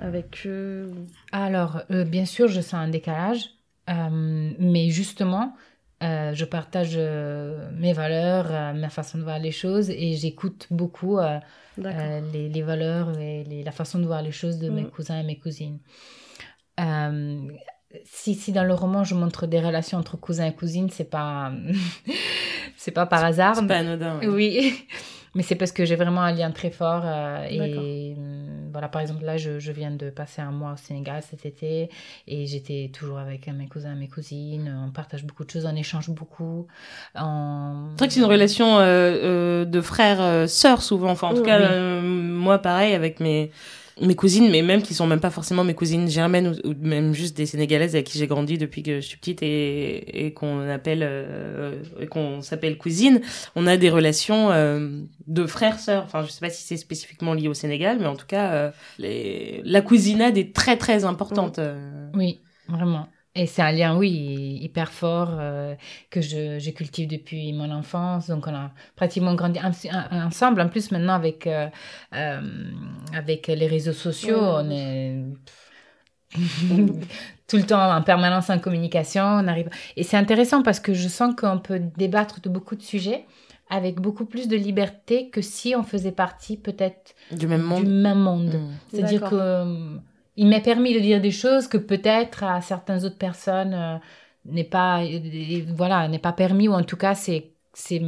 [0.00, 0.90] avec eux
[1.32, 3.50] Alors, bien sûr, je sens un décalage,
[3.86, 5.54] mais justement,
[6.02, 10.66] euh, je partage euh, mes valeurs, euh, ma façon de voir les choses, et j'écoute
[10.70, 11.18] beaucoup
[12.32, 14.90] les, les valeurs et les- la façon de voir les choses de mes Mhm.
[14.90, 15.78] cousins et mes cousines.
[18.04, 21.52] Si, si dans le roman je montre des relations entre cousins et cousines, c'est pas
[22.76, 23.56] c'est pas par hasard.
[23.56, 24.20] C'est pas anodin.
[24.20, 24.28] ouais.
[24.28, 24.86] Oui,
[25.34, 27.02] mais c'est parce que j'ai vraiment un lien très fort.
[27.04, 30.76] euh, et hum, voilà, par exemple, là, je, je viens de passer un mois au
[30.76, 31.90] Sénégal cet été
[32.28, 34.72] et j'étais toujours avec mes cousins mes cousines.
[34.86, 36.66] On partage beaucoup de choses, on échange beaucoup.
[37.16, 37.88] On...
[37.92, 41.10] C'est vrai que c'est une relation euh, euh, de frère-sœur souvent.
[41.10, 41.46] Enfin, en tout Oui.
[41.46, 43.50] cas, euh, moi, pareil, avec mes,
[44.00, 47.36] mes cousines, mais même qui sont même pas forcément mes cousines germaines ou, même juste
[47.36, 51.00] des Sénégalaises avec qui j'ai grandi depuis que je suis petite et, et qu'on appelle,
[51.02, 53.20] euh, qu'on s'appelle cousine.
[53.56, 56.04] On a des relations euh, de frère-sœur.
[56.04, 59.60] Enfin, je sais pas si c'est spécifiquement lié au Sénégal, mais en tout cas, euh,
[59.64, 61.60] la cousinade est très très importante.
[62.14, 63.06] Oui, vraiment.
[63.36, 65.74] Et c'est un lien, oui, hyper fort euh,
[66.10, 68.26] que je, je cultive depuis mon enfance.
[68.28, 69.70] Donc, on a pratiquement grandi en-
[70.16, 70.60] en- ensemble.
[70.60, 71.68] En plus, maintenant, avec, euh,
[72.14, 72.40] euh,
[73.14, 75.22] avec les réseaux sociaux, on est
[77.48, 79.22] tout le temps en permanence en communication.
[79.24, 79.68] On arrive...
[79.96, 83.26] Et c'est intéressant parce que je sens qu'on peut débattre de beaucoup de sujets
[83.68, 87.84] avec beaucoup plus de liberté que si on faisait partie peut-être Du même monde.
[87.84, 88.54] du même monde.
[88.54, 88.70] Mm.
[88.92, 89.96] C'est-à-dire que euh,
[90.36, 93.96] il m'est permis de dire des choses que peut-être à certaines autres personnes euh,
[94.46, 95.04] n'est pas
[95.74, 98.00] voilà n'est pas permis ou en tout cas c'est c'est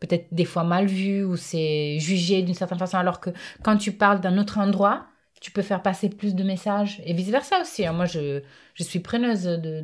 [0.00, 3.30] peut-être des fois mal vu ou c'est jugé d'une certaine façon alors que
[3.62, 5.06] quand tu parles d'un autre endroit
[5.40, 7.92] tu peux faire passer plus de messages et vice versa aussi hein.
[7.92, 8.42] moi je,
[8.74, 9.80] je suis preneuse de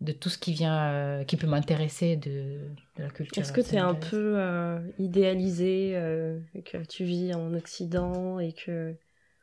[0.00, 2.58] de, tout ce qui vient euh, qui peut m'intéresser de,
[2.96, 7.34] de la culture Est-ce que tu es un peu euh, idéalisé, euh, que tu vis
[7.34, 8.94] en Occident et que...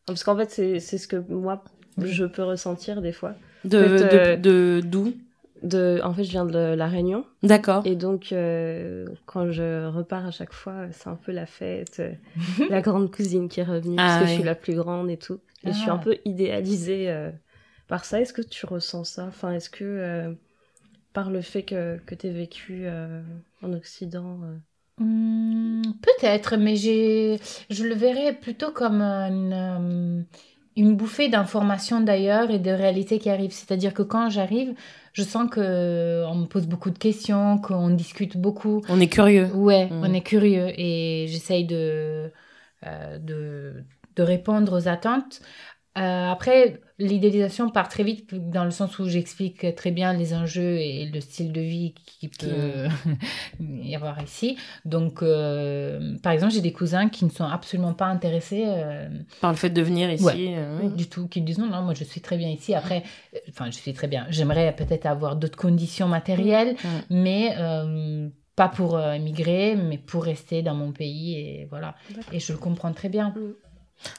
[0.05, 1.63] Parce qu'en fait, c'est ce que moi,
[1.97, 3.33] je peux ressentir des fois.
[3.65, 5.13] De, En fait, euh, de, d'où?
[5.61, 5.99] De...
[6.03, 7.23] En fait, je viens de La Réunion.
[7.43, 7.83] D'accord.
[7.85, 12.01] Et donc, euh, quand je repars à chaque fois, c'est un peu la fête.
[12.69, 15.17] la grande cousine qui est revenue, Ah parce que je suis la plus grande et
[15.17, 15.39] tout.
[15.63, 15.93] Et je suis Ah.
[15.93, 17.29] un peu idéalisée euh,
[17.87, 18.19] par ça.
[18.19, 19.25] Est-ce que tu ressens ça?
[19.27, 20.33] Enfin, est-ce que euh,
[21.13, 22.85] par le fait que, que tu vécu
[23.61, 24.39] en Occident
[25.01, 27.39] euh, Hmm, Peut-être, mais j'ai,
[27.69, 30.21] je le verrais plutôt comme une, euh,
[30.77, 33.51] une bouffée d'informations d'ailleurs et de réalités qui arrivent.
[33.51, 34.73] C'est-à-dire que quand j'arrive,
[35.13, 38.81] je sens que on me pose beaucoup de questions, qu'on discute beaucoup.
[38.89, 39.47] On est curieux.
[39.53, 40.01] Ouais, Mm.
[40.03, 42.31] on est curieux et j'essaye de,
[42.85, 43.83] euh, de,
[44.15, 45.41] de répondre aux attentes.
[45.97, 50.77] Euh, après, l'idéalisation part très vite dans le sens où j'explique très bien les enjeux
[50.77, 52.87] et le style de vie qui peut
[53.59, 54.57] y avoir ici.
[54.85, 59.09] Donc, euh, par exemple, j'ai des cousins qui ne sont absolument pas intéressés euh,
[59.41, 60.23] Par le fait de venir ici.
[60.23, 60.55] Ouais.
[60.81, 60.89] oui.
[60.91, 62.73] du tout, qui disent non, non, moi je suis très bien ici.
[62.73, 63.03] Après,
[63.49, 64.25] enfin, je suis très bien.
[64.29, 66.87] J'aimerais peut-être avoir d'autres conditions matérielles, Mm.
[67.09, 71.95] mais euh, pas pour euh, migrer, mais pour rester dans mon pays et voilà.
[72.31, 73.33] Et je le comprends très bien.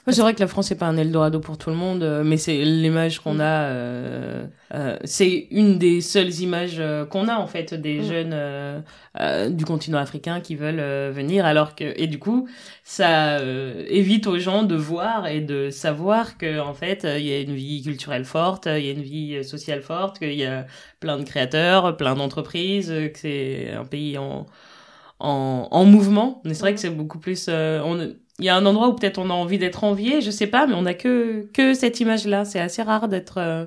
[0.08, 2.36] C'est vrai que la France n'est pas un Eldorado pour tout le monde, euh, mais
[2.36, 3.64] c'est l'image qu'on a.
[3.70, 8.02] Euh, euh, c'est une des seules images euh, qu'on a en fait des Mm.
[8.02, 12.48] jeunes euh, du continent africain qui veulent venir, alors que et du coup
[12.84, 13.38] ça
[13.88, 17.54] évite aux gens de voir et de savoir que en fait il y a une
[17.54, 20.66] vie culturelle forte, il y a une vie sociale forte, qu'il y a
[21.00, 24.46] plein de créateurs, plein d'entreprises, que c'est un pays en
[25.20, 26.40] en, en mouvement.
[26.44, 27.48] Mais c'est vrai que c'est beaucoup plus.
[27.48, 30.46] on, il y a un endroit où peut-être on a envie d'être envié, je sais
[30.48, 32.44] pas, mais on a que que cette image-là.
[32.44, 33.66] C'est assez rare d'être euh,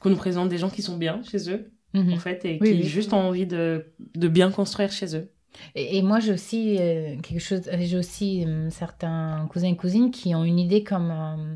[0.00, 2.12] qu'on nous présente des gens qui sont bien chez eux, Mhm.
[2.14, 2.82] en fait, et Oui, qui oui.
[2.84, 5.30] juste ont envie de de bien construire chez eux.
[5.76, 7.62] Et, et moi, j'ai aussi euh, quelque chose.
[7.78, 11.10] J'ai aussi euh, certains cousins et cousines qui ont une idée comme.
[11.12, 11.54] euh,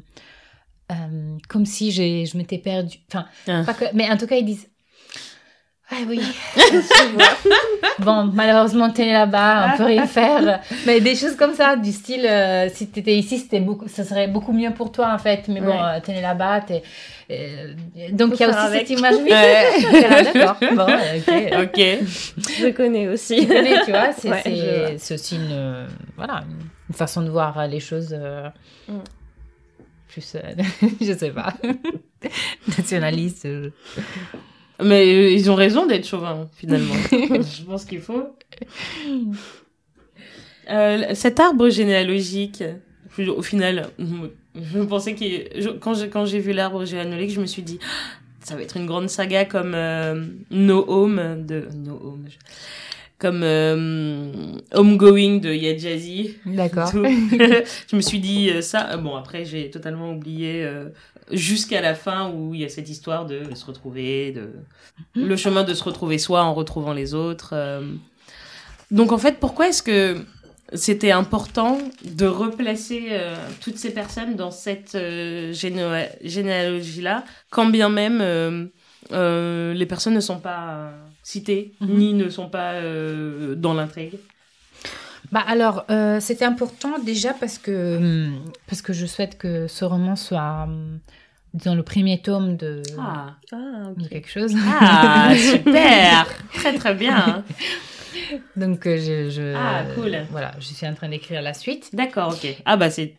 [0.93, 2.99] euh, comme si j'ai- je m'étais perdue.
[3.09, 3.63] Enfin, Ah.
[3.67, 4.69] pas que, mais en tout cas, ils disent.
[5.91, 6.21] Ah oui.
[7.99, 10.61] bon, malheureusement, t'es là-bas, on peut rien faire.
[10.87, 14.29] Mais des choses comme ça, du style, euh, si t'étais ici, c'était beaucoup, ça serait
[14.29, 15.49] beaucoup mieux pour toi, en fait.
[15.49, 15.97] Mais bon, Ouais.
[15.97, 16.83] euh, t'es là-bas, t'es.
[17.31, 17.73] euh,
[18.13, 18.87] donc, il y a aussi avec.
[18.89, 19.15] cette image.
[19.23, 20.33] Oui, Ouais.
[20.33, 20.57] D'accord.
[20.75, 21.53] Bon, ok.
[21.63, 21.81] ok.
[22.59, 23.37] Je connais aussi.
[23.41, 26.43] Tu connais, tu vois, c'est Ouais, je aussi une, euh, voilà,
[26.89, 28.49] une façon de voir les choses euh,
[28.89, 28.99] Mm.
[30.09, 30.63] plus, euh,
[31.01, 31.53] je sais pas,
[32.79, 33.45] nationaliste.
[33.45, 33.71] euh.
[34.83, 36.95] Mais euh, ils ont raison d'être chauvins finalement.
[37.11, 38.23] je pense qu'il faut.
[40.71, 42.63] Euh, cet arbre généalogique,
[43.19, 43.89] au final,
[44.55, 45.25] je pensais que
[45.61, 47.87] je- quand j'ai quand j'ai vu l'arbre généalogique, je me suis dit Ah,
[48.43, 52.37] ça va être une grande saga comme euh, No Home de No Home, je-
[53.19, 56.37] comme euh, Homegoing de Yadjazi.
[56.45, 56.91] D'accord.
[56.93, 58.97] Je me suis dit ça.
[58.99, 60.91] Bon, après, j'ai totalement oublié euh,
[61.31, 64.51] jusqu'à la fin où il y a cette histoire de se retrouver, de
[65.15, 67.51] le chemin de se retrouver soi en retrouvant les autres.
[67.53, 67.81] euh.
[68.91, 70.17] Donc, en fait, pourquoi est-ce que
[70.75, 77.89] c'était important de replacer euh, toutes ces personnes dans cette euh, géné- généalogie-là, quand bien
[77.89, 78.21] même
[79.13, 81.99] euh, les personnes ne sont pas citées, Mhm.
[81.99, 82.75] ni ne sont pas
[83.57, 84.19] dans l'intrigue?
[85.33, 89.85] Bah alors, euh, c'était important déjà parce que, hum, parce que je souhaite que ce
[89.85, 90.99] roman soit, hum,
[91.55, 93.57] disons, le premier tome de, Ah, Ah,
[93.97, 94.55] de quelque chose.
[94.81, 97.45] ah super Très très bien
[98.57, 100.25] Donc, euh, je, je- Ah, cool.
[100.31, 101.91] Voilà, je suis en train d'écrire la suite.
[101.95, 102.57] D'accord, ok.
[102.65, 103.15] Ah bah c'est...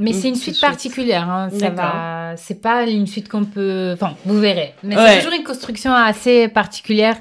[0.00, 0.70] Mais c'est une suite chouette.
[0.70, 2.32] particulière, hein, ça va.
[2.36, 3.90] C'est pas une suite qu'on peut.
[3.94, 4.74] Enfin, vous verrez.
[4.82, 5.06] Mais Ouais.
[5.10, 7.16] c'est toujours une construction assez particulière,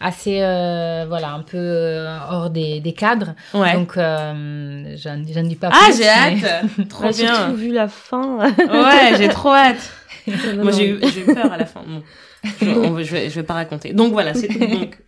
[0.00, 3.34] assez euh, voilà, un peu euh, hors des, des cadres.
[3.52, 3.72] Ouais.
[3.74, 5.98] Donc, euh, j'en j'en dis pas ah, plus.
[5.98, 8.38] j'ai mais- hâte Trop Ouais, Surtout bien vu la fin.
[8.38, 9.92] Ouais, j'ai trop hâte
[10.26, 11.80] Moi, j'ai eu, j'ai eu peur à la fin.
[11.86, 12.02] Bon.
[12.44, 13.92] Je, je, vais, pas raconter.
[13.92, 14.98] Donc voilà, c'est donc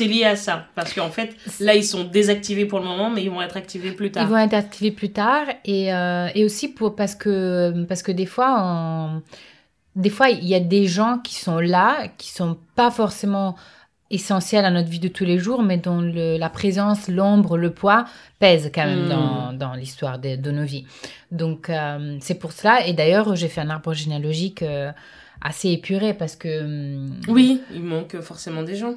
[0.00, 0.66] lié à ça.
[0.74, 3.92] Parce qu'en fait, là, ils sont désactivés pour le moment, mais ils vont être activés
[3.92, 4.24] plus tard.
[4.24, 8.12] Ils vont être activés plus tard et, euh, et aussi pour, parce, que, parce que
[8.12, 9.22] des fois, on-
[9.94, 13.56] des fois, il y a des gens qui sont là, qui sont pas forcément
[14.10, 17.70] essentiels à notre vie de tous les jours, mais dont le- la présence, l'ombre, le
[17.72, 18.04] poids
[18.38, 19.08] pèsent quand même Mm.
[19.08, 20.84] dans, dans l'histoire de, de nos vies.
[21.32, 22.86] Donc, euh, c'est pour cela.
[22.86, 24.92] Et d'ailleurs, j'ai fait un arbre généalogique euh,
[25.46, 26.64] assez épuré parce que...
[26.64, 28.94] hum, Oui, il manque forcément des gens.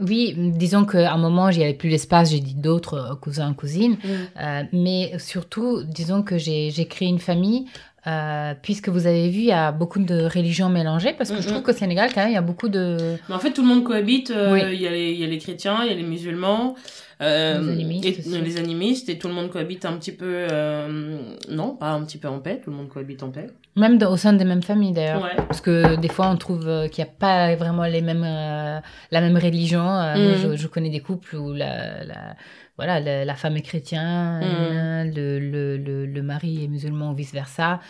[0.00, 3.96] oui, disons qu'à un moment, j'y avais plus l'espace, j'ai dit d'autres euh, cousins, cousines.
[4.40, 7.66] Euh, mais surtout, disons que j'ai créé une famille,
[8.06, 11.46] euh, puisque vous avez vu, il y a beaucoup de religions mélangées, parce que je
[11.48, 11.52] Mhm.
[11.54, 13.16] trouve qu'au Sénégal, quand même, il y a beaucoup de...
[13.28, 14.30] Mais en fait, tout le monde cohabite.
[14.30, 14.60] euh, Oui.
[14.72, 16.74] Il y, a les- il y a les chrétiens, il y a les musulmans,
[17.20, 20.46] euh, Les animistes et, les animistes, et tout le monde cohabite un petit peu.
[20.50, 22.60] euh, non, pas un petit peu en paix.
[22.62, 23.48] Tout le monde cohabite en paix.
[23.76, 25.22] Même dans- au sein des mêmes familles, d'ailleurs.
[25.22, 25.36] Ouais.
[25.36, 28.80] Parce que des fois, on trouve euh, qu'il n'y a pas vraiment les mêmes, euh,
[29.10, 29.82] la même religion.
[29.82, 30.34] Moi, Mhm.
[30.52, 32.36] je, je connais des couples où la, la,
[32.78, 35.12] voilà, la, la femme est chrétienne, Mhm.
[35.14, 37.80] le, le, le, le mari est musulman ou vice-versa.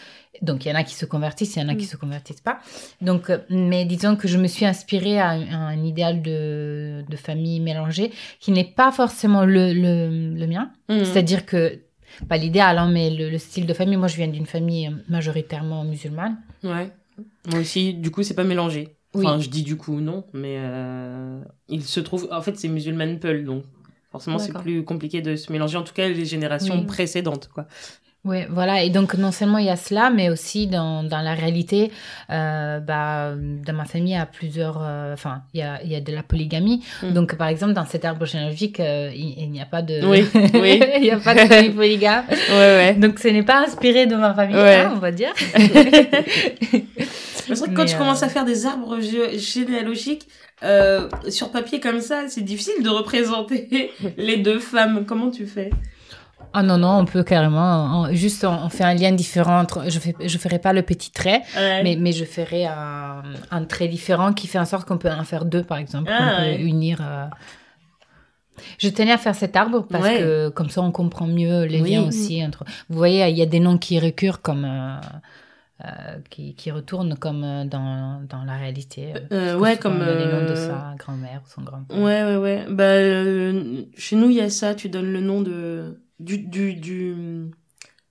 [0.42, 1.90] Donc, il y en a qui se convertissent, il y en a qui Mhm.
[1.90, 2.58] se convertissent pas.
[3.00, 7.04] Donc, euh, mais disons que je me suis inspirée à, un- à un idéal de,
[7.08, 8.10] de famille mélangée
[8.40, 10.70] qui n'est pas forcément le, le, le mien.
[10.88, 11.04] Mhm.
[11.04, 11.80] C'est-à-dire que,
[12.28, 13.96] pas l'idéal, hein, mais le, le style de famille.
[13.98, 16.38] Moi, je viens d'une famille majoritairement musulmane.
[16.64, 16.90] Ouais.
[17.50, 18.96] Moi aussi, du coup, c'est pas mélangé.
[19.14, 19.26] Oui.
[19.26, 22.28] Enfin, je dis du coup non, mais euh, il se trouve.
[22.30, 23.64] En fait, c'est musulman Peul, donc
[24.10, 25.76] forcément, c'est plus compliqué de se mélanger.
[25.76, 26.86] En tout cas, les générations Oui.
[26.86, 27.66] précédentes, quoi.
[28.28, 28.82] Oui, voilà.
[28.82, 31.90] Et donc, non seulement il y a cela, mais aussi dans, dans la réalité,
[32.30, 33.32] euh, bah,
[33.66, 34.78] dans ma famille, il y a plusieurs.
[34.82, 36.84] euh, Enfin, il y a, il y a de la polygamie.
[37.02, 37.12] Mm.
[37.12, 40.04] Donc, par exemple, dans cet arbre généalogique, euh, il, il n'y a pas de.
[40.04, 40.24] Oui,
[40.54, 40.80] oui.
[40.96, 42.24] il n'y a pas de famille polygame.
[42.50, 42.94] Ouais, ouais.
[42.94, 44.76] Donc, ce n'est pas inspiré de ma famille, Ouais.
[44.84, 45.32] hein, on va dire.
[47.48, 50.28] C'est vrai que quand tu euh, commences à faire des arbres gé- généalogiques
[50.62, 55.04] euh, sur papier comme ça, c'est difficile de représenter les deux femmes.
[55.06, 55.70] Comment tu fais?
[56.52, 58.02] Ah non, non, on peut carrément.
[58.02, 59.58] on- juste, on, on fait un lien différent.
[59.60, 61.82] Entre, je ne je ferai pas le petit trait, Ouais.
[61.82, 65.24] mais, mais je ferai un, un trait différent qui fait en sorte qu'on peut en
[65.24, 66.10] faire deux, par exemple.
[66.12, 66.98] Ah, qu'on peut unir.
[67.02, 67.26] euh.
[68.78, 70.18] Je tenais à faire cet arbre parce Ouais.
[70.18, 71.90] que comme ça, on comprend mieux les Oui.
[71.92, 72.64] liens aussi entre.
[72.88, 74.64] Vous voyez, il y a des noms qui récurrent comme.
[74.64, 74.96] euh,
[75.84, 79.12] euh, qui, qui retournent comme euh, dans, dans la réalité.
[79.14, 81.96] euh, Euh, ouais, comme, on a les noms de euh, sa grand-mère ou son grand-père.
[81.96, 82.64] Ouais, ouais, ouais.
[82.68, 84.74] Bah, euh, chez nous, il y a ça.
[84.74, 87.14] Tu donnes le nom de du du du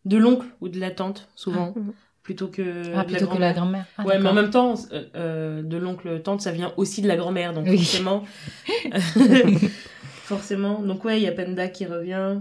[0.06, 1.80] de l'oncle ou de la tante, souvent, Ah.
[2.24, 3.56] plutôt que Ah, de plutôt que la grand-mère.
[3.56, 3.86] grand-mère.
[3.98, 7.08] Ah, ouais, mais en même temps, euh, euh, de l'oncle tante, ça vient aussi de
[7.08, 7.78] la grand-mère, donc Oui.
[7.78, 8.24] forcément.
[10.24, 10.80] forcément.
[10.82, 12.40] Donc ouais, il y a Penda qui revient.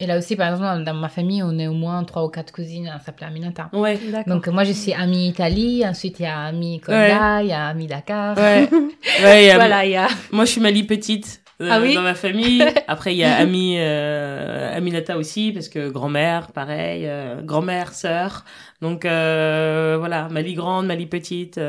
[0.00, 2.52] Et là aussi, par exemple, dans ma famille, on est au moins trois ou quatre
[2.52, 2.90] cousines.
[2.92, 3.70] Elle s'appelle Aminata.
[3.72, 3.96] Ouais.
[4.10, 4.34] D'accord.
[4.34, 5.86] Donc, moi, je suis Ami Italie.
[5.86, 8.36] Ensuite, il y a Ami Kolda, il y a Ami Dakar.
[8.36, 8.68] Ouais.
[9.22, 10.08] ouais il y a- Voilà, il y a.
[10.32, 11.43] Moi, je suis Mali petite.
[11.60, 12.64] Euh, Ah oui dans ma famille.
[12.88, 18.44] Après, il y a Ami, euh, Aminata aussi, parce que grand-mère, pareil, euh, grand-mère, sœur.
[18.80, 21.60] Donc, euh, voilà, Mali grande, Mali petite,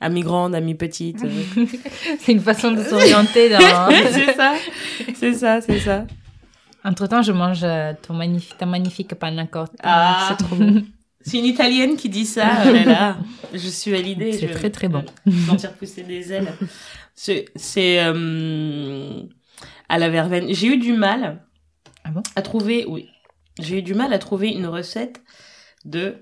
[0.00, 1.24] Ami grande, Ami petite.
[2.20, 3.58] C'est une façon de s'orienter dans.
[4.10, 4.54] c'est ça,
[5.14, 6.04] c'est ça, c'est ça.
[6.82, 7.66] Entre temps, je mange
[8.06, 9.74] ton magnifique, ta magnifique panna cotta.
[9.82, 10.26] Ah.
[10.28, 10.82] c'est trop bon.
[11.22, 13.16] C'est une Italienne qui dit ça, oh là là.
[13.52, 14.32] Je suis à l'idée.
[14.32, 15.04] C'est très, très bon.
[15.26, 16.50] je vais sentir pousser des ailes.
[17.22, 19.22] C'est, euh,
[19.90, 20.54] à la verveine.
[20.54, 21.44] J'ai eu du mal
[22.04, 22.22] Ah bon?
[22.34, 23.10] à trouver, oui,
[23.58, 25.20] j'ai eu du mal à trouver une recette
[25.84, 26.14] de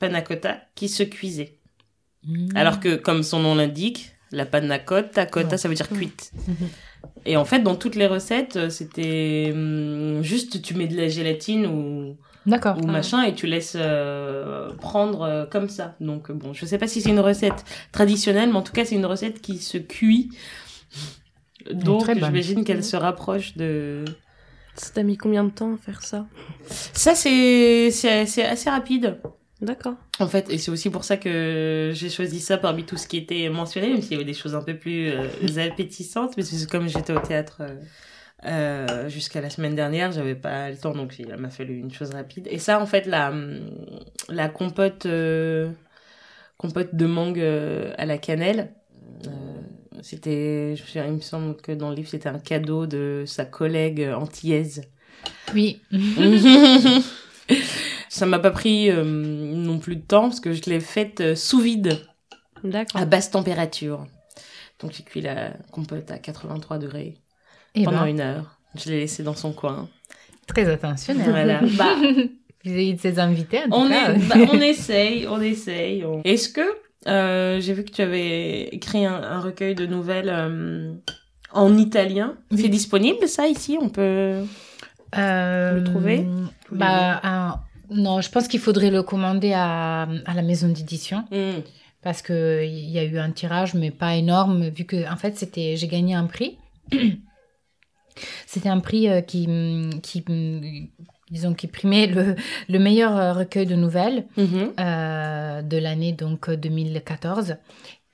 [0.00, 1.58] panna cotta qui se cuisait.
[2.24, 2.56] Mm.
[2.56, 6.32] Alors que, comme son nom l'indique, la panna cotta, cotta, ça veut dire cuite.
[7.24, 11.06] Et en fait, dans toutes les recettes, euh, c'était hum, juste tu mets de la
[11.06, 12.16] gélatine ou,
[12.46, 12.76] D'accord.
[12.78, 15.94] ou machin et tu laisses euh, prendre euh, comme ça.
[16.00, 18.84] Donc euh, bon, je sais pas si c'est une recette traditionnelle, mais en tout cas,
[18.84, 20.30] c'est une recette qui se cuit.
[21.70, 24.04] Donc, j'imagine qu'elle se rapproche de.
[24.74, 26.26] Ça t'a mis combien de temps à faire ça?
[26.66, 29.18] Ça, c'est c'est c'est assez rapide.
[29.60, 29.94] D'accord.
[30.18, 33.16] En fait, et c'est aussi pour ça que j'ai choisi ça parmi tout ce qui
[33.16, 36.68] était mentionné, même s'il y avait des choses un peu plus euh, appétissantes, mais c'est
[36.68, 37.62] comme j'étais au théâtre
[38.44, 42.10] euh, jusqu'à la semaine dernière, j'avais pas le temps, donc il m'a fallu une chose
[42.10, 42.48] rapide.
[42.50, 43.60] Et ça, en fait, la, hum,
[44.28, 45.70] la compote, euh,
[46.58, 48.72] compote de mangue euh, à la cannelle,
[49.26, 49.30] euh,
[50.02, 53.44] c'était, je me il me semble que dans le livre, c'était un cadeau de sa
[53.44, 54.82] collègue antillaise.
[55.54, 55.80] Oui.
[58.08, 61.34] Ça m'a pas pris euh, non plus de temps parce que je l'ai faite euh,
[61.34, 61.98] sous vide
[62.94, 64.06] à basse température.
[64.80, 67.16] Donc j'ai cuit la compote à 83 degrés
[67.74, 68.58] Et pendant ben, une heure.
[68.74, 69.88] Je l'ai laissée dans son coin.
[70.46, 71.28] très attentionnel.
[71.30, 71.60] Voilà.
[71.76, 71.94] Bah,
[72.64, 74.12] Vis-à-vis de ses invités, en tout on, cas.
[74.12, 76.04] est, bah, on essaye, on essaye.
[76.04, 76.60] on- Est-ce que
[77.08, 80.92] euh, j'ai vu que tu avais écrit un, un recueil de nouvelles euh,
[81.52, 82.58] en italien Oui.
[82.62, 83.76] C'est disponible ça ici?
[83.80, 84.44] On peut.
[85.18, 86.24] Euh, le trouver?
[86.70, 87.60] bah, un-
[87.90, 91.24] Non, je pense qu'il faudrait le commander à, à la maison d'édition.
[91.32, 91.62] Hmm.
[92.02, 95.36] parce que il y a eu un tirage mais pas énorme vu que en fait
[95.36, 96.58] c'était j'ai gagné un prix
[98.46, 99.46] c'était un prix euh, qui
[100.02, 100.24] qui
[101.30, 102.36] disons qui primait le,
[102.68, 104.72] le meilleur euh, recueil de nouvelles Mhm.
[104.80, 107.56] euh, de l'année donc 2014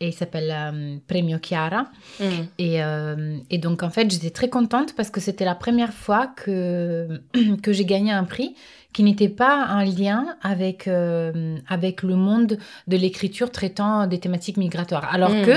[0.00, 1.86] et il s'appelle euh, Premio Chiara
[2.20, 2.44] Hmm.
[2.58, 6.28] et, euh, et donc, en fait, j'étais très contente parce que c'était la première fois
[6.28, 7.20] que,
[7.62, 8.54] que j'ai gagné un prix
[8.92, 14.56] qui n'était pas un lien avec, euh, avec le monde de l'écriture traitant des thématiques
[14.56, 15.08] migratoires.
[15.12, 15.42] Alors Mm.
[15.42, 15.52] que,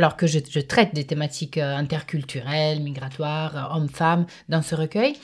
[0.00, 5.14] alors que je, traite des thématiques euh, interculturelles, migratoires, euh, hommes-femmes dans ce recueil.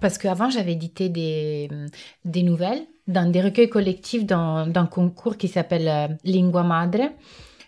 [0.00, 1.70] Parce qu'avant, j'avais édité des,
[2.26, 7.10] des nouvelles dans des recueils collectifs d'un concours qui s'appelle euh, Lingua Madre.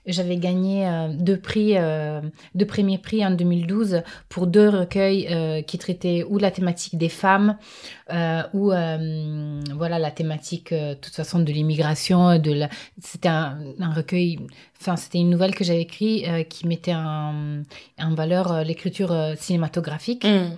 [0.07, 2.21] J'avais gagné euh, deux prix, euh,
[2.55, 7.09] deux premiers prix en 2012 pour deux recueils euh, qui traitaient ou la thématique des
[7.09, 7.57] femmes
[8.55, 12.41] ou voilà la thématique de toute façon de l'immigration.
[13.03, 13.59] C'était un,
[13.95, 14.39] recueil,
[14.81, 17.63] enfin c'était une nouvelle que j'avais écrite qui mettait en,
[17.99, 20.25] valeur l'écriture cinématographique.
[20.25, 20.55] Hmm.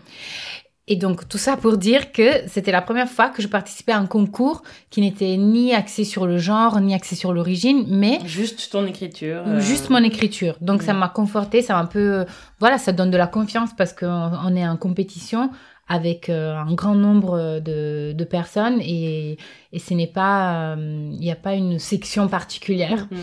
[0.90, 3.98] Et donc, tout ça pour dire que c'était la première fois que je participais à
[3.98, 8.70] un concours qui n'était ni axé sur le genre, ni axé sur l'origine, mais Juste
[8.72, 9.42] ton écriture.
[9.46, 10.56] euh, juste mon écriture.
[10.62, 10.98] Donc, ça Mm.
[10.98, 12.24] m'a conforté, ça m'a un peu...
[12.58, 14.06] Voilà, ça donne de la confiance parce qu'on
[14.46, 15.50] on est en compétition
[15.90, 19.36] avec euh, un grand nombre de, de personnes et,
[19.72, 20.74] et ce n'est pas...
[20.76, 23.06] euh, Il n'y a pas une section particulière.
[23.10, 23.16] hmm.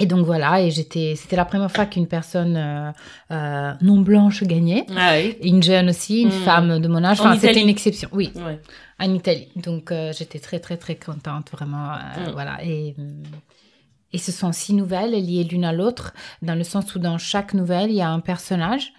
[0.00, 1.14] Et donc, voilà, et j'étais...
[1.16, 2.90] C'était la première fois qu'une personne euh,
[3.30, 4.86] euh, non blanche gagnait.
[4.96, 5.36] Ah oui.
[5.42, 6.44] Une jeune aussi, une Mm.
[6.44, 7.20] femme de mon âge.
[7.20, 8.58] En Enfin, c'était une exception, oui, Ouais.
[8.98, 9.48] en Italie.
[9.56, 11.92] Donc, euh, j'étais très, très, très contente, vraiment.
[11.92, 12.32] euh, Mm.
[12.32, 12.64] Voilà.
[12.64, 12.96] Et,
[14.12, 17.54] Et ce sont six nouvelles liées l'une à l'autre, dans le sens où dans chaque
[17.54, 18.92] nouvelle, il y a un personnage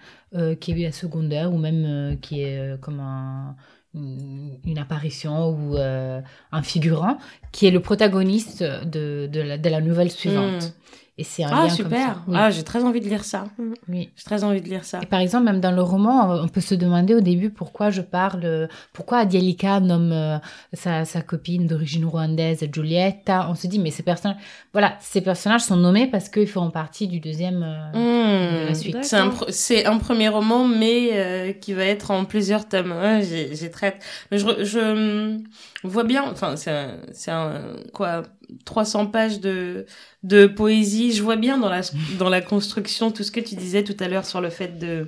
[0.60, 3.54] qui est secondaire ou même qui est comme un,
[3.94, 7.18] une apparition ou un figurant,
[7.52, 10.62] qui est le protagoniste de, de, la, de la, nouvelle suivante.
[10.62, 10.92] Hmm.
[11.18, 12.24] Et c'est un ah, super.
[12.32, 13.44] Ah, j'ai très envie de lire ça.
[13.86, 14.08] Oui.
[14.16, 15.00] J'ai très envie de lire ça.
[15.02, 18.00] Et par exemple, même dans le roman, on peut se demander au début pourquoi je
[18.00, 20.38] parle, pourquoi Adielika nomme euh,
[20.72, 23.46] sa, sa, copine d'origine rwandaise Giulietta.
[23.50, 24.38] On se dit, mais ces personnages,
[24.72, 28.74] voilà, ces personnages sont nommés parce qu'ils feront partie du deuxième euh, de la hmm.
[28.74, 29.04] suite.
[29.50, 32.94] C'est un, un, premier roman, mais euh, qui va être en plusieurs tomes.
[33.20, 33.98] j'ai très.
[34.30, 35.38] Mais je, je
[35.84, 37.60] vois bien, enfin, c'est un,
[37.92, 38.22] quoi,
[38.64, 39.86] 300 pages de,
[40.22, 41.12] de poésie.
[41.12, 41.82] Je vois bien dans la,
[42.18, 45.06] dans la construction tout ce que tu disais tout à l'heure sur le fait de,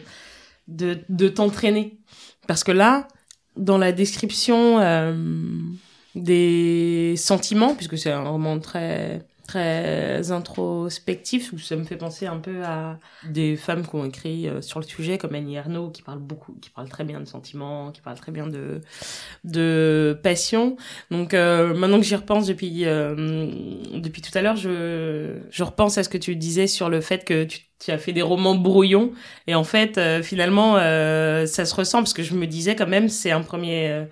[0.68, 1.98] de, de t'entraîner.
[2.46, 3.08] Parce que là,
[3.56, 5.14] dans la description euh,
[6.14, 12.64] des sentiments, puisque c'est un roman très très introspectif ça me fait penser un peu
[12.64, 12.98] à
[13.28, 16.56] des femmes qui ont écrit euh, sur le sujet comme Annie Ernaux qui parle beaucoup
[16.60, 18.80] qui parle très bien de sentiments qui parle très bien de
[19.44, 20.76] de passion.
[21.10, 23.14] Donc euh, maintenant que j'y repense depuis euh,
[23.94, 27.24] depuis tout à l'heure je je repense à ce que tu disais sur le fait
[27.24, 29.12] que tu, tu as fait des romans brouillons.
[29.46, 33.30] Et en fait finalement ça se ressent parce que je me disais quand même c'est
[33.30, 34.06] un premier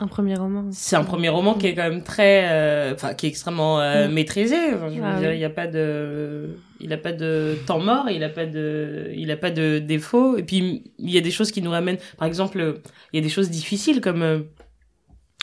[0.00, 0.64] un premier roman.
[0.72, 4.08] C'est un premier roman qui est quand même très, euh, enfin, qui est extrêmement euh,
[4.08, 4.12] mm.
[4.12, 4.56] maîtrisé.
[4.70, 8.10] je veux ah dire, il n'y a pas de, il a pas de temps mort,
[8.10, 10.36] il a pas de, il a pas de défaut.
[10.36, 11.98] Et puis il y a des choses qui nous ramènent.
[12.18, 12.80] Par exemple,
[13.12, 14.40] il y a des choses difficiles comme euh,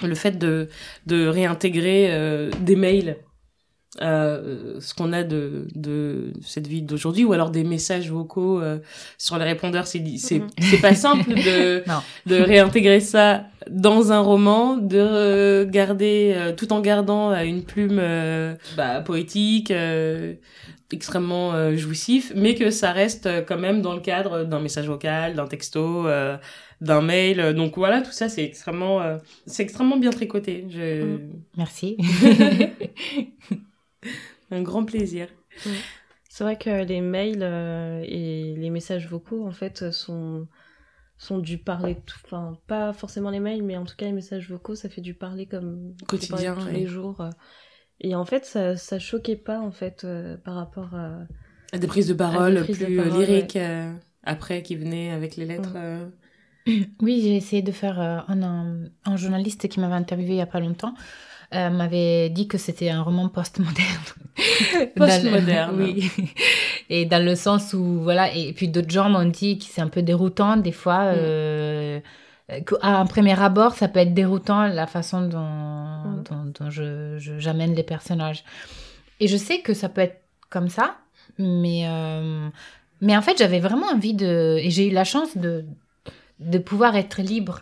[0.04, 0.68] le fait de
[1.06, 3.18] de réintégrer des mails
[4.00, 8.80] euh, ce qu'on a de, de cette vie d'aujourd'hui ou alors des messages vocaux euh,
[9.18, 10.48] sur les répondeurs c'est c'est mhm.
[10.62, 11.84] c'est pas simple de
[12.26, 18.02] de réintégrer ça dans un roman de garder euh, tout en gardant une plume
[18.76, 19.74] bah, poétique
[20.92, 25.48] extrêmement jouissif mais que ça reste quand même dans le cadre d'un message vocal d'un
[25.48, 26.06] texto
[26.82, 29.00] d'un mail donc voilà tout ça c'est extrêmement
[29.46, 31.04] c'est extrêmement bien tricoté je...
[31.04, 31.30] Mm.
[31.58, 31.98] merci
[34.52, 35.28] Un grand plaisir.
[36.30, 40.48] C'est vrai que les mails euh, et les messages vocaux, en fait, sont,
[41.22, 44.50] sont du parler, tout, enfin, pas forcément les mails, mais en tout cas, les messages
[44.50, 47.22] vocaux, ça fait du parler comme quotidien, tous les jours.
[47.22, 47.30] Euh.
[48.00, 51.20] Et en fait, ça, ça choquait pas, en fait, euh, par rapport à...
[51.72, 51.78] à...
[51.78, 53.60] des prises de parole plus lyriques
[54.24, 55.78] après qui venaient avec les lettres.
[57.02, 60.60] Oui, j'ai essayé de faire un, un, journaliste qui m'avait interviewé il y a pas
[60.60, 60.94] longtemps
[61.54, 63.76] euh, m'avait dit que c'était un roman postmoderne.
[64.96, 65.76] postmoderne.
[65.82, 66.10] oui.
[66.90, 69.90] Et dans le sens où, voilà, et puis d'autres gens m'ont dit que c'est un
[69.90, 71.12] peu déroutant des fois.
[71.12, 71.18] Mm.
[71.18, 72.00] Euh,
[72.82, 76.52] à un premier abord, ça peut être déroutant la façon dont, mm.
[76.60, 78.44] dont, je, j'amène les personnages.
[79.20, 80.98] Et je sais que ça peut être comme ça,
[81.38, 82.48] mais, euh,
[83.02, 84.58] mais en fait, j'avais vraiment envie de.
[84.60, 85.66] Et j'ai eu la chance de,
[86.40, 87.62] de pouvoir être libre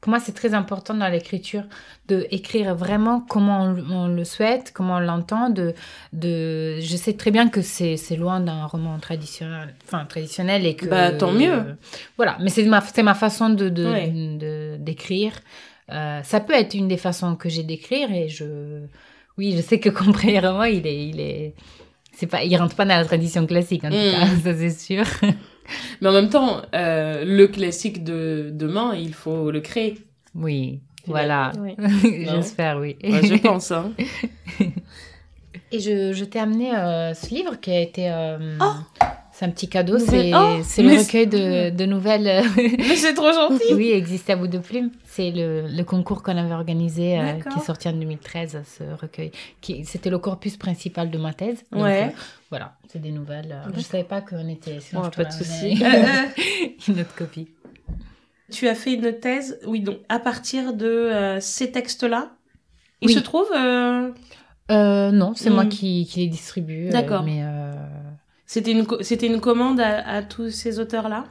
[0.00, 1.64] pour moi, c'est très important dans l'écriture
[2.06, 5.50] de écrire vraiment comment on, le souhaite, comment on l'entend.
[5.50, 5.74] De,
[6.12, 10.76] de, je sais très bien que c'est, c'est loin d'un roman traditionnel, enfin traditionnel et
[10.76, 10.86] que.
[10.86, 11.76] Bah tant mieux.
[12.16, 15.32] voilà, mais c'est ma, c'est ma façon de, de, d'écrire.
[15.90, 18.82] Euh, ça peut être une des façons que j'ai d'écrire et je,
[19.36, 21.54] oui, je sais que premièrement, il est, il est,
[22.12, 24.10] c'est pas, il rentre pas dans la tradition classique en tout mm.
[24.12, 25.04] cas, ça c'est sûr.
[26.00, 29.98] Mais en même temps, euh, le classique de demain, il faut le créer.
[30.34, 31.52] Oui, voilà.
[32.04, 32.96] J'espère, oui.
[33.02, 33.72] je pense.
[33.72, 33.92] Hein.
[35.70, 38.10] Et je, je t'ai amené euh, ce livre qui a été...
[38.10, 39.04] Euh, oh
[39.38, 42.42] c'est un petit cadeau, c'est oh, le recueil de, de nouvelles.
[42.56, 43.72] mais c'est trop gentil.
[43.74, 44.90] oui, existe à bout de plume.
[45.04, 49.30] C'est le, le, concours qu'on avait organisé, qui est sorti en 2013, ce recueil.
[49.84, 51.62] C'était le corpus principal de ma thèse.
[51.72, 52.12] ouais.
[52.50, 53.52] Voilà, c'est des nouvelles.
[53.52, 54.80] Euh, je ne savais pas qu'on était.
[54.80, 55.72] Sinon pas de souci.
[56.88, 57.48] une autre copie.
[58.50, 62.30] Tu as fait une thèse, oui, donc à partir de euh, ces textes-là.
[63.02, 64.10] Ils se trouvent euh...
[64.70, 65.68] Euh, non, c'est moi hmm.
[65.68, 66.88] qui, qui, les distribue.
[66.88, 67.22] D'accord.
[67.22, 67.42] mais
[68.48, 71.26] c'était une, c'était une commande à, tous ces auteurs-là?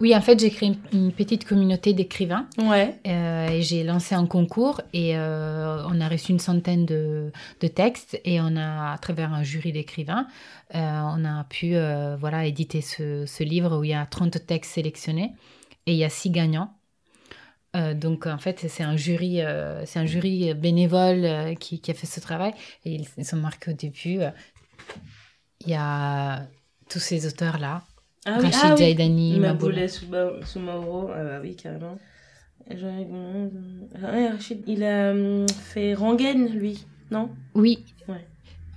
[0.00, 2.46] Oui, en fait, j'ai créé une, petite communauté d'écrivains.
[2.56, 2.98] Ouais.
[3.06, 7.68] Euh, et j'ai lancé un concours et euh, on a reçu une centaine de, de,
[7.68, 10.26] textes et on a, à travers un jury d'écrivains,
[10.74, 11.74] euh, on a pu
[12.18, 15.32] voilà, éditer ce, ce, livre où il y a 30 textes sélectionnés
[15.84, 16.72] et il y a 6 gagnants.
[17.74, 19.40] donc en fait c'est un jury
[19.84, 22.52] c'est un jury bénévole qui, qui, a fait ce travail
[22.86, 24.20] et ils, ils sont marqués au début
[25.60, 26.46] il y a
[26.92, 27.82] tous ces auteurs-là.
[28.24, 31.98] Ah oui, Rachid ah Jaidani, Maboula Soumaoro, ah bah oui, carrément.
[32.70, 37.30] Ah Rachid, il a hum, fait Rangen, lui, non?
[37.54, 37.84] Oui.
[38.08, 38.24] Ouais.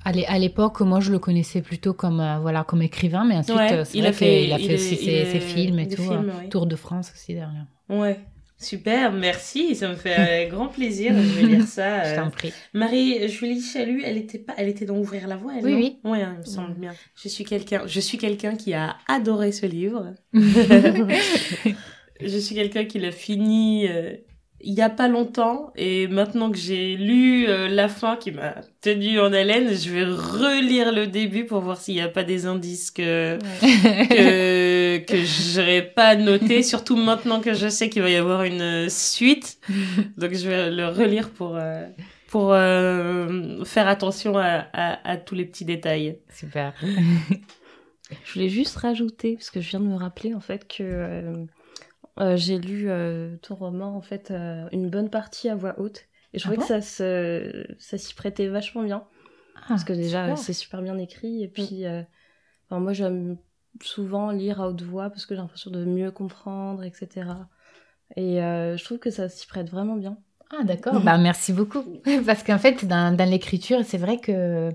[0.03, 3.73] À l'époque, moi, je le connaissais plutôt comme, euh, voilà, comme écrivain, mais ensuite, Ouais,
[3.73, 5.79] euh, il a fait- qu'il a il fait est- aussi il ses, est- ses films
[5.79, 6.01] et tout.
[6.03, 6.49] films, euh, ouais.
[6.49, 7.65] Tour de France aussi derrière.
[7.89, 8.19] Ouais.
[8.57, 11.13] Super, merci, ça me fait euh, grand plaisir.
[11.13, 12.03] Je vais lire ça.
[12.05, 12.15] Je euh.
[12.15, 12.53] t'en prie.
[12.73, 15.53] Marie Julie Chalut, elle était pas, elle était dans Ouvrir la voie.
[15.57, 15.97] Elle, Oui, non oui.
[16.05, 16.93] Ouais, hein, il me semble bien.
[17.15, 20.13] Je suis quelqu'un, je suis quelqu'un qui a adoré ce livre.
[20.33, 24.15] je suis quelqu'un qui l'a fini euh,
[24.65, 28.55] il y a pas longtemps et maintenant que j'ai lu euh, la fin qui m'a
[28.81, 32.47] tenu en haleine, je vais relire le début pour voir s'il n'y a pas des
[32.47, 38.15] indices que que que j'aurais pas noté, surtout maintenant que je sais qu'il va y
[38.15, 39.59] avoir une euh, suite.
[40.17, 41.85] Donc je vais le relire pour euh,
[42.27, 46.17] pour euh, faire attention à, à, à tous les petits détails.
[46.33, 46.73] Super.
[48.23, 51.47] Je voulais juste rajouter, parce que je viens de me rappeler en fait que
[52.19, 56.05] euh, j'ai lu euh, ton roman en fait euh, une bonne partie à voix haute.
[56.33, 59.07] Et je Ah trouvais bon que ça se, ça s'y prêtait vachement bien.
[59.67, 60.37] parce que déjà super.
[60.37, 61.43] c'est super bien écrit.
[61.43, 62.03] Et puis euh,
[62.69, 63.37] enfin, moi j'aime
[63.83, 67.47] souvent lire à haute voix parce que j'ai l'impression de mieux comprendre, etc.
[68.15, 70.17] Et euh, je trouve que ça s'y prête vraiment bien.
[70.51, 71.01] Ah, d'accord.
[71.01, 71.83] Bah, merci beaucoup.
[72.25, 74.71] Parce qu'en fait, dans, dans l'écriture, c'est vrai que,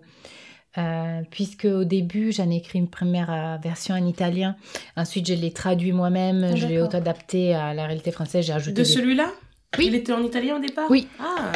[0.78, 4.56] euh, puisque au début, j'en ai écrit une première euh, version en italien,
[4.96, 8.72] ensuite, je l'ai traduit moi-même, Ah, je l'ai auto-adapté à la réalité française, j'ai ajouté
[8.72, 9.30] De des- celui-là
[9.78, 9.86] Oui.
[9.88, 11.08] Il était en italien au départ Oui.
[11.20, 11.52] Ah,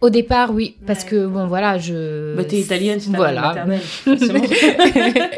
[0.00, 1.10] Au départ, oui, parce Ouais.
[1.10, 2.36] que, bon, voilà, je...
[2.36, 3.80] bah t'es italienne, c'est ta langue Voilà.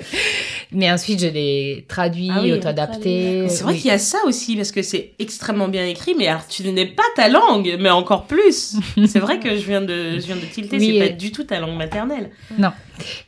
[0.73, 3.49] Mais ensuite, je l'ai traduit, Ah oui, auto-adapté.
[3.49, 3.81] C'est vrai oui.
[3.81, 6.87] qu'il y a ça aussi, parce que c'est extrêmement bien écrit, mais alors tu n'es
[6.87, 8.77] pas ta langue, mais encore plus.
[9.07, 11.45] C'est vrai que je viens de, je viens de tilter, Oui, c'est pas du tout
[11.45, 12.31] ta langue maternelle.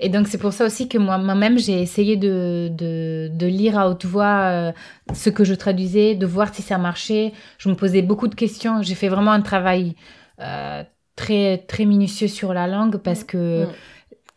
[0.01, 3.79] Et donc, c'est pour ça aussi que moi- moi-même, j'ai essayé de, de, de lire
[3.79, 4.73] à haute voix euh,
[5.15, 7.33] ce que je traduisais, de voir si ça marchait.
[7.59, 8.83] Je me posais beaucoup de questions.
[8.83, 9.95] J'ai fait vraiment un travail
[10.41, 10.83] euh,
[11.17, 13.69] très, très minutieux sur la langue parce que Mm.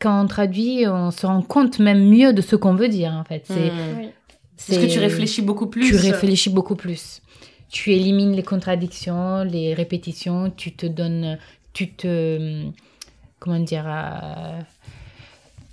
[0.01, 3.23] Quand on traduit, on se rend compte même mieux de ce qu'on veut dire, en
[3.23, 3.43] fait.
[3.45, 4.09] C'est, Hmm.
[4.67, 5.87] Parce que tu réfléchis beaucoup plus.
[5.87, 7.21] tu réfléchis beaucoup plus.
[7.69, 11.37] Tu élimines les contradictions, les répétitions, tu te donnes,
[11.73, 12.65] tu te,
[13.39, 14.59] comment dire, euh,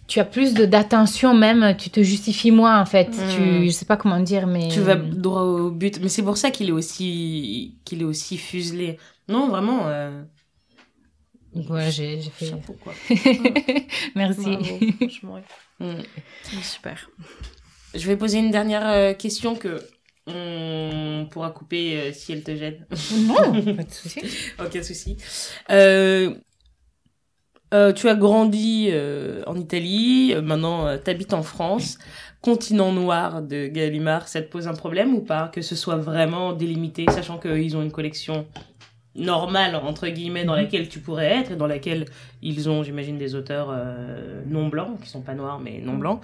[0.06, 3.08] tu as plus de d'attention même, tu te justifies moins en fait.
[3.08, 3.36] Mm.
[3.36, 6.00] Tu, je sais pas comment dire, mais Tu vas droit au but.
[6.00, 8.98] Mais c'est pour ça qu'il est aussi, qu'il est aussi fuselé.
[9.28, 9.82] Non, vraiment.
[9.86, 10.22] Euh...
[11.54, 12.46] Voilà, j'ai fait.
[12.46, 12.92] Chapeau, quoi.
[14.14, 14.42] Merci.
[14.42, 15.40] Bravo, franchement,
[15.80, 15.88] oui.
[16.42, 17.10] C'est super.
[17.94, 19.80] Je vais poser une dernière euh, question que
[20.28, 22.86] on pourra couper euh, si elle te gêne.
[23.26, 24.20] Non, pas de souci.
[24.58, 25.16] Aucun souci.
[25.70, 26.34] Euh,
[27.74, 28.90] euh, tu as grandi
[29.46, 31.98] en Italie, maintenant tu habites en France.
[32.40, 36.52] Continent noir de Gallimard, ça te pose un problème ou pas Que ce soit vraiment
[36.52, 38.46] délimité, sachant qu'ils ont une collection
[39.18, 40.60] normale, entre guillemets, dans Mhm.
[40.62, 42.06] laquelle tu pourrais être et dans laquelle
[42.42, 46.20] ils ont, j'imagine, des auteurs euh, non blancs, qui sont pas noirs mais non blancs.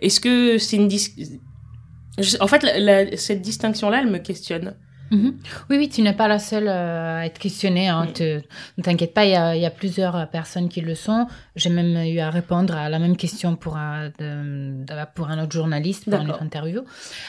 [0.00, 0.88] Est-ce que c'est une...
[0.88, 1.40] dis-
[2.40, 4.74] En fait, la- la- cette distinction-là, elle me questionne.
[5.10, 5.36] Mhm.
[5.70, 7.88] Oui, oui, tu n'es pas la seule euh, à être questionnée.
[7.88, 8.06] Hein.
[8.08, 8.12] Mm.
[8.12, 8.40] Te-
[8.76, 11.26] ne t'inquiète pas, il y, a, il y a plusieurs euh, personnes qui le sont.
[11.56, 15.42] J'ai même eu à répondre à la même question pour un, de- de- pour un
[15.42, 16.82] autre journaliste, pour une interview.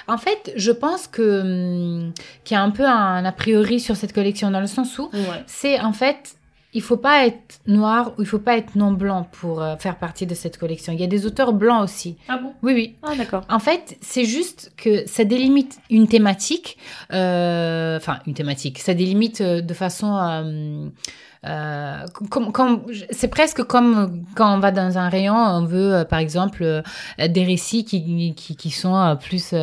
[0.08, 2.14] En fait, je pense que hum,
[2.44, 5.10] qu'il y a un peu un a priori sur cette collection, dans le sens où
[5.14, 5.44] Ouais.
[5.48, 6.36] c'est en fait,
[6.74, 9.98] il faut pas être noir ou il faut pas être non blanc pour euh, faire
[9.98, 10.94] partie de cette collection.
[10.94, 12.18] Il y a des auteurs blancs aussi.
[12.28, 12.54] Ah bon?
[12.62, 12.96] Oui, oui.
[13.02, 13.44] Ah d'accord.
[13.50, 16.78] En fait, c'est juste que ça délimite une thématique,
[17.12, 20.92] euh, enfin une thématique, ça délimite euh, de façon,
[21.46, 26.04] euh, comme, comme- c'est presque comme quand on va dans un rayon, on veut euh,
[26.06, 26.82] par exemple euh,
[27.28, 29.54] des récits qui, qui, qui sont plus,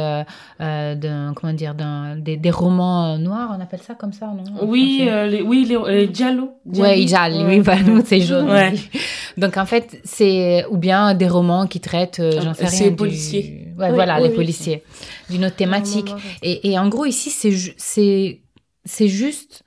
[0.58, 4.66] d'un, comment dire, d'un, des, des romans noirs, on appelle ça comme ça, non?
[4.66, 6.52] Oui, les, oui, les, les giallo.
[6.66, 7.06] Ouais,
[7.46, 8.50] oui, bah, nous, c'est jaune.
[8.50, 8.74] Ouais.
[9.36, 12.90] Donc, en fait, c'est, ou bien des romans qui traitent, j'en sais Ah, C'est rien.
[12.90, 13.68] du- policier.
[13.78, 14.34] Ouais, Oui, voilà, oui, les oui.
[14.36, 14.82] policiers.
[15.28, 16.08] D'une autre thématique.
[16.42, 18.40] Et, et en gros, ici, c'est, c'est,
[18.84, 19.62] c'est juste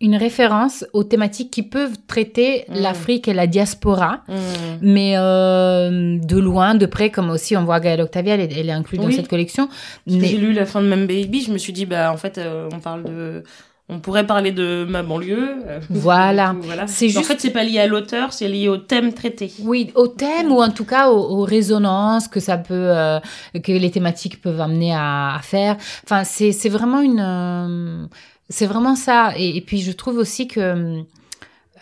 [0.00, 2.74] une référence aux thématiques qui peuvent traiter Mm.
[2.82, 4.34] l'Afrique et la diaspora, Hmm.
[4.82, 8.68] mais euh, de loin, de près, comme aussi on voit Gaëlle Octavia, elle, est- elle
[8.68, 9.68] est inclue dans cette collection.
[10.06, 12.38] Mais j'ai lu la fin de Même Baby, je me suis dit, bah, en fait,
[12.38, 13.42] euh, on parle de.
[13.90, 15.56] On pourrait parler de ma banlieue.
[15.68, 16.54] euh, Voilà.
[16.86, 19.52] C'est Mais En juste- fait, c'est pas lié à l'auteur, c'est lié au thème traité.
[19.62, 23.20] Oui, au thème ou en tout cas aux, aux résonances que ça peut, euh,
[23.62, 25.76] que les thématiques peuvent amener à, à faire.
[26.04, 28.06] Enfin, c'est c'est vraiment une, euh,
[28.48, 29.32] c'est vraiment ça.
[29.36, 31.04] Et, puis je trouve aussi que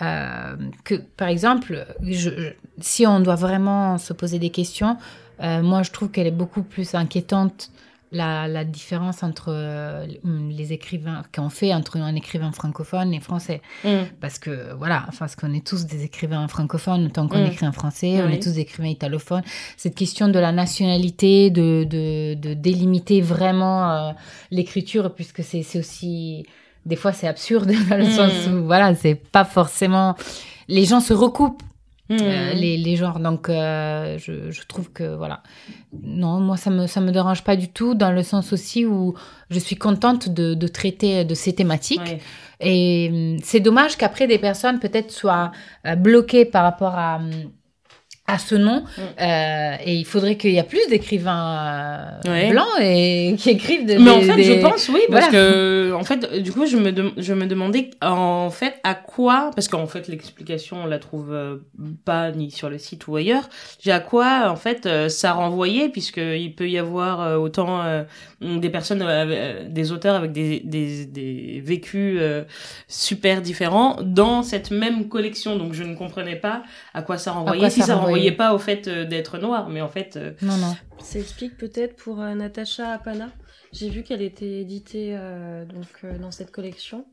[0.00, 1.86] euh, que par exemple,
[2.80, 4.96] si on doit vraiment se poser des questions,
[5.42, 7.70] euh, moi je trouve qu'elle est beaucoup plus inquiétante
[8.12, 10.06] la, la différence entre euh,
[10.50, 13.62] les écrivains qu'on fait entre un écrivain francophone et français.
[13.84, 13.88] Mm.
[14.20, 17.46] Parce que, voilà, enfin, parce qu'on est tous des écrivains francophones, tant qu'on Mm.
[17.46, 19.42] écrit en français, on est tous des écrivains italophones.
[19.76, 24.12] Cette question de la nationalité, de, de, de délimiter vraiment euh,
[24.50, 26.44] l'écriture, puisque c'est c'est aussi.
[26.84, 28.10] Des fois, c'est absurde, dans le Mm.
[28.10, 30.16] sens où, voilà, c'est pas forcément.
[30.68, 31.62] Les gens se recoupent
[32.10, 33.20] Euh, les, les genres.
[33.20, 35.42] Donc, euh, je, je trouve que, voilà.
[36.02, 39.14] Non, moi, ça me, ça me dérange pas du tout, dans le sens aussi où
[39.48, 42.00] je suis contente de, de traiter de ces thématiques.
[42.00, 42.20] Ouais.
[42.60, 45.52] Et hum, c'est dommage qu'après des personnes peut-être soient
[45.86, 47.30] euh, bloquées par rapport à, hum,
[48.28, 48.84] à ce nom.
[48.96, 49.00] Mm.
[49.20, 52.50] Euh, et il faudrait qu'il y ait plus d'écrivains euh, Ouais.
[52.50, 55.30] blancs et qui écrivent de, Mais en des- fait, des- je pense oui, parce Voilà.
[55.32, 59.66] que en fait, du coup, je me je me demandais en fait à quoi, parce
[59.68, 61.56] qu'en fait l'explication on la trouve euh,
[62.04, 63.48] pas ni sur le site ou ailleurs.
[63.80, 67.82] J'ai à quoi en fait euh, ça renvoyait, puisque il peut y avoir autant
[68.40, 69.04] des personnes,
[69.68, 72.20] des auteurs avec des des, des vécus
[72.88, 75.56] super différents dans cette même collection.
[75.56, 76.62] Donc je ne comprenais pas
[76.94, 77.58] à quoi ça renvoyait.
[77.60, 78.32] quoi si ça ça renvoyait renvoyait.
[78.32, 80.16] pas au fait euh, d'être noir, mais en fait.
[80.16, 80.74] euh, Non, non.
[81.00, 83.28] Ça explique peut-être pour euh, Natacha Apana.
[83.72, 87.04] J'ai vu qu'elle était éditée euh, donc euh, dans cette collection.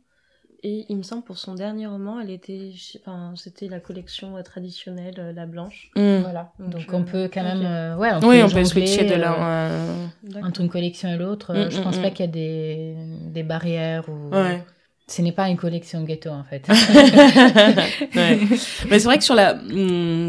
[0.61, 5.31] Et il me semble pour son dernier roman, elle était, enfin, c'était la collection traditionnelle,
[5.33, 5.89] la blanche.
[5.95, 6.17] hmm.
[6.19, 6.51] Voilà.
[6.59, 7.59] Donc, Donc, euh, on peut quand même.
[7.59, 7.63] ok.
[7.65, 9.69] euh, ouais, Oui, on peut switcher de là.
[9.71, 10.49] euh, D'accord.
[10.49, 11.53] entre une collection et l'autre.
[11.53, 12.01] Mm, je mm, pense mm.
[12.01, 12.95] pas qu'il y a des,
[13.31, 14.35] des barrières ou.
[14.35, 14.61] Ouais.
[15.09, 16.67] Ce n'est pas une collection ghetto en fait.
[18.15, 19.59] Mais c'est vrai que sur la,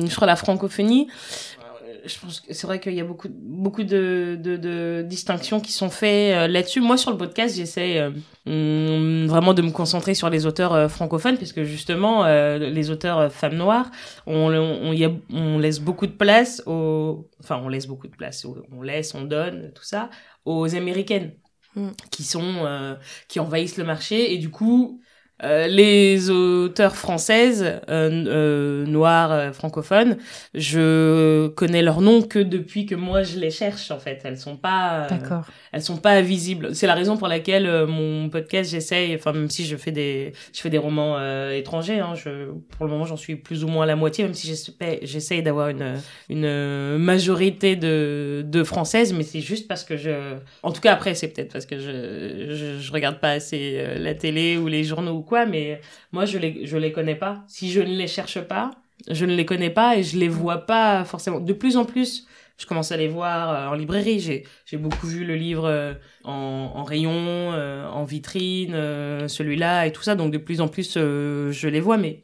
[0.08, 1.08] sur la francophonie,
[2.04, 6.48] je pense c'est vrai qu'il y a beaucoup, beaucoup de, distinctions qui sont faites euh,
[6.48, 6.80] là-dessus.
[6.80, 8.10] Moi, sur le podcast, j'essaie euh,
[8.46, 13.56] hum, vraiment de me concentrer sur les auteurs euh, francophones, puisque justement, les auteurs femmes
[13.56, 13.90] noires,
[14.26, 14.48] on,
[15.58, 19.72] laisse beaucoup de place aux, enfin, on laisse beaucoup de place, on laisse, on donne,
[19.74, 20.10] tout ça,
[20.44, 21.32] aux américaines,
[21.76, 21.90] Mm.
[22.10, 22.96] qui sont, euh,
[23.28, 25.00] qui envahissent le marché, et du coup,
[25.42, 30.18] euh, les auteurs françaises euh, euh, noires euh, francophones,
[30.54, 34.20] je connais leurs noms que depuis que moi je les cherche en fait.
[34.24, 35.06] Elles sont pas,
[35.72, 36.74] elles sont pas visibles.
[36.74, 40.60] C'est la raison pour laquelle mon podcast j'essaye, enfin même si je fais des, je
[40.60, 41.18] fais des romans
[41.50, 44.34] étrangers, hein, je, pour le moment j'en suis plus ou moins à la moitié, même
[44.34, 44.54] si
[45.02, 45.94] j'essaye d'avoir une
[46.28, 51.14] une majorité de de françaises, mais c'est juste parce que je, en tout cas après
[51.14, 55.22] c'est peut-être parce que je, je je regarde pas assez la télé ou les journaux
[55.46, 55.80] mais
[56.12, 57.44] moi je les je les connais pas.
[57.48, 58.70] Si je ne les cherche pas,
[59.08, 61.40] je ne les connais pas et je les vois pas forcément.
[61.40, 62.26] De plus en plus,
[62.58, 64.20] je commence à les voir euh, en librairie.
[64.20, 65.94] J'ai j'ai beaucoup vu le livre euh,
[66.24, 67.12] en, en rayon,
[67.54, 68.74] euh, en vitrine,
[69.28, 70.14] celui-là et tout ça.
[70.14, 72.22] Donc de plus en plus, je les vois, mais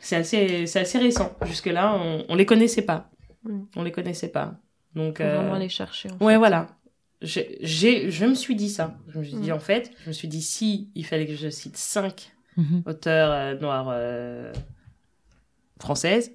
[0.00, 1.36] c'est assez c'est assez récent.
[1.46, 3.08] Jusque là, on, on les connaissait pas.
[3.76, 4.54] On les connaissait pas.
[4.94, 6.08] Donc Faut euh, vraiment aller chercher.
[6.10, 6.38] en Ouais, fait.
[6.38, 6.66] voilà.
[7.22, 8.98] J'ai, je me suis dit ça.
[9.08, 9.54] Je me suis dit, Mm.
[9.54, 12.82] en fait, je me suis dit, si il fallait que je cite cinq Mhm.
[12.84, 14.52] auteurs euh, noirs euh,
[15.80, 16.32] françaises,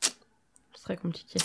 [0.00, 1.38] Ce serait compliqué.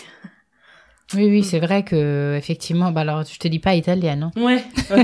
[1.16, 2.92] Oui, oui, c'est vrai que effectivement.
[2.92, 4.32] Bah alors, je te dis pas italienne.
[4.36, 4.42] Hein.
[4.42, 4.64] ouais.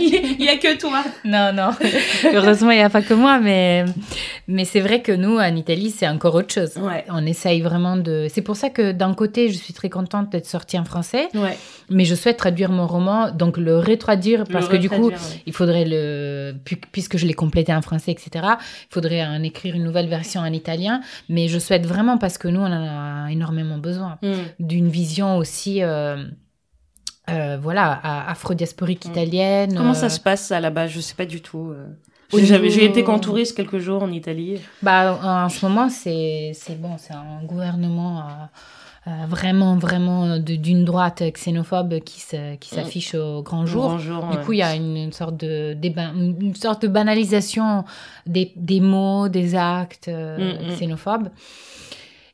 [0.00, 1.02] il y a que toi.
[1.24, 1.70] Non, non.
[2.32, 3.84] Heureusement, il n'y a pas que moi, mais
[4.48, 6.72] mais c'est vrai que nous, en Italie, c'est encore autre chose.
[6.76, 7.04] Ouais.
[7.08, 8.26] On essaye vraiment de.
[8.30, 11.56] C'est pour ça que d'un côté, je suis très contente d'être sortie en français, Ouais.
[11.90, 15.16] mais je souhaite traduire mon roman, donc le rétraduire parce Le que du coup, ouais.
[15.46, 18.30] il faudrait le pu- puisque je l'ai complété en français, etc.
[18.34, 22.48] Il faudrait en écrire une nouvelle version en italien, mais je souhaite vraiment parce que
[22.48, 24.32] nous, on en a énormément besoin Mm.
[24.60, 25.82] d'une vision aussi.
[25.82, 26.24] euh,
[27.30, 29.10] euh, voilà, afro-diasporique Mm.
[29.10, 29.74] italienne.
[29.76, 30.88] Comment euh, ça se passe ça là-bas?
[30.88, 31.70] Je sais pas du tout.
[31.70, 31.86] euh.
[32.34, 34.58] J'ai, été qu'en touriste quelques jours en Italie.
[34.82, 40.56] Bah, en ce moment, c'est c'est bon, c'est un gouvernement euh, euh, vraiment, vraiment de-
[40.56, 42.76] d'une droite xénophobe qui se- qui Mm.
[42.78, 43.86] s'affiche au grand jour.
[43.88, 44.26] Grand jour.
[44.30, 47.84] Du coup, il y a une, une sorte de déba- une sorte de banalisation
[48.26, 50.74] des, des mots, des actes euh, Mm, mm.
[50.76, 51.28] xénophobes.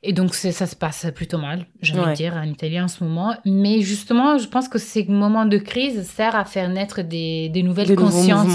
[0.05, 2.11] Et donc, ça se passe plutôt mal, j'ai envie Ouais.
[2.13, 3.35] de dire, en Italie en ce moment.
[3.45, 7.65] Mais justement, je pense que ces moments de crise servent à faire naître des, des
[7.65, 8.47] nouvelles Des nouveaux consciences.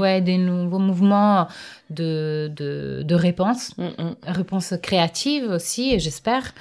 [0.00, 1.46] Ouais, des nouveaux mouvements
[1.90, 4.14] de, de, de réponse, Mm, mm.
[4.26, 6.52] réponse créative aussi, j'espère.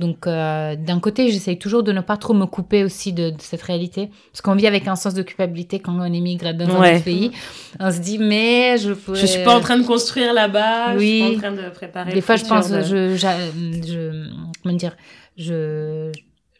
[0.00, 3.36] Donc, euh, d'un côté, j'essaye toujours de ne pas trop me couper aussi de, de
[3.40, 4.10] cette réalité.
[4.32, 7.30] Parce qu'on vit avec un sens de culpabilité quand on émigre dans un autre pays.
[7.78, 9.20] On se dit, mais je pourrais...
[9.20, 10.94] Je suis pas en train de construire là-bas.
[10.94, 11.30] Je suis Oui.
[11.30, 12.12] pas en train de préparer.
[12.12, 14.28] Des fois, je pense, de- je, j'a- je,
[14.62, 14.96] comment dire,
[15.36, 16.10] je,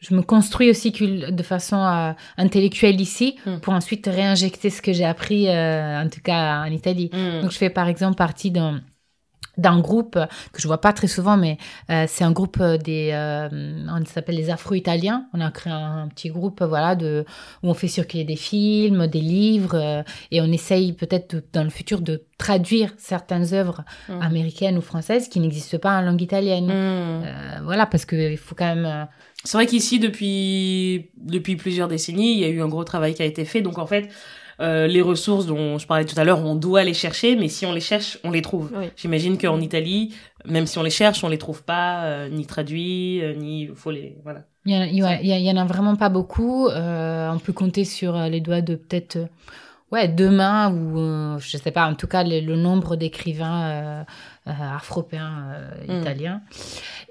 [0.08, 3.56] je me construis aussi de façon euh, intellectuelle ici Mm.
[3.60, 7.10] pour ensuite réinjecter ce que j'ai appris, euh, en tout cas en Italie.
[7.12, 7.42] Mm.
[7.42, 8.80] Donc, je fais par exemple partie d'un
[9.58, 10.18] d'un groupe
[10.52, 11.58] que je vois pas très souvent, mais
[11.90, 13.48] euh, c'est un groupe des, euh,
[13.88, 15.26] on s'appelle les Afro-Italiens.
[15.32, 17.24] On a créé un, petit groupe, voilà, de
[17.62, 21.70] où on fait circuler des films, des livres, euh, et on essaye peut-être dans le
[21.70, 24.22] futur de traduire certaines œuvres Mmh.
[24.22, 26.66] américaines ou françaises qui n'existent pas en langue italienne.
[26.66, 26.70] Mmh.
[26.70, 27.22] Euh,
[27.64, 28.84] voilà, parce que il faut quand même.
[28.84, 29.04] euh,
[29.44, 33.22] C'est vrai qu'ici, depuis, depuis plusieurs décennies, il y a eu un gros travail qui
[33.22, 33.62] a été fait.
[33.62, 34.08] Donc, en fait,
[34.60, 37.66] euh, les ressources dont je parlais tout à l'heure, on doit les chercher, mais si
[37.66, 38.70] on les cherche, on les trouve.
[38.76, 38.86] Oui.
[38.96, 40.14] J'imagine qu'en Italie,
[40.46, 43.90] même si on les cherche, on les trouve pas, euh, ni traduits, euh, ni faut
[43.90, 44.44] les, voilà.
[44.66, 46.68] Il y, en a- il y a- il en a vraiment pas beaucoup.
[46.68, 49.18] Euh, on peut compter sur les doigts de peut-être
[49.92, 51.86] ouais deux mains ou je sais pas.
[51.86, 54.04] En tout cas, le, le nombre d'écrivains
[54.46, 56.00] afropéens euh, Mm.
[56.00, 56.42] italiens.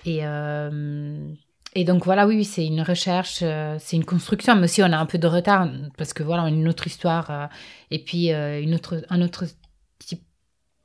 [0.06, 1.18] Et euh,
[1.76, 4.92] et donc voilà, oui, oui, c'est une recherche, euh, c'est une construction, mais aussi on
[4.92, 5.68] a un peu de retard
[5.98, 7.46] parce que voilà, on a une autre histoire euh,
[7.90, 9.46] et puis euh, une autre, un autre
[9.98, 10.24] type,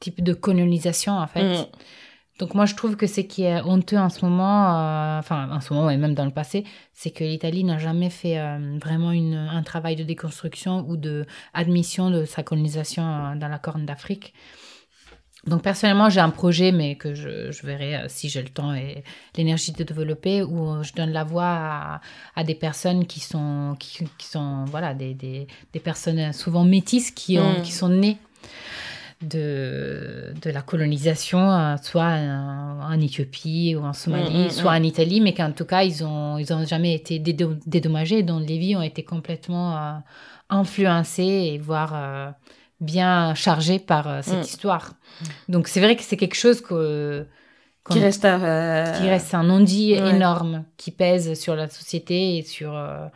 [0.01, 1.43] type de colonisation en fait.
[1.44, 1.66] Mm.
[2.39, 5.74] Donc moi je trouve que ce qui est honteux en ce moment, enfin en ce
[5.74, 8.39] moment et même dans le passé, c'est que l'Italie n'a jamais fait
[8.81, 13.86] vraiment une, un travail de déconstruction ou de admission de sa colonisation dans la Corne
[13.86, 14.35] d'Afrique.
[15.49, 18.75] Donc personnellement j'ai un projet, mais que je, je verrai euh, si j'ai le temps
[18.75, 19.03] et
[19.37, 22.01] l'énergie de développer, où euh, je donne la voix à,
[22.37, 27.11] à des personnes qui sont, qui, qui sont voilà, des, des, des personnes souvent métisses
[27.11, 27.62] qui, ont, Mm.
[27.62, 28.19] qui sont nées
[29.23, 34.73] de, de la colonisation, euh, soit en, en Éthiopie ou en Somalie, Mm, mm, soit
[34.73, 38.39] en Italie, mais qu'en tout cas, ils ont, ils ont jamais été dédo- dédommagés, dont
[38.39, 39.93] les vies ont été complètement euh,
[40.51, 42.31] influencées et voire euh,
[42.80, 44.42] bien chargées par euh, cette Mm.
[44.42, 44.92] histoire.
[45.48, 47.26] Donc c'est vrai que c'est quelque chose que,
[47.84, 50.10] qu'on- Qui reste à, euh, qui reste un non-dit ouais.
[50.10, 53.06] énorme qui pèse sur la société et sur euh,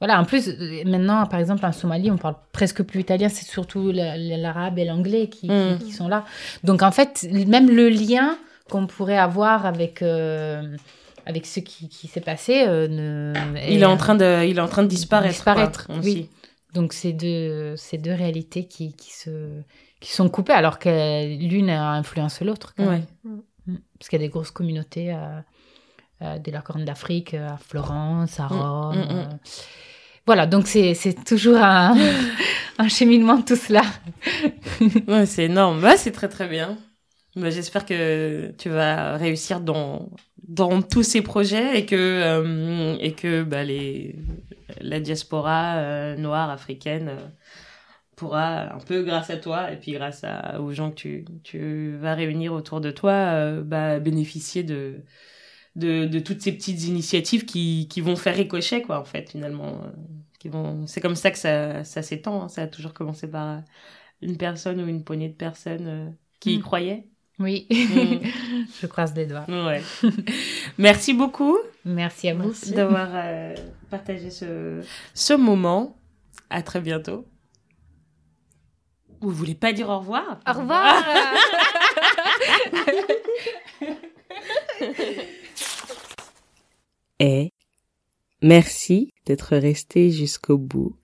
[0.00, 0.50] voilà en plus
[0.84, 4.84] maintenant par exemple en Somalie on parle presque plus italien c'est surtout la- l'arabe et
[4.84, 5.78] l'anglais qui, qui- Mm.
[5.78, 6.24] qui sont là
[6.64, 8.36] donc en fait même le lien
[8.70, 10.62] qu'on pourrait avoir avec euh,
[11.26, 13.32] avec ce qui, qui s'est passé euh, ne,
[13.68, 15.32] il est en train de, il est en train de disparaître.
[15.34, 16.28] Disparaître, oui.
[16.76, 19.62] Donc c'est deux ces deux réalités qui, qui se
[20.00, 20.90] qui sont coupées alors que
[21.48, 23.02] l'une influence l'autre Ouais.
[23.24, 23.76] Mm.
[23.98, 25.40] Parce qu'il y a des grosses communautés euh,
[26.22, 28.96] euh, de la Corne d'Afrique, à Florence, à Mm, Rome.
[28.96, 29.24] mm, euh.
[30.26, 31.96] Voilà, donc c'est c'est toujours un,
[32.78, 33.82] un cheminement tout cela.
[35.08, 35.80] Ouais, c'est énorme.
[35.80, 36.76] Bah, c'est très très bien.
[37.36, 40.10] Bah, J'espère que tu vas réussir dans,
[40.48, 44.16] dans tous ces projets et que, euh, et que bah, les,
[44.80, 47.28] la diaspora euh, noire africaine euh,
[48.16, 51.96] pourra, un peu grâce à toi et puis grâce à, aux gens que tu, tu
[51.96, 55.02] vas réunir autour de toi, euh, bah, bénéficier de,
[55.76, 59.82] de, de toutes ces petites initiatives qui, qui vont faire ricochet, quoi, en fait, finalement.
[60.38, 60.86] qui vont...
[60.86, 62.42] C'est comme ça que ça, ça s'étend.
[62.44, 62.48] hein.
[62.48, 63.60] Ça a toujours commencé par
[64.22, 66.62] une personne ou une poignée de personnes qui y Mm.
[66.62, 67.04] croyaient.
[67.38, 68.26] Oui, Mm.
[68.80, 69.44] je croise les doigts.
[69.48, 69.82] Ouais.
[70.78, 72.52] Merci beaucoup Merci à vous.
[72.74, 73.54] d'avoir euh,
[73.86, 74.82] partagé ce,
[75.14, 75.96] ce moment.
[76.50, 77.26] À très bientôt.
[79.20, 80.40] Vous voulez pas dire au revoir?
[80.46, 81.04] Au revoir.
[87.18, 87.52] Et
[88.42, 90.96] merci d'être resté jusqu'au bout.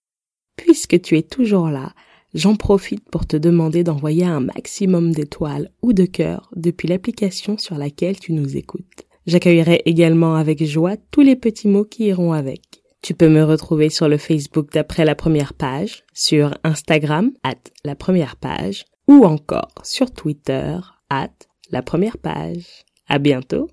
[0.56, 1.94] Puisque tu es toujours là,
[2.34, 7.76] j'en profite pour te demander d'envoyer un maximum d'étoiles ou de cœurs depuis l'application sur
[7.76, 9.06] laquelle tu nous écoutes.
[9.26, 12.82] J'accueillerai également avec joie tous les petits mots qui iront avec.
[13.02, 17.94] Tu peux me retrouver sur le Facebook d'après la première page, sur Instagram, at la
[17.94, 20.76] première page, ou encore sur Twitter,
[21.10, 21.32] at
[21.70, 22.84] la première page.
[23.08, 23.68] À bientôt!